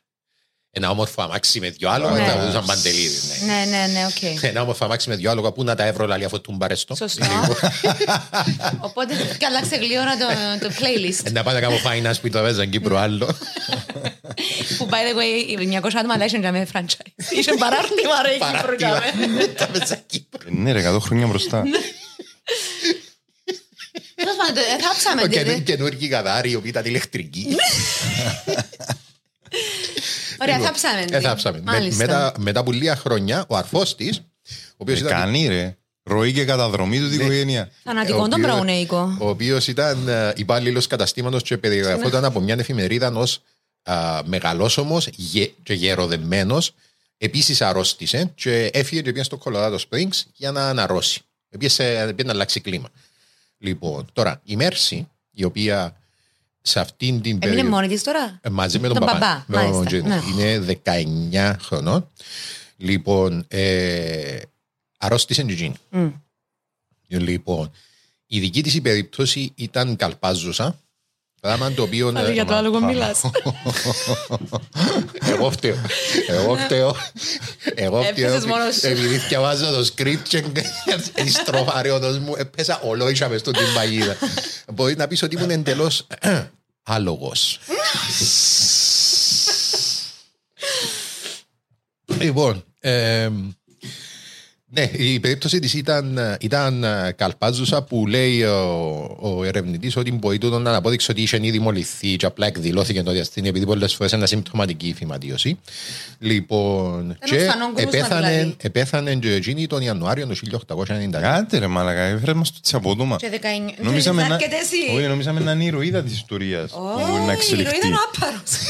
[0.74, 2.24] ένα όμορφο αμάξι με δυο άλογα, Ναι.
[2.24, 3.52] τραγουδούσαν παντελίδι, ναι.
[3.54, 4.22] Ναι, ναι, ναι, οκ.
[4.50, 6.94] Ένα όμορφο αμάξι με δυο άλογα, πού να τα έβρω λαλή αφού του μπαρεστό.
[6.94, 7.24] Σωστό.
[8.80, 9.14] Οπότε
[9.46, 10.26] άλλαξε γλύωρα το,
[10.68, 11.20] το playlist.
[11.26, 13.26] Ε, Να πάω να κάνω φάινα που το έβαζαν Κύπρο άλλο.
[14.78, 17.32] Που by the way, οι 900 άτομα αλλά είχαν με franchise.
[17.38, 18.62] Είχε παράρτημα ρε εκεί Παράτημα.
[18.62, 19.46] προκάμε.
[19.46, 20.40] Τα έβαζαν Κύπρο.
[20.48, 21.62] Ε, Ναι ρε, 100 χρόνια μπροστά.
[24.14, 25.22] Τέλος πάντων, ε, θάψαμε.
[25.22, 27.46] Ο τι- καινού- Καινούργοι καδάροι, οι οποίοι ήταν ηλεκτρικοί.
[30.42, 31.04] Ωραία, θάψαμε.
[31.10, 31.58] Ε, θάψαμε.
[31.58, 32.04] Με- Μάλιστα.
[32.06, 35.76] μετά- Μετά από λίγα χρόνια, ο αρφός της, ο οποίος Ε, ήταν Κάνει ρε.
[36.04, 37.70] Ροή και καταδρομή του την οικογένεια.
[37.84, 39.16] Θανατικό ο τον οποίος- πραουνέικο.
[39.20, 43.24] Ο οποίος ήταν υπάλληλος καταστήματος και περιγραφόταν από μια εφημερίδα ω
[44.24, 45.08] μεγαλόσωμος
[45.62, 46.74] και γεροδεμένος.
[47.18, 51.20] Επίσης αρρώστησε και έφυγε και πήγε στο Colorado Springs για να αναρρώσει.
[51.58, 51.68] Πήγε
[52.24, 52.88] να αλλάξει κλίμα.
[53.58, 55.96] Λοιπόν, τώρα η Μέρση, η οποία
[56.62, 57.68] σε αυτήν την Έμεινε περίοδο.
[57.76, 59.18] μόνη της τώρα; Ε, Μαζί με τον, Τον παπά.
[59.18, 60.08] μπαμπά, Με τον μάλιστα, Τζένι.
[60.08, 60.20] ναι.
[60.42, 62.10] Είναι 19 χρονών.
[62.76, 64.38] Λοιπόν, ε,
[64.98, 65.74] αρρώστησε η Τζίνι.
[65.90, 66.08] Μμ.
[67.08, 67.70] Λοιπόν,
[68.26, 70.80] η δική της η περίπτωση ήταν καλπάζουσα.
[71.40, 72.12] Πράγμα το οποίο...
[72.12, 73.22] Πάλι για το άλογο μιλάς.
[75.32, 75.76] Εγώ φταίω.
[76.28, 76.94] Εγώ φταίω.
[77.74, 78.26] Εγώ φταίω.
[78.26, 78.86] Έπαιζες μόνος σου.
[78.86, 80.44] Επειδή διαβάζω το script και
[81.24, 84.16] η στροφάρει όντως μου, έπαιζα ολόισα μες στον την παγίδα.
[84.72, 86.06] Μπορείς να πεις ότι ήμουν εντελώς
[86.82, 87.58] άλογος.
[92.18, 93.50] Λοιπόν, εμ,
[94.74, 100.38] Ναι, η περίπτωση της ήταν, ήταν ε, καλπάζουσα που λέει ο, ο ερευνητής ότι μπορεί
[100.38, 104.12] τούτο να αναπόδειξε ότι είχε ήδη μολυθεί και απλά εκδηλώθηκε το διαστήνιο επειδή πολλές φορές
[104.12, 105.58] είναι ασυμπτωματική φυματίωση.
[106.18, 108.56] Λοιπόν, και φανόν κρούσμα επέθανε, δηλαδή.
[108.62, 110.36] επέθανε και εκείνη τον Ιανουάριο του
[110.76, 110.76] 1890.
[111.20, 113.16] Κάντε ρε μάλακα, έφερε μας το τσαπότομα.
[113.16, 113.36] Και 19.
[113.82, 114.34] Νομίζαμε Και να...
[114.34, 114.96] έρχεται εσύ.
[114.96, 117.76] Όχι, νομίζαμε να είναι η ηρωίδα της ιστορίας που μπορεί να εξελιχθεί.
[117.76, 118.42] Ήταν ο άπαρος.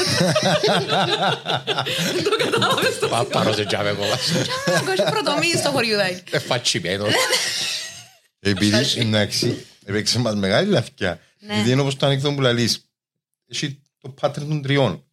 [2.23, 3.07] Το κατάλαβες το.
[3.07, 4.31] Πάπαρος δεν τζάμε εγώ μας.
[4.91, 6.35] Έχει πρωτομοίης στο χωριουδάκι.
[6.35, 7.13] Ε, φατσιμένος.
[8.39, 11.19] Επειδή, εντάξει, έπαιξε μας μεγάλη λαθιά.
[11.39, 11.53] Ναι.
[11.53, 12.89] Γιατί είναι όπως το ανέκδοτο που λαλείς.
[13.47, 15.05] Έχει το pattern των τριών.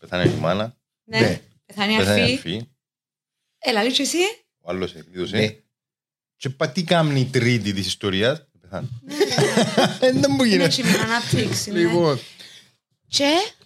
[0.00, 1.40] Πεθάνε η μάνα, Ναι.
[1.66, 2.32] Πεθάνει η πεθάνε η αρφή.
[2.32, 2.66] αρφή,
[3.58, 4.16] Έλα, λύσου εσύ;
[4.60, 5.36] ο άλλος εκδίδωσε.
[5.36, 5.56] Ναι.
[6.36, 8.88] Και πα τι κάνει η τρίτη της ιστορίας; Πεθάνε.
[10.00, 10.64] Ε, Δεν μου Είναι γίνεται.
[10.64, 11.70] έτσι μια ανάπτυξη.
[11.70, 11.78] ναι.
[11.78, 12.20] Λοιπόν,
[13.08, 13.61] Και Ε,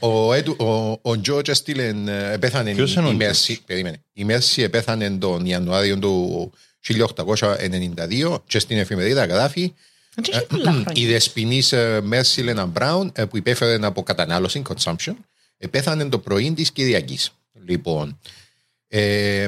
[0.00, 4.02] ο, Έντου, ο, ο Τζόρτζ έστειλε, ε, πέθανε Ποιος είναι ο η Τζόρτζ; Μέρση, περίμενε,
[4.12, 6.52] η Μέρση επέθανε τον Ιανουάριο του
[6.86, 9.72] 1892 και στην εφημερίδα γράφει
[10.14, 11.08] δεν έχει πολλά η χρόνια.
[11.12, 15.14] δεσποινής ε, Μέρση Λένα Μπράουν ε, που υπέφερε από κατανάλωση, consumption,
[15.58, 17.30] επέθανε το πρωί της Κυριακής.
[17.64, 18.18] Λοιπόν,
[18.88, 19.46] ε,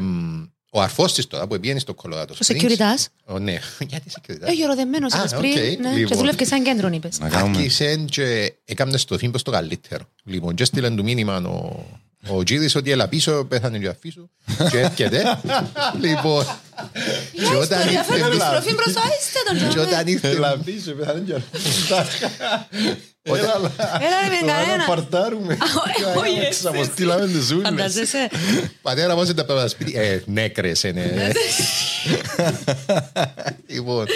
[0.70, 2.56] ο αρφός της τώρα που πήγαινε στο Colorado Ο Springs.
[2.62, 3.04] securitas.
[3.24, 3.58] Ο, ναι,
[3.90, 5.52] γιατί securitas; Έχει οrodεμένος, Α, είπες οκ, πριν.
[5.52, 6.18] Ναι, και λοιπόν.
[6.18, 7.18] δουλεύει σαν κέντρο, είπες.
[7.18, 7.56] Να κάνουμε.
[7.56, 10.04] Άρχισε και έκαμε στο θύμπο στο καλύτερο.
[10.24, 11.84] Λοιπόν, και έστειλε του μήνυμα ο,
[12.28, 14.30] ο Τζίδης ότι έλα πίσω, πέθανε και ο αφή σου
[14.70, 15.38] και έρχεται.
[16.04, 16.44] λοιπόν,
[17.32, 19.86] και όταν Ιστορία, φέρνω ήρθε, επιστροφή προς το άιστε τον και Τζον.
[19.86, 22.06] όταν ήρθε, Έλα πίσω, πεθάνε και όταν-
[24.00, 24.84] Έλα ρε με κανένα.
[24.86, 25.56] παρτάρουμε.
[26.16, 26.58] όχι, έτσι.
[26.58, 27.68] Ξαποστήλαμε τις ζούλες.
[27.68, 28.28] Φαντάζεσαι.
[28.82, 31.32] πατέρα μας ήταν από το σπίτι, ε, νέκρες είναι.
[33.66, 34.06] λοιπόν,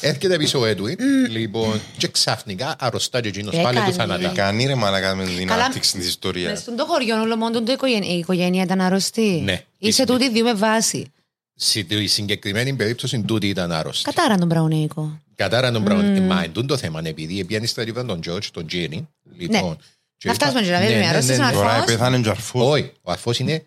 [0.00, 0.96] έρχεται πίσω ο Έντουιν,
[1.30, 3.92] λοιπόν, και ξαφνικά αρρωστά και εκείνος πάλι του Έκανε.
[3.96, 4.28] θανατά.
[4.34, 5.60] Κάνει ρε μαλακά με την Καλά.
[5.60, 6.58] ανάπτυξη της Μες ιστορίας.
[6.58, 9.40] στον το χωριό όλο μόνο το οικογένεια- η οικογένεια ήταν αρρωστή.
[9.44, 9.64] Ναι.
[9.78, 11.12] Είσαι τούτη δύο με βάση.
[11.54, 14.04] Στη συγκεκριμένη περίπτωση τούτη ήταν άρρωστη.
[14.04, 15.18] Κατάρα τον Μπραουνέικο.
[15.34, 16.22] Κατάρα τον Μπράουν.
[16.26, 19.08] Μα εντούν το θέμα, επειδή πιάνεις στα ρήβα τον George, τον Τζίρι.
[19.36, 19.76] Λοιπόν,
[20.16, 21.56] και Να φτάσουμε είπα- και να δούμε, Ναι, ναι, αρρώστησε ναι, ο ναι.
[21.56, 21.62] αρφός.
[21.72, 22.68] Τώρα πέθανε και ο αρφός.
[22.72, 23.64] Όχι, ο αρφός είναι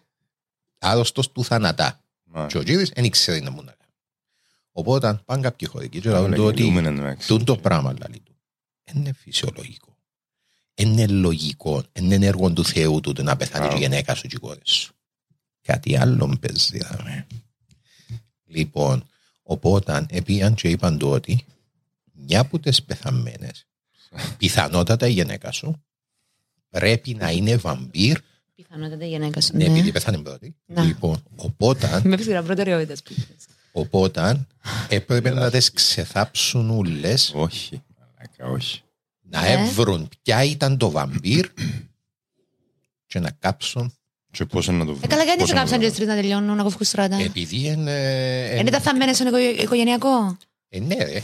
[0.80, 2.02] άρρωστος του θανατά.
[2.32, 2.46] Α.
[2.48, 3.92] Και ο Τζίρις δεν ήξερε να μου να κάνει.
[4.72, 7.28] Οπότε πάνε κάποιοι χωρικοί και Όλα λένε του ότι γελούμε, εντάξει.
[7.28, 8.36] τούν το πράγμα λέει του.
[8.94, 9.97] Είναι φυσιολογικό.
[10.80, 11.84] Είναι λογικό.
[11.93, 13.75] Είναι έργο του Θεού του το να πεθάνει Α.
[13.75, 14.93] η γυναίκα σου και οι κόρες σου.
[15.61, 16.78] Κάτι άλλο παίζει.
[16.78, 17.25] δηλαδή.
[18.45, 19.03] Λοιπόν,
[19.43, 21.45] οπότε επίαν και είπαν του ότι
[22.11, 23.67] μια από τις πεθαμένες
[24.38, 25.84] πιθανότατα η γυναίκα σου
[26.69, 28.17] πρέπει να είναι βαμπύρ
[28.55, 29.55] Πιθανότατα η γυναίκα σου.
[29.57, 29.63] ναι.
[29.63, 29.91] επειδή Ναι.
[29.91, 30.55] πεθάνε πρώτη.
[30.65, 30.84] Να.
[30.84, 33.28] Λοιπόν, οπότε, Με ψηλά προτεραιότητα σπίτι.
[33.71, 34.47] οπότε
[34.89, 38.82] έπρεπε να τις ξεθάψουν ούλες Όχι, μαλάκα, όχι.
[39.30, 39.51] Να Ε.
[39.53, 41.47] έβρουν ποια ήταν το βαμπύρ
[43.07, 43.93] και να κάψουν
[44.32, 45.01] Και πώς είναι να το βρω.
[45.03, 47.15] Ε, καλά, γιατί Πώς σε να κάψαν το και τρεις να τελειώνουν να κόφουν στράτα.
[47.15, 47.91] επειδή είναι...
[48.59, 50.38] Είναι τα θαμμένες στον οικο- οικογενειακό.
[50.69, 51.03] Ε, ναι, ρε.
[51.11, 51.21] Ε,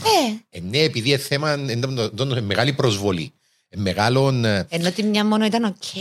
[0.50, 3.32] Ε, ναι, επειδή είναι θέμα, είναι το- το- το- μεγάλη προσβολή.
[3.68, 4.44] Ε, Μεγάλον...
[4.44, 5.96] ε, ενώ ότι μια μόνο ήταν οκ.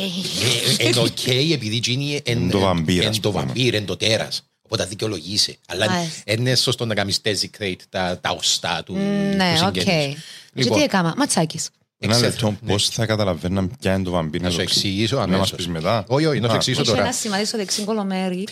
[0.82, 3.44] ε, Είναι οκ, επειδή εκείνη Είναι το βαμπύρ, Είναι ας το πούμε.
[3.46, 4.44] βαμπύρ, είναι το τέρας.
[4.62, 5.58] Οπότε δικαιολογείσαι.
[5.68, 6.22] Αλλά Μάλιστα.
[6.34, 9.76] είναι σωστό να κάνεις desecrate τα, τα οστά του, Ναι, του οκ.
[9.76, 10.16] συγγενείς.
[10.16, 10.78] Και Λοιπόν.
[10.78, 11.70] τι έκαμα, ματσάκης.
[12.04, 12.72] Ένα Εξέφ- λεπτό, ναι.
[12.72, 14.42] πώς θα καταλαβαίναν ποια είναι το βαμπύρ.
[14.42, 15.56] Να σου το εξηγήσω Να μας αμέσως.
[15.58, 16.04] πεις μετά.
[16.08, 17.04] Όχι, όχι, να σου Α, εξηγήσω Είχε τώρα.
[17.04, 18.48] ένα σημάδι στο δεξί κολομέρι.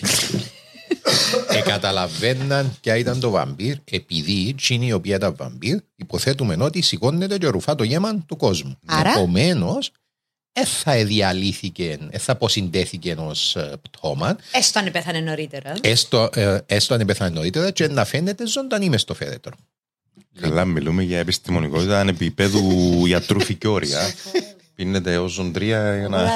[1.50, 7.38] Ε, καταλαβαίναν ποια ήταν το βαμπύρ, επειδή εκείνη η οποία ήταν βαμπύρ, υποθέτουμε ότι σηκώνεται
[7.38, 8.78] και ρουφά το γέμα του κόσμου.
[8.86, 9.92] Άρα; Επομένως,
[10.54, 15.74] δεν θα διαλύθηκε, δεν θα αποσυντέθηκε ως πτώμα, Έστω αν πέθανε νωρίτερα.
[15.82, 19.52] έστω, ε, έστω αν πέθανε νωρίτερα, και να φαίνεται ζωντανή μες στο φέρετρο.
[20.40, 22.62] Καλά, μιλούμε για επιστημονικότητα ανεπιπέδου
[23.10, 24.14] ιατρού φυκιόρια.
[24.76, 26.22] Πίνετε ως ζοντρία για να...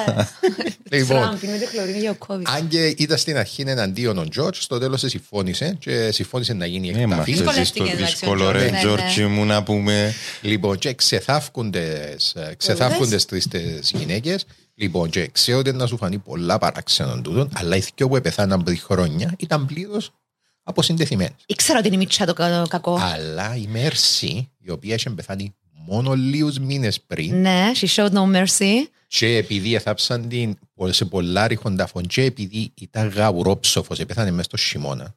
[0.92, 2.42] Λοιπόν, Τραμπ, είναι τη χλωρίνη για ο COVID.
[2.44, 6.90] αν και ήταν στην αρχή εναντίον ο Τζορτζ, στο τέλος συμφώνησε και συμφώνησε να γίνει
[6.90, 7.32] Ε, μα εκταφή.
[7.34, 10.14] θες το Δυσκολεύτηκε, εντάξει, ο δύσκολο ρε Τζόρτζ, ναι, Τζόρτσι μου να πούμε.
[10.42, 12.16] Λοιπόν, και ξεθάφκονται
[12.58, 14.46] ξεθάφκονται τρεις γυναίκες.
[14.76, 18.64] Λοιπόν, και ξέρω ότι να σου φανεί πολλά παράξενων τούτων, αλλά οι δυο που πεθάναν
[18.64, 20.12] πριν χρόνια ήταν πλήρως
[20.68, 21.36] αποσυντεθειμένε.
[21.46, 22.96] Ήξερα ότι είναι η μιτσά το κα- κακό.
[23.02, 25.56] Αλλά η Μέρση, η οποία είχε πεθάνει
[25.88, 28.74] μόνο λίγους μήνες πριν, Ναι, she showed no mercy.
[29.08, 30.58] και επειδή εθάψαν την
[30.90, 35.16] σε πολλά ριχοντάφων, και επειδή ήταν γαουρόψοφος, πέθανε μέσα στο χειμώνα,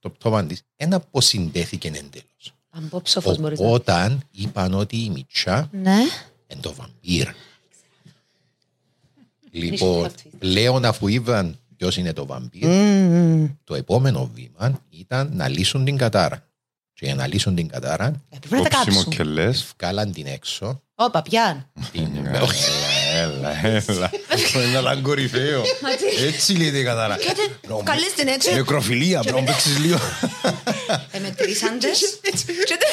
[0.00, 2.54] το πτώμα της, δεν αποσυντέθηκε εντελώς.
[2.70, 3.66] Αμπόψοφος μπορείς να...
[3.68, 5.96] Όταν είπαν ότι η Μιτσά Ναι.
[6.46, 7.28] εν το βαμπύρ.
[9.50, 13.46] Λοιπόν, πλέον αφού είδαν ποιος είναι το βαμπύρ, Μμμ.
[13.64, 16.48] το επόμενο βήμα ήταν να λύσουν την κατάρα.
[16.92, 19.12] Και για να λύσουν την κατάρα, Ε, Πρέπει να τα Κόψιμο κάψουν.
[19.12, 19.74] και λες.
[19.78, 20.82] βγάλαν την έξω.
[20.94, 21.70] Όπα, πιάν.
[23.14, 23.44] Την...
[23.44, 24.10] Έλα, έλα, έλα.
[24.32, 25.62] Αυτό είναι ένα κορυφαίο.
[26.26, 27.18] Έτσι λέτε κατάρα.
[27.84, 28.54] Καλείς την έτσι.
[28.54, 29.98] Νεκροφιλία, πρέπει να παίξεις λίγο.
[31.10, 32.18] Ε, μετρήσαντες.
[32.64, 32.88] Και τε-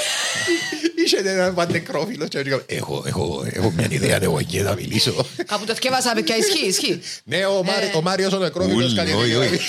[1.05, 5.25] Είχε έναν παντεκρόφιλο και έλεγα, έχω, έχω, έχω μια ιδέα, εγώ εκεί να μιλήσω.
[5.45, 7.01] Κάπου το θκεύασα, παιδιά, ισχύει, ισχύει.
[7.23, 9.47] Ναι, ο, Μάρι, ο Μάριος ο νεκρόφιλος Ούλοι, κάνει όχι, όχι.
[9.53, 9.59] ιδέα.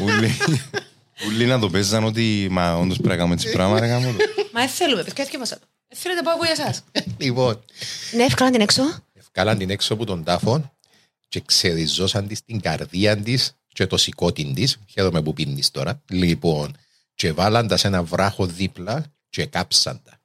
[0.00, 0.36] Ούλοι-
[1.26, 3.86] Ούλοι να το παίζαν ότι μα όντως πρέπει να κάνουμε έτσι πράγματα.
[3.86, 4.24] να κάνουμε το.
[4.52, 5.64] Μα δεν θέλουμε, παιδιά, θκεύασα το.
[5.88, 6.82] Δεν θέλετε πάω εγώ για εσάς.
[7.18, 7.64] Λοιπόν,
[8.12, 8.82] Ναι, εύκολα την έξω.
[9.32, 10.72] Ευκάλαν την έξω από τον τάφο
[11.28, 16.76] και ξεριζώσαν της την καρδία της και το σηκώτην της, χαίρομαι που πίνεις τώρα, λοιπόν,
[17.14, 20.18] και βάλαν τα σε ένα βράχο δίπλα και κάψαν τα.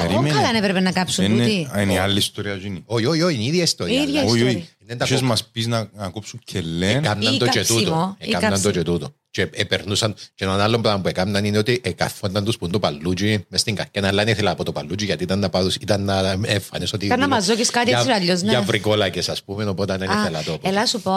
[0.00, 0.34] Ω, Περίμενε.
[0.34, 1.68] καλά, ναι, έπρεπε να κάψουν Είναι τούτοι.
[1.76, 2.82] α, είναι η άλλη ιστορία γίνει.
[2.86, 3.98] Όχι, όχι, όχι, είναι η ίδια ιστορία.
[3.98, 4.58] Η ίδια αλλά Όχι, ιστορία.
[4.58, 4.68] όχι.
[4.82, 6.98] Είναι τα Ποιος κο- μας πεις να να κόψουν και λένε.
[6.98, 8.16] Έκαναν Ή το και καψίμο, τούτο.
[8.18, 8.72] ή Έκαναν το καψίμο.
[8.72, 9.14] και τούτο.
[9.32, 12.78] Και επερνούσαν και ένα άλλο πράγμα που έκαναν είναι ότι εκαφόνταν τους που είναι το
[12.78, 16.04] παλούτζι μες στην καρκένα, αλλά δεν ήθελα από το παλούτζι γιατί ήταν να, πάρουν- ήταν
[16.04, 17.06] να έφανες ότι...
[17.06, 18.50] Ήταν να μας ζώκεις κάτι για- έτσι ή αλλιώς, ναι.
[18.50, 20.58] Για βρικόλακες ας πούμε, οπότε δεν Α, ήθελα το.
[20.62, 21.12] Έλα σου πω,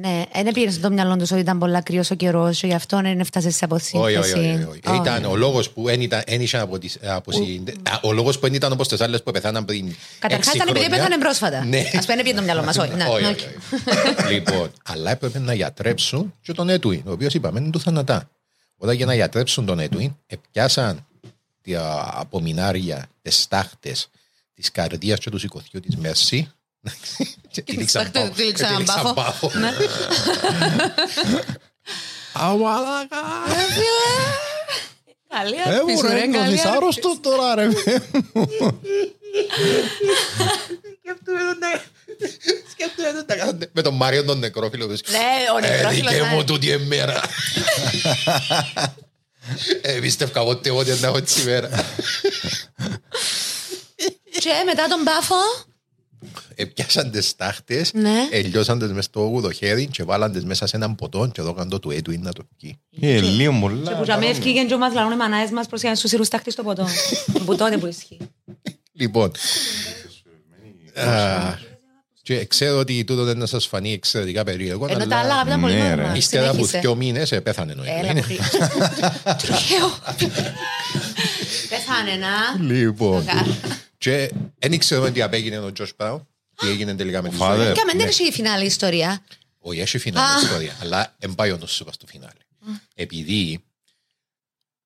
[0.00, 3.20] ναι, δεν πήρες στο μυαλό τους ότι ήταν πολλά κρύο ο καιρός, γι' αυτό δεν
[3.20, 4.54] έφτασες σε Όχι, όχι, αποσύνθεση.
[4.54, 4.80] όχι, όχι.
[4.86, 8.46] Ε, Ήταν ο λόγος που δεν ήταν, δεν είχε αποσυ- αποσυ- Α, ο λόγος που
[8.46, 11.04] δεν ήταν όπως τις άλλες που πεθάναν πριν Καταρχάς έξι ήταν επειδή χρόνια.
[11.04, 11.64] πέθανε πρόσφατα.
[11.64, 11.78] Ναι.
[11.78, 12.76] Α πούμε, δεν πήγε το μυαλό μας.
[12.78, 14.18] Όχι, ναι, Όχι, ναι, όχι, οκ.
[14.18, 14.32] όχι.
[14.32, 18.30] Λοιπόν, αλλά έπρεπε να γιατρέψουν και τον Έντουιν, ο οποίος είπαμε είναι του θανατά.
[18.76, 21.06] Όταν για να γιατρέψουν τον Έντουιν, επιάσαν
[21.70, 24.08] τα απομεινάρια, τι τάχτες
[24.54, 26.50] της καρδίας και του σηκωθιού της Μέρση.
[27.50, 28.34] Και τυλίξαν τάχτες πάφο.
[28.34, 29.14] τυλίξαν Και τυλίξαν πάφο.
[29.14, 29.50] πάφο.
[29.58, 29.72] Ναι.
[32.32, 33.16] Αμαλάκα.
[35.28, 36.76] Καλή Ε, αρφή σου, μωρέ, ρε, καλή νιώθεις αρφή.
[36.76, 37.68] άρρωστος τώρα ρε.
[41.00, 41.82] Σκέφτομαι τον να-
[42.70, 44.86] Σκέφτομαι να τα κάνουν Με τον Μάριο τον νεκρόφιλο.
[44.86, 45.18] που Ναι,
[45.54, 46.34] ο Ε, νεκρόφιλος, δικαί ναι.
[46.34, 47.20] μου τούτη εμέρα.
[49.82, 51.68] Ε, πίστευκα ποτέ ότι να έχω έτσι μέρα.
[54.40, 55.34] Και μετά τον πάφο.
[56.54, 58.28] Επιάσαν τις τάχτες, Ναι.
[58.30, 61.78] ελιώσαν τις μες στο ουδοχέρι και βάλαν τις μέσα σε έναν ποτό και εδώ το
[61.78, 62.78] του έτου είναι να το πιει.
[63.00, 63.96] Ε, λίγο Και πολλά.
[63.96, 66.24] που ζαμε ευκήγεν και ο μας λαλούν οι μανάες μας προς για να σου σύρουν
[66.24, 66.86] στάχτη στο ποτό.
[67.44, 68.18] Που τότε που ισχύει.
[68.92, 69.30] Λοιπόν,
[70.94, 71.68] α,
[72.22, 75.60] και ξέρω ότι τούτο δεν να σας φανεί εξαιρετικά περίεργο, Ενώ τα άλλα αλλά ήταν
[75.60, 75.94] πολύ Ναι, ρε.
[75.94, 76.16] νόρμα.
[76.16, 76.78] ύστερα από Συνέχισε.
[76.78, 78.16] δύο μήνες ε, πέθανε ο Έλα Έτουιν.
[78.16, 78.38] που χρει-
[79.42, 79.88] Τριχαίο.
[81.70, 82.64] Πέθανε να.
[82.74, 83.46] Λοιπόν, Κα-
[84.00, 87.56] και δεν ξέρουμε τι απέγινε ο Τζος Μπράουν, τι έγινε τελικά με τη Father.
[87.56, 87.74] ζωή.
[87.74, 89.24] Κάμε, δεν έχει η φινάλη ιστορία.
[89.58, 90.40] Όχι, έχει φινάλε Α.
[90.42, 92.40] ιστορία, αλλά δεν πάει ο νους σου πας στο φινάλε.
[92.94, 93.64] Επειδή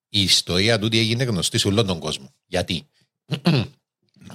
[0.08, 2.34] η ιστορία τούτη έγινε γνωστή σε όλον τον κόσμο.
[2.46, 2.86] Γιατί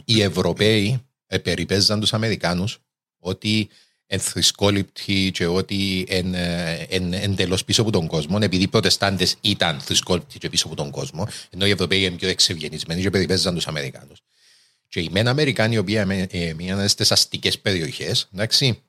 [0.06, 2.80] οι Ευρωπαίοι ε, περιπέζαν τους Αμερικάνους
[3.19, 3.69] ότι
[4.06, 9.35] εν θρησκόληπτοι και ότι εν, ε, εν, εντελώς πίσω από τον κόσμο, επειδή οι προτεστάντες
[9.41, 13.53] ήταν θρησκόληπτοι και πίσω από τον κόσμο, ενώ οι Ευρωπαίοι είναι πιο εξευγενισμένοι και περιπέζαν
[13.56, 14.22] τους Αμερικάνους.
[14.90, 18.82] Και οι μεν Αμερικάνοι, οι οποίοι ε, ε, μείναν στις αστικές περιοχές, εντάξει,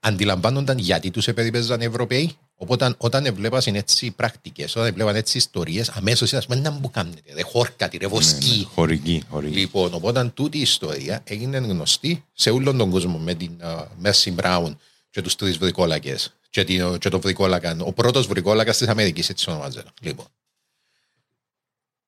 [0.00, 2.36] αντιλαμβάνονταν γιατί τους επεριπέζαν οι Ευρωπαίοι.
[2.54, 7.42] Οπότε όταν έβλεπαν έτσι πρακτικές, όταν έβλεπαν έτσι ιστορίες, αμέσως ήταν να μου κάνετε, ρε
[7.42, 8.68] χόρκατη, ρε βοσκή.
[8.74, 9.58] Χωρική, χωρική.
[9.58, 13.60] Λοιπόν, οπότε τούτη η ιστορία έγινε γνωστή σε όλον τον κόσμο με την
[13.98, 14.78] Μέρσι Μπράουν
[15.10, 19.50] και τους τρεις βρικόλακες και, την, και το βρικόλακα, ο πρώτος βρικόλακας της Αμερικής, έτσι
[19.50, 19.90] ονομάζεται.
[20.00, 20.26] Λοιπόν,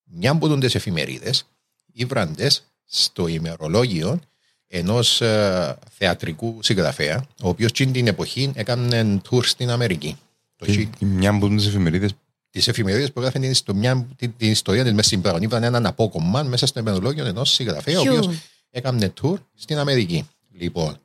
[0.05, 1.47] μια από τις εφημερίδες
[1.93, 4.21] ήβραντες στο ημερολόγιο
[4.67, 10.17] ενός ε, θεατρικού συγγραφέα, ο οποίος την εποχή έκανε tour στην Αμερική.
[10.57, 12.13] Το Και Μια από τις εφημερίδες
[12.51, 15.43] τις εφημερίδες που έγραφαν την, ιστο- μια- την, την ιστορία της Μέσης Μπράουν.
[15.43, 18.37] Ήβραν έναν απόκομμα μέσα στο ημερολόγιο ενός συγγραφέα, ο Ποιου; οποίος
[18.71, 20.29] έκανε tour στην Αμερική.
[20.53, 20.99] Λοιπόν,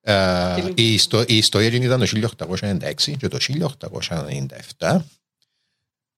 [0.00, 2.06] ε, η, ιστο, η ιστορία εκείνη ήταν το
[2.50, 3.38] 1896 και το
[4.78, 4.96] 1897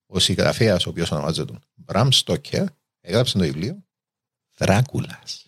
[0.07, 2.65] ο συγγραφέας, ο οποίος ονομάζεται Μπραμ Στόκερ,
[3.01, 3.85] έγραψε το βιβλίο
[4.57, 5.47] Δράκουλας.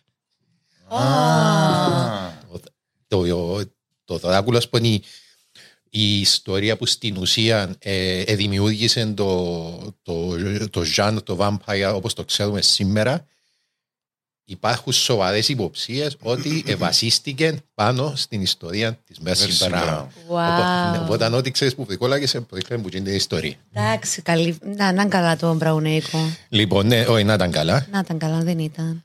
[3.08, 3.64] Το, το,
[4.04, 5.04] το Δράκουλας που είναι η,
[5.90, 10.36] η ιστορία που στην ουσία ε, ε, δημιούργησε το, το,
[10.70, 13.26] το genre, το vampire όπως το ξέρουμε σήμερα
[14.50, 20.08] υπάρχουν σοβαρές υποψίες ότι βασίστηκε πάνω στην ιστορία της Μέρσι Mercy Μπράουν.
[20.30, 21.00] Wow.
[21.02, 23.54] Οπότε ό,τι ξέρεις που βρικόλαγες προήλθαν που είναι η ιστορία.
[23.72, 24.58] Εντάξει, καλή.
[24.62, 26.18] Να, να είναι καλά το μπραουνέικο.
[26.48, 27.86] Λοιπόν, ναι, όχι, να ήταν καλά.
[27.90, 29.04] Να ήταν καλά, δεν ήταν.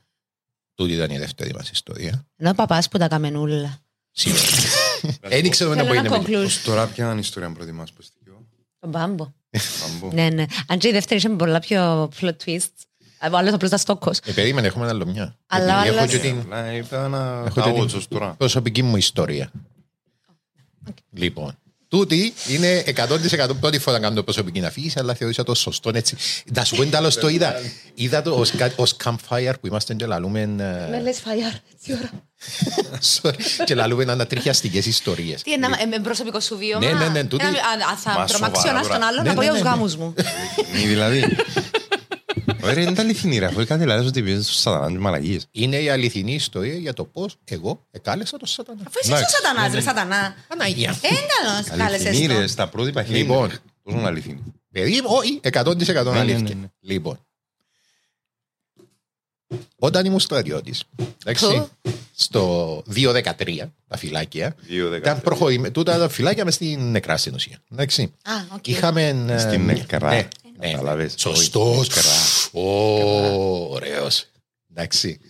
[0.74, 2.26] Τούτη ήταν η δεύτερη μας ιστορία.
[2.36, 3.78] Ενώ ο παπάς που τα καμενούλα.
[4.10, 4.40] Σίγουρα.
[5.28, 6.60] Δεν ξέρουμε να Θέλω μπορεί ένα να με conclusion.
[6.64, 8.46] Τώρα ποια είναι η ιστορία που προτιμάς που στοιχείο.
[8.78, 9.32] Τον μπάμπο.
[9.80, 10.14] Πάμπο.
[10.14, 10.44] Ναι, ναι.
[10.66, 12.84] Αν και η δεύτερη είχε πολλά πιο plot twists.
[13.32, 14.18] Ο άλλος απλώς ήταν στόκος.
[14.24, 15.36] Ε, περίμενε, έχουμε άλλο μια.
[15.46, 18.34] Αλλά Επειδή Έχω άλλας- και την Απλά ήταν ένα Έχω και την- καότσος τώρα.
[18.38, 19.50] προσωπική μου ιστορία.
[21.12, 26.16] Λοιπόν, τούτη είναι 100% πρώτη φορά να κάνω προσωπική αφήγηση, αλλά θεωρήσα το σωστό έτσι.
[26.54, 27.54] Να σου πω τι άλλο το είδα.
[27.94, 30.40] Είδα το ως, κα- ως campfire που είμαστε και λαλούμε...
[30.40, 30.46] ε,
[30.90, 32.10] Με λες φαγιάρ, έτσι ώρα.
[33.20, 33.64] Sorry.
[33.64, 35.42] Και λαλούμε ανατριχιαστικές ιστορίες.
[35.42, 36.86] Τι είναι, ε, με προσωπικό σου βίωμα.
[36.86, 39.06] Ναι, ναι, ναι, τούτη- Ένα- α, α, Θα Μα τρομάξει ο σοβαρά ένας τον τώρα.
[39.06, 39.68] άλλον Ναι, να πάει ναι, ως ναι, ναι.
[39.70, 40.14] γάμους μου.
[40.74, 41.36] Μη δηλαδή.
[42.64, 45.46] Ωραία, είναι τα αληθινή ρε, αφού κάτι λάδες ότι πήγες στους σατανάς και μαλακίες.
[45.50, 48.80] Είναι η αληθινή ιστορία για το πώς εγώ εκάλεσα τον σατανά.
[48.86, 49.34] Αφού είσαι ο Εντάξει.
[49.42, 50.34] σατανάς ρε σατανά.
[50.48, 50.90] Παναγία.
[51.02, 52.48] Ε, καλώς, κάλεσες Αληθινή ρε, τον.
[52.48, 53.18] στα πρότυπα χέρια.
[53.22, 53.48] Λοιπόν.
[53.82, 54.42] Τόσο είναι αληθινή.
[54.72, 56.38] Παιδί μου, όχι, 100% Ναι, ναι, αλήθεια.
[56.38, 56.66] ναι, ναι.
[56.80, 57.18] Λοιπόν.
[59.78, 60.82] Όταν ήμουν στρατιώτης,
[61.24, 64.96] εντάξει, Πού; στο 213, τα φυλάκια, 2-13.
[64.96, 67.58] ήταν προχωρημένα, τούτα τα φυλάκια μες στην νεκρά στην ουσία.
[67.72, 68.02] Εντάξει.
[68.02, 68.66] Α, οκ.
[68.66, 69.24] Είχαμε...
[69.28, 70.08] ε, Στην νεκρά.
[70.08, 70.28] Ναι,
[70.58, 71.14] ναι, Καταλαβες.
[71.16, 71.88] Σωστός.
[71.88, 72.62] Νεκρά.
[72.62, 74.26] Ω, ωραίος.
[74.70, 75.18] Εντάξει.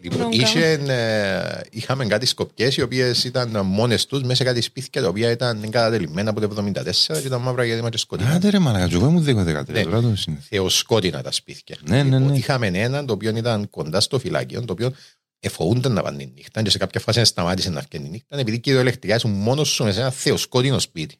[0.00, 0.36] Λοιπόν, Νόγκα.
[0.42, 5.08] είχε, ε, είχαμε κάτι σκοπιές οι οποίες ήταν μόνες τους μέσα σε κάτι σπίτια τα
[5.08, 8.30] οποία ήταν εγκατατελειμμένα από το 74 και ήταν μαύρα γιατί είμαστε σκοτεινά.
[8.30, 9.82] Άντε ρε μαλακα, και εγώ ήμουν 10-13, Ναι.
[9.82, 10.42] τώρα το συνήθω.
[10.48, 11.76] Θεοσκότεινα τα σπίτια.
[11.88, 12.36] Ναι, ναι, ναι.
[12.36, 14.92] Είχαμε έναν το οποίο ήταν κοντά στο φυλάκιο, το οποίο
[15.40, 18.58] εφοούνταν να πάνε τη νύχτα και σε κάποια φάση σταμάτησε να βγαίνει η νύχτα επειδή
[18.58, 21.16] κυριολεκτικά ήσουν μόνος σου μέσα σε ένα θεοσκότεινο σπίτι.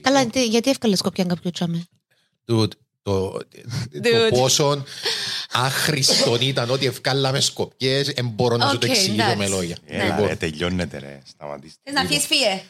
[0.00, 1.84] Καλά, τι- γιατί εύκολα σκοπιά κάποιο τσάμε.
[2.48, 2.68] Dude,
[3.06, 3.40] το, το
[4.02, 4.28] Dude.
[4.30, 4.84] πόσο
[5.52, 9.36] άχρηστον ήταν ότι ευκάλαμε σκοπιές, δεν μπορώ να σου το Οκ, εξηγήσω εντάξει.
[9.36, 9.76] με λόγια.
[9.86, 11.80] Έλα Λοιπόν, ρε, τελειώνεται ρε, σταματήστε.
[11.84, 12.62] Θες να φύγεις φύε;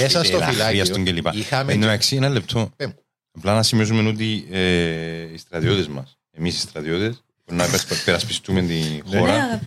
[0.00, 1.32] μέσα στο Έλα, φυλάκιο αχρίαστον και λοιπά.
[1.34, 1.72] είχαμε...
[1.72, 2.70] Εν τω μεταξύ, ένα λεπτό.
[2.76, 2.94] Πέ μου.
[3.32, 8.62] Απλά να σημειώσουμε ότι ε, οι στρατιώτες μας, εμείς οι στρατιώτες, που να υπερασπ- υπερασπιστούμε
[8.62, 8.74] τη
[9.08, 9.18] Ναι.
[9.18, 9.60] χώρα,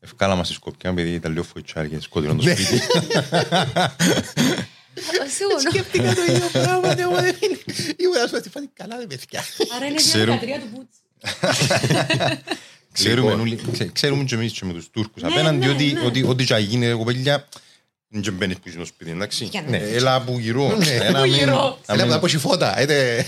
[0.00, 2.54] ευκάλαμε στη Σκοπιά επειδή ήταν λίγο φοητσάρι και σκότεινο το Ναι.
[2.54, 2.80] σπίτι.
[5.36, 5.58] Σίγουρο.
[5.70, 7.58] Σκέφτηκα το ίδιο πράγμα, ναι, εγώ δεν είναι.
[7.96, 9.44] Ήμουν ας πούμε, τι φάνη καλά ρε παιδιά.
[9.76, 10.24] Άρα είναι Ξέρω.
[10.24, 10.96] διαδικατρία του Μπούτς.
[12.92, 13.40] Ξέρουμε, Λοιπόν.
[13.40, 16.00] όλοι- ξέ- ξέρουμε και εμείς και με τους Τούρκους Ναι, απέναντι ναι, ότι- ναι.
[16.00, 17.48] ότι ό,τι και αν γίνει ρε κοπέλια,
[18.08, 19.44] δεν και μπαίνεις πίσω στο σπίτι, εντάξει.
[19.44, 20.76] Για να- Ναι, Έλα από γύρω.
[20.76, 20.86] Ναι.
[20.90, 21.78] Έλα, Από μην- γύρω.
[21.86, 22.78] να Έλα μην- από τα φώτα.
[22.78, 23.26] έτε.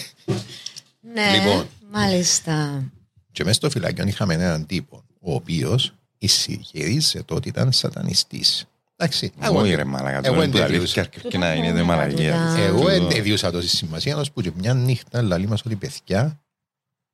[1.15, 1.69] Ναι, Λοιπόν.
[1.90, 2.85] μάλιστα.
[3.32, 8.65] Και μέσα στο φυλάκιο είχαμε έναν τύπο, ο οποίος ισχυρίζεται ότι ήταν σατανιστής.
[9.01, 10.75] Εντάξει, εγώ- Όχι ρε μαλακα, εγώ τώρα που εντεβίουσα.
[10.75, 12.33] αλήθεια αρκετά και να είναι δε Τούτα μαλακία.
[12.33, 12.59] τούτα.
[12.62, 16.41] Εγώ Τούτο- εντεβίουσα τόση σημασία, ως που και μια νύχτα λαλεί μας ότι παιδιά,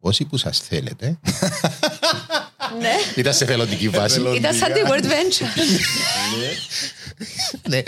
[0.00, 1.18] όσοι που σας θέλετε,
[2.80, 2.92] Ναι.
[3.16, 4.20] ήταν σε θελοντική βάση.
[4.36, 5.46] Ήταν σαν τη Word Venture.
[7.68, 7.82] ναι.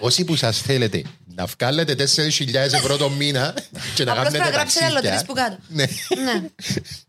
[0.00, 1.02] Όσοι που σας θέλετε
[1.34, 3.54] να βγάλετε 4.000 ευρώ το μήνα
[3.94, 4.86] και να Απλώς κάνετε πρέπει να γράψετε ταξίδια.
[4.86, 5.58] άλλο τρεις που κάτω.
[5.68, 5.84] Ναι.
[6.24, 6.48] Ναι.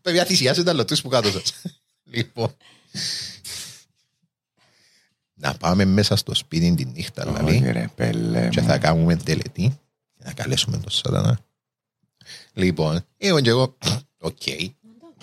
[0.01, 1.53] Παιδιά, θυσιάσετε άλλο τρεις που κάτω σας.
[2.11, 2.55] Λοιπόν.
[5.41, 8.67] Να πάμε μέσα στο σπίτι τη νύχτα, Όχι δηλαδή, ρε πέλε και μου.
[8.67, 9.79] θα κάνουμε τελετή
[10.17, 11.39] και να καλέσουμε τον σατανά.
[12.53, 13.77] Λοιπόν, εγώ και εγώ,
[14.19, 14.41] οκ.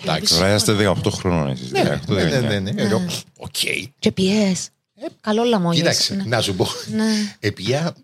[0.01, 0.33] Εντάξει.
[0.33, 1.71] Τώρα είστε 18 χρόνων εσείς.
[1.71, 2.41] Ναι, 18, ναι, ναι, 19.
[2.41, 2.81] ναι, ναι.
[2.81, 3.05] Εγώ,
[3.37, 3.55] Οκ.
[3.99, 4.69] Και πιές.
[5.21, 5.77] Καλό λαμόγιας.
[5.81, 6.23] Κοίταξε, Ναι.
[6.35, 6.67] να σου πω.
[6.91, 7.35] Ναι.
[7.39, 7.95] Επία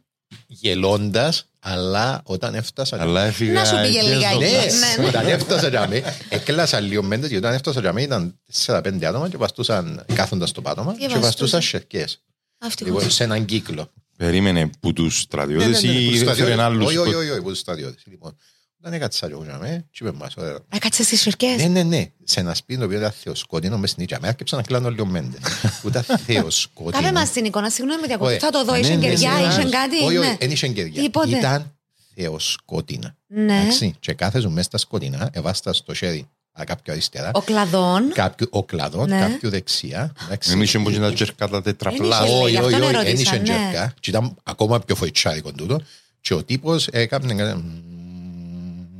[0.47, 2.97] γελώντας, αλλά όταν έφτασα...
[3.01, 3.53] Αλλά έφυγα...
[3.53, 4.33] Να σου πήγε και λιγάκι.
[4.33, 5.07] ζω- Ναι, Ναι, ναι.
[5.07, 9.29] όταν έφτασα για μέ, έκλασα λίγο μέντες, γιατί όταν έφτασα για μέ ήταν 4-5 άτομα
[9.29, 11.21] και βαστούσαν κάθοντας στο πάτωμα Και και βαστούσαν.
[11.21, 12.21] βαστούσαν σερκές.
[12.65, 12.93] Ευτυχώς.
[12.93, 13.91] Λοιπόν, σε έναν κύκλο.
[14.17, 16.57] Περίμενε που τους Ναι, ναι, στρατιώτες ναι, που τους ή έφερε στρατιώτες.
[16.59, 16.85] άλλους.
[16.85, 18.03] Όχι, όχι, που- όχι, όχι, που τους στρατιώτες.
[18.05, 18.37] Λοιπόν,
[18.85, 20.57] όταν έκατσα εγώ για μέ, και είπε μας, ωραία.
[20.69, 21.55] Έκατσες στις σιρκές.
[21.61, 22.11] Ναι, ναι, ναι.
[22.23, 25.05] Σε ένα σπίτι το οποίο ήταν θεοσκότεινο, μες στην ίδια μέρα, και να κλάνω λίγο
[25.05, 25.37] μέντε.
[25.81, 26.91] Που ήταν θεοσκότεινο.
[27.03, 28.31] Κάμε μας την εικόνα, συγγνώμη με διακόπτω.
[28.31, 28.39] Όχι.
[28.39, 29.69] Θα το δω, Ναι, είχε ναι, κεριά, ναι, είχε ναι.
[29.69, 29.95] κάτι.
[30.03, 30.35] Όχι, όχι, ναι.
[30.39, 31.01] δεν είχε κεριά.
[31.01, 31.37] Τίποτε.
[31.37, 31.75] Ήταν
[32.15, 33.15] θεοσκότεινα.
[33.27, 33.61] Ναι.
[33.61, 38.11] Εντάξει, και κάθε σου μέσα στα σκοτεινά, εβάστα στο χέρι α, κάποιο αριστερά, Ο κλαδόν.
[38.13, 39.19] κάποιο ο κλαδόν, Ναι.
[39.19, 40.13] κάποιο δεξιά.
[40.25, 40.51] εντάξει.
[40.51, 42.19] Εμείς είχαμε πως να τσέρκα τα τετραπλά.
[42.19, 43.43] Εν είχε, Όχι, γι' όχι, αυτόν όχι, δεν ερώτησα, είχε ναι.
[43.43, 43.93] τζερκά.
[43.99, 45.79] Και ήταν ακόμα πιο φοητσάρικο τούτο.
[46.21, 47.63] Και ο τύπος έκανε...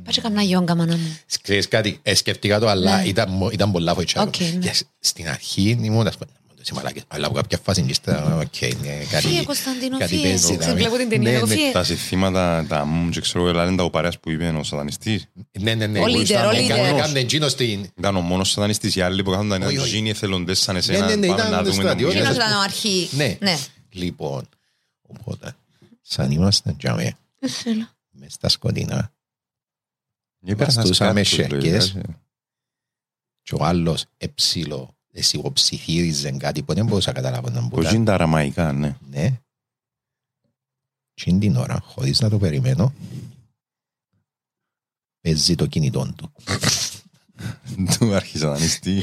[0.04, 1.18] έκανε, Πάτσε καμιά γιόγκα, μάνα μου.
[1.42, 3.08] Ξέρεις κάτι, ε, σκεφτήκα το, αλλά Ναι.
[3.08, 4.44] ήταν, μο- ήταν πολλά φοητσάρικο.
[4.44, 4.58] Οκ, ναι.
[4.58, 6.30] Και σ- στην αρχή ήμουν, ας πούμε,
[6.66, 9.26] σε μαλάκες, αλλά από κάποια φάση και ύστερα, οκ, ναι, κάτι...
[9.26, 10.22] Φύγε, Κωνσταντίνο, κάτι φύγε.
[10.28, 10.74] παίζει, Σε δηλαδή.
[10.80, 11.54] βλέπω την ταινία, Ναι, εγώ ναι.
[11.54, 11.70] φύγε.
[11.72, 15.26] Τα συστήματα, τα μου και ξέρω εγώ, είναι τα οπαρέας που είπε ο σατανιστής.
[15.60, 15.98] Ναι, ναι, ναι.
[15.98, 16.94] Ο leader, ο leader.
[16.94, 17.86] Έκανε εκείνος στην...
[17.98, 19.94] Ήταν ο μόνος σατανιστής, οι άλλοι που κάθονταν Όχι, να όχι.
[19.96, 21.06] γίνει εθελοντές σαν Ναι, εσένα.
[21.06, 22.14] ναι, ναι, πάμε ήταν να δούμε τον στρατιώτες.
[22.16, 22.30] Μπούγια.
[22.30, 23.12] Εκείνος ήταν ο αρχής.
[23.12, 23.36] Ναι.
[23.40, 23.58] Ναι.
[23.90, 24.48] Λοιπόν,
[25.08, 25.54] οπότε,
[26.02, 27.16] σαν ήμασταν τζάμε,
[28.10, 29.12] μες στα σκοτεινά,
[30.44, 31.94] Και πέρασαν Βαστούσαμε σκάρτους, σερκές.
[31.94, 32.22] λογικά.
[33.42, 37.94] και ο άλλος εψίλο, εσυγοψιθύριζε κάτι που δεν μπορούσα να καταλάβω να Πως μπορεί.
[37.96, 38.96] είναι τα αραμαϊκά, ναι.
[39.10, 39.40] Ναι.
[41.14, 42.94] Και είναι την ώρα, χωρίς να το περιμένω,
[45.20, 46.32] παίζει το κινητό του.
[47.98, 49.02] Του άρχισε σατανιστή.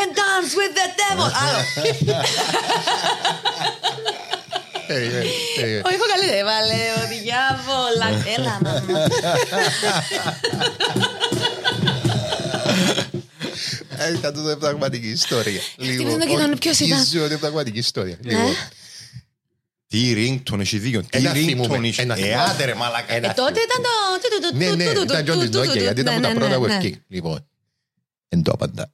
[0.00, 1.28] And dance with the devil.
[4.88, 5.18] Άλλο.
[5.86, 6.38] Όχι, έχω καλύτερη.
[6.38, 8.08] Έβαλε ο διάβολα.
[8.36, 9.06] Έλα, μαμά.
[13.98, 15.60] Ε, Ήταν τούτο πραγματική ιστορία.
[15.76, 16.16] Λίγο.
[16.18, 18.16] το κοινό, ποιος ήταν; Η ζωή είναι πραγματική ιστορία.
[18.22, 18.54] Λοιπόν,
[19.86, 21.00] Τι ringtone, έχει δίκιο.
[21.02, 22.02] Τι Ένα ringtone θυμούμε, είχε.
[22.02, 22.42] ένα Ε, θυμούμε.
[22.42, 23.14] άντε ρε μαλάκα.
[23.14, 24.56] Ένα Ε, τότε ήταν το...
[24.56, 26.66] Ναι, ναι, ήταν και ο της Nokia, γιατί ήταν από τα Ναι, πρώτα ναι, που
[26.66, 26.74] ναι.
[26.74, 27.02] ευκήκε.
[27.08, 27.46] Λοιπόν,
[28.28, 28.92] εν το απαντά.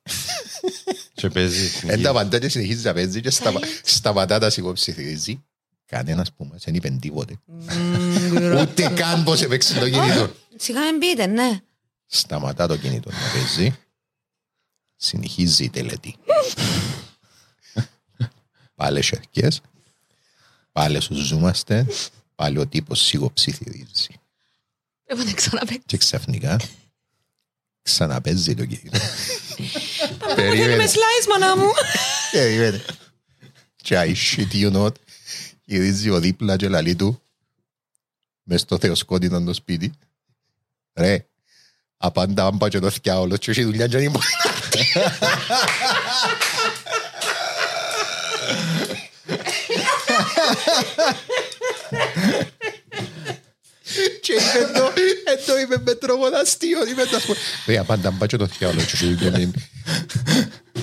[1.14, 1.70] Και παίζει.
[1.86, 5.42] Εν τα απαντά και συνεχίζει να παίζει και σταμα- σταματά τα σιγοψηφίζει.
[5.88, 7.34] Κανένας που μας δεν είπε τίποτε.
[8.60, 10.30] Ούτε καν πως έπαιξε το κινητό.
[10.56, 11.60] Σιγά μην πείτε, ναι.
[12.06, 13.78] Σταματά το κινητό να παίζει.
[14.96, 16.16] Συνεχίζει η τελετή.
[18.74, 19.60] Πάλι σερκές.
[20.72, 21.86] Πάλι σου ζούμαστε.
[22.34, 24.20] Πάλι ο τύπος σιγοψηφίζει.
[25.04, 25.82] Πρέπει να ξαναπέξω.
[25.86, 26.60] Και ξαφνικά
[27.82, 28.98] ξαναπέζει το κινητό.
[28.98, 30.84] Θέλουμε Περίμενε.
[30.86, 31.70] slice, μανά μου.
[32.32, 32.84] Περίμενε.
[33.76, 34.92] Και I shit you not;
[35.70, 37.22] Γυρίζει ο δίπλα και λαλεί του
[38.42, 39.92] μες στο θεοσκότεινο το σπίτι.
[40.94, 41.26] Ρε,
[41.96, 44.84] απάντα άμπα και το θκιάολος και έχει δουλειά και δεν μπορεί να έρθει.
[54.20, 54.92] Και είπε το,
[55.24, 57.38] ε, το είπε με τρόπο αστείο, είπε το ας πούμε.
[57.66, 59.50] Ρε, απάντα άμπα και το θκιάολος και έχει δουλειά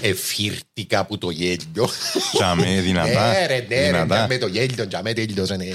[0.05, 1.89] και δεν Εφύρτηκα από το γέλιο.
[2.33, 3.35] Τσάμε, δυνατά.
[3.37, 4.25] Ε, ρε, ναι, ρε, δυνατά.
[4.29, 5.65] με το γέλιο, για με τέλειωσε, ναι.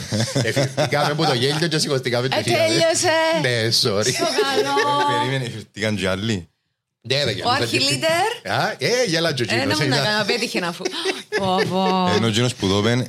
[0.42, 2.66] Εφήρθηκαμε από το γέλιο και σηκωστήκαμε το Ε, χείλο, ναι.
[2.66, 3.10] τέλειωσε.
[3.42, 4.04] Ναι, sorry.
[4.12, 5.18] Το καλό.
[5.18, 6.48] Περίμενε, φερτήκαν και άλλοι.
[7.02, 8.52] Ναι, ρε, Ο αρχιλίτερ.
[8.52, 10.84] Α, ε, γέλα και ο Ε, να Τζίνος, μου να είναι- κάνω, πέτυχε να φου.
[11.38, 12.10] Πω, πω.
[12.16, 13.06] Ενώ ο Τζίνος που το πεν,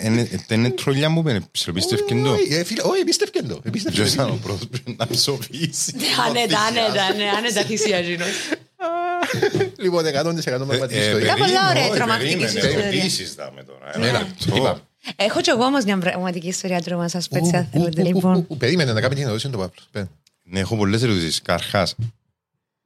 [0.49, 2.31] είναι τρολιά μου πεν, ψιλοπίστευκεν το.
[2.31, 4.21] Όχι, ε, φίλε, όχι, εμπίστευκεν το, εμπίστευκεν Ποιος το.
[4.23, 5.93] ήταν ο πρώτος που να ψοφήσει.
[6.27, 8.27] Άνετα, άνετα, ναι, άνετα θυσία Ζήνος.
[9.77, 11.45] Λοιπόν, 100% με πατήσει στο Ε, Ήταν ίδιο.
[11.45, 12.85] πολλά ωραία όχι, τρομακτική περίμενε, ιστορία.
[12.87, 14.07] ερωτήσεις δάμε τώρα.
[14.07, 14.55] Έλα, Αυτό.
[14.55, 14.79] είπα.
[15.15, 18.13] Έχω κι εγώ όμως μια πραγματική ιστορία τρόμα σας πέτσα Ου, ου, θέλετε ου, ου,
[18.13, 18.45] λοιπόν.
[18.49, 19.83] ου, Περίμενε να κάνει την ερώτηση του Παύλου.
[19.91, 20.07] Πέ.
[20.43, 21.41] Ναι, έχω πολλές ερωτήσεις.
[21.41, 21.95] Καρχάς,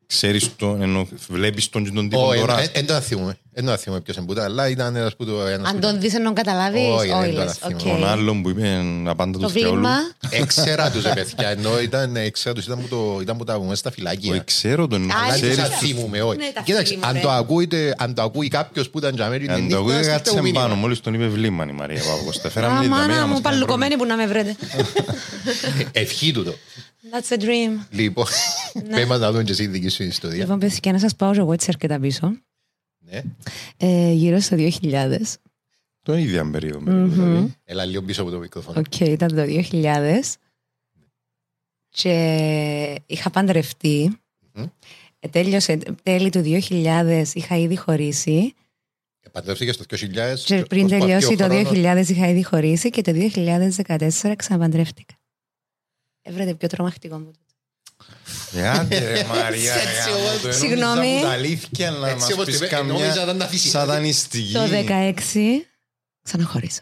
[0.07, 2.59] ξέρεις τον, ενώ βλέπεις τον και τον τύπο Όχι, τώρα.
[2.61, 3.37] εν- εν το θυμούμαι.
[3.57, 5.45] Εν το θυμούμαι ποιος εμπούτα, αλλά ήταν ένας που το...
[5.45, 7.75] ένας Αν που- τον δεις ενώ καταλάβεις, Όχι, δεν όχι το λες, θυμάμαι.
[7.75, 7.81] οκ.
[7.99, 9.73] Τον άλλον που είπε απάντα Το του θκιαόλου.
[9.79, 9.95] βλήμα,
[10.29, 13.75] Έξερα τους, ρε παιδιά, ενώ ήταν, έξερα τους, ήταν που το- ήταν που τα πούμε
[13.75, 14.39] στα Όχι, φυλάκια.
[14.45, 15.55] ξέρω τον, Α, Αλλά δεν ξέρεις.
[15.57, 16.37] θα θυμούμαι, όχι.
[16.37, 17.19] Ναι, τα Κοίταξε, φίλοι μου, αν ρε.
[17.19, 17.67] το ακούει,
[17.97, 20.41] αν το ακούει κάποιος που ήταν για μέρη την Αν το νύχτα, ακούει στείλτε κάτσε
[20.41, 20.75] μου πάνω, μήνυμα.
[20.75, 22.47] μόλις τον είπε βλήμα η Μαρία Παύκοστα.
[22.47, 24.55] Α, Φέραμε τη μάνα δαμένα μου, μας παλουκωμένη που να με βρείτε.
[25.91, 26.55] Ε, Ευχή του το.
[27.11, 27.85] That's a dream.
[27.89, 28.25] Λοιπόν,
[28.89, 30.37] πες μας να δούμε και εσύ τη δική σου ιστορία.
[30.37, 32.37] Λοιπόν, παιδιά, και να σας πάω εγώ έτσι αρκετά πίσω.
[32.99, 33.21] Ναι.
[33.77, 35.17] Ε, Γύρω στο 2000.
[36.01, 37.05] Το ίδια περίοδο.
[37.07, 37.53] δηλαδή.
[37.63, 38.79] Έλα λίγο πίσω από το μικρόφωνο.
[38.79, 40.19] Οκ, ήταν το 2000.
[41.89, 44.17] Και είχα παντρευτεί.
[44.53, 44.65] Μμμ.
[45.19, 48.53] Ε, Τέλειωσε τέλη του 2000, είχα ήδη χωρίσει.
[49.31, 50.39] Παντρεύτηκες το 2000.
[50.45, 51.93] Και πριν ως τελειώσει παθιό το χρόνο.
[52.01, 55.13] 2000 είχα ήδη χωρίσει και το 2014 ξαναπαντρεύτηκα.
[56.27, 57.31] Έβρετε πιο τρομακτικό μου.
[58.53, 60.31] Ε, άντε ρε Μαρία, Έτσι γάμο όμως.
[60.41, 61.15] το, ενόμιζα Συγγνώμη.
[61.19, 63.67] που τα αλήθεια να Έτσι μας όπως πεις την- νόμιζα καμιά ήταν να φύσει.
[63.69, 64.53] σατανιστική.
[64.53, 65.13] Το 2016
[66.23, 66.81] ξαναχώρισα.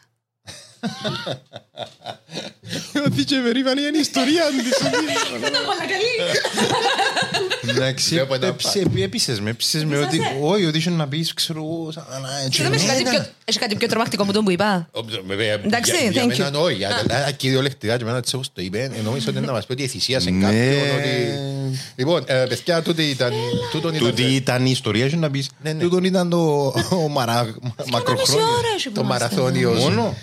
[3.06, 4.88] Ότι και περήφανη είναι η ιστορία της.
[7.70, 11.60] Εντάξει, Βλέπω ένα έπεισε- έπεισες με, έπεισες με ότι όχι, ότι είχε να πεις, ξέρω
[11.64, 14.44] εγώ, σαν- α, έτσι, Συγγνώμη, έχει κάτι ναι, πιο- Έχει κάτι πιο τρομακτικό μου τον
[14.44, 14.88] που είπα.
[14.92, 16.62] Ω, βέβαια, Εντάξει, για- για thank μένα you.
[16.62, 19.66] όχι, αλλά κυριολεκτικά και εμένα έτσι όπως το είπε, ε, νόμιζα ότι είναι να μας
[19.66, 20.46] πει ότι θυσίασε Ναι.
[20.46, 21.40] κάποιον, ότι...
[21.96, 23.32] Λοιπόν, ε, παιδιά, τούτη ήταν...
[23.72, 25.84] τούτον ήταν- Τούτη ήταν η ιστορία σου να πεις, Ναι, ναι.
[25.84, 26.38] τούτον ήταν το
[26.90, 28.46] ο μαρα- Μισή μακροχρόνιο.
[28.46, 29.24] ώρα έχει που Το είμαστε.
[29.36, 29.72] μαραθώνιο.
[29.72, 30.16] Μόνο.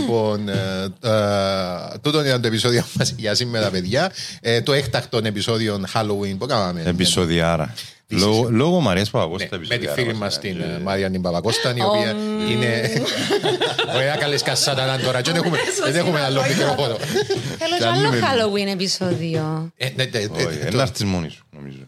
[0.00, 0.54] Λοιπόν, ε,
[1.02, 4.12] ε, τούτο ήταν το επεισόδιο μας για σήμερα, παιδιά.
[4.40, 6.82] Ε, το έκτακτο επεισόδιο Halloween που κάναμε.
[6.86, 7.74] Επεισοδιάρα.
[8.08, 10.40] Λόγω- Λόγω Μαρίας Παπαγώστας Ναι, με τη επεισοδιάρα φίλη μας μας ήταν.
[10.50, 12.14] την Και- ε, Μάρια την Παπακώστα, η οποία
[12.50, 12.92] είναι...
[13.94, 15.20] Ωραία, καλές κασσάτα τώρα.
[15.20, 16.96] και Δεν έχουμε- δεν έχουμε άλλο μικρόφωνο.
[16.96, 19.72] Θέλω κι Κι άλλο άλλη με- Halloween επεισόδιο.
[19.76, 21.78] Ε, ναι, ναι, ναι, Όχι, το- ένα έρθεις μόνη σου, νομίζω.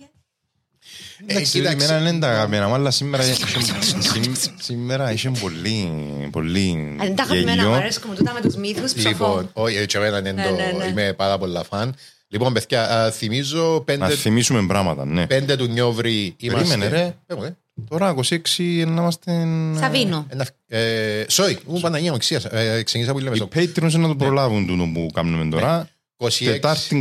[1.26, 1.92] Ε, Εντάξει, κοίταξε.
[1.94, 5.88] εμένα είναι τα αγαπημένα μου, αλλά σήμερα σήμ- σήμερα είχε πολύ,
[6.30, 7.72] πολύ Αν τα αγαπημένα μου γέλιο.
[7.72, 9.08] αρέσκουν μου τούτα με τους μύθους ψοφώ.
[9.08, 10.84] Λοιπόν, όχι, έτσι εμένα είναι Ναι, το- ναι, ναι.
[10.84, 11.94] είμαι πάρα πολλά φαν.
[12.28, 15.26] Λοιπόν, παιδιά, α, θυμίζω Να πέντε- θυμίσουμε πράγματα, ναι.
[15.26, 16.68] πέντε του Νιόβρη είμαστε...
[16.68, 17.14] Περίμενε, ρε.
[17.26, 17.56] Ε, ε,
[17.88, 19.32] Τώρα 26 να είμαστε...
[19.80, 20.26] Σαβίνο.
[20.28, 24.08] ένα- ε, Sorry, μου Παναγία μου, εξήγησα, ε, ξεκίνησα που λέμε Οι στο Patreons να
[24.08, 25.88] το προλάβουν τούτο που κάνουμε τώρα.
[26.20, 26.44] 26.
[26.44, 27.00] Τετάρτη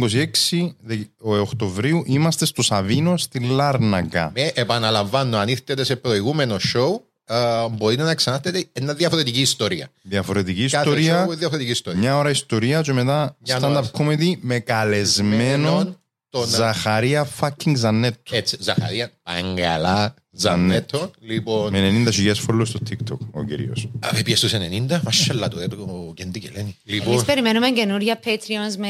[0.53, 4.31] 26 δε- ο- Οκτωβρίου είμαστε στο Σαβίνο στη Λάρναγκα.
[4.35, 7.01] Με, επαναλαμβάνω, αν ήρθετε σε προηγούμενο show,
[7.35, 9.87] α, μπορείτε να ξανάρθετε ένα διαφορετική ιστορία.
[10.01, 11.99] Διαφορετική Κάθε ιστορία, show, διαφορετική ιστορία.
[11.99, 13.91] μια ώρα ιστορία και μετά Μια stand-up ώρα.
[13.97, 15.95] comedy με καλεσμένο
[16.29, 18.35] τον- Ζαχαρία fucking Ζανέτο.
[18.35, 21.11] Έτσι, Ζαχαρία, Παγκαλά, Ζανέτο.
[21.21, 23.89] Λοιπόν, Με 90.000 followers στο TikTok ο κυρίως.
[23.99, 26.77] α, πήγε στους 90, μασχαλά το έπρεπε ο Κεντή και Λένη.
[26.85, 28.87] Εμείς Λοιπόν, περιμένουμε καινούρια Patreons με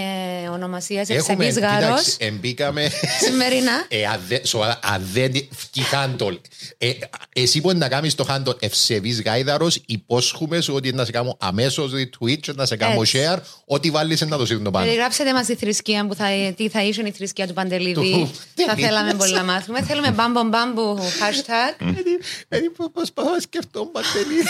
[0.54, 1.80] ονομασίας έχουμε, Ευσεβής Γάρος.
[2.02, 2.90] κοίταξε, εμπήκαμε...
[3.26, 3.86] Σημερινά.
[3.88, 6.38] Ε, αν δεν- σοβαρά, αν δεν βγει handle.
[6.78, 6.92] Ε,
[7.34, 11.92] εσύ μπορεί να κάνεις το handle ευσεβής γάιδαρος, υπόσχομαι σου ότι να σε κάνω αμέσως
[11.94, 13.20] retweet, να σε κάνω Έτσι.
[13.22, 14.86] share, ό,τι βάλεις να το σύρνω πάνω.
[14.86, 16.26] Περιγράψτε μας τη θρησκεία που θα,
[16.56, 17.94] τι θα ήσουν η θρησκεία του Παντελίδη.
[17.94, 18.32] Του-
[18.68, 19.82] θα Τι θέλαμε είναι πολύ να μάθουμε.
[19.82, 21.00] Θέλουμε μπάμπο μπάμπου,
[21.38, 21.94] Hashtag.
[22.48, 24.42] Δηλαδή προσπαθώ να σκεφτώ Παντελή.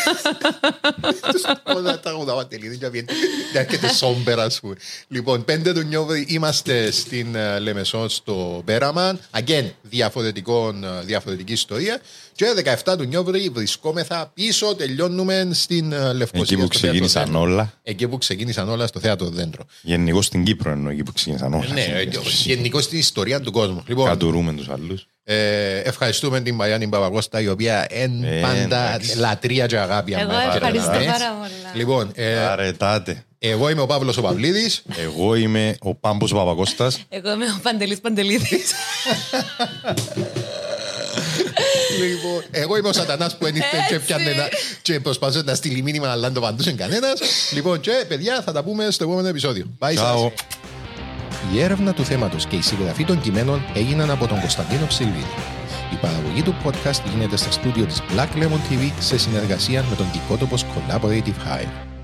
[1.31, 2.67] Τους πω να τραγουδά Παντελή.
[2.67, 3.05] Δεν
[3.53, 4.75] έρχεται σόμπερα ας πούμε.
[5.07, 9.19] Λοιπόν, 5 του Νιόβρη είμαστε στην ε, Λεμεσό στο Πέραμαν.
[9.31, 12.01] Again, διαφορετικό, ε, διαφορετική ιστορία.
[12.37, 12.45] Και
[12.85, 16.57] 17 του Νιόβρη βρισκόμεθα πίσω, τελειώνουμε στην ε, Λευκοσία.
[16.57, 17.41] Εκεί που στο θέατρο ξεκίνησαν Δέντρο.
[17.41, 17.73] όλα.
[17.83, 19.65] Εκεί που ξεκίνησαν όλα στο θέατρο Δέντρο.
[19.81, 21.73] Γενικώς στην Κύπρο εννοώ εκεί που ξεκίνησαν όλα.
[21.73, 22.07] Ναι, ε,
[22.43, 23.83] γενικώς στην ιστορία του κόσμου.
[23.87, 25.07] Λοιπόν, Κατουρούμε τους άλλους.
[25.29, 28.59] Ε, ευχαριστούμε την Μαριάννη Παπακώστα η οποία εν Ε, πάντα
[28.93, 29.17] εντάξει.
[29.17, 30.13] λατρεία και αγάπη.
[30.13, 30.55] Εγώ αμέσως.
[30.55, 31.71] ευχαριστώ Ε, πάρα πολλά.
[31.73, 33.23] Λοιπόν, ε, Αρετάτε.
[33.39, 34.81] εγώ είμαι ο Παύλος ο Παυλίδης.
[34.97, 36.99] Εγώ είμαι ο Πάμπος Παπακώστας.
[37.09, 38.71] Εγώ είμαι ο Παντελής Παντελίδης.
[41.99, 44.49] λοιπόν, εγώ είμαι ο Σατανάς που ενήρθε και, πιάνε να-
[44.81, 47.19] και προσπαθούσε να στείλει μήνυμα αλλά δεν το απαντούσε κανένας.
[47.51, 49.65] λοιπόν, και παιδιά θα τα πούμε στο επόμενο επεισόδιο.
[49.79, 50.21] Bye σας.
[50.21, 50.31] Ciao.
[51.53, 55.25] Η έρευνα του θέματος και η συγγραφή των κειμένων έγιναν από τον Κωνσταντίνο Ψιλβίδη.
[55.93, 60.05] Η παραγωγή του podcast γίνεται στα στούντιο της Black Lemon TV σε συνεργασία με τον
[60.11, 61.96] Δικότοπος Collaborative Hire.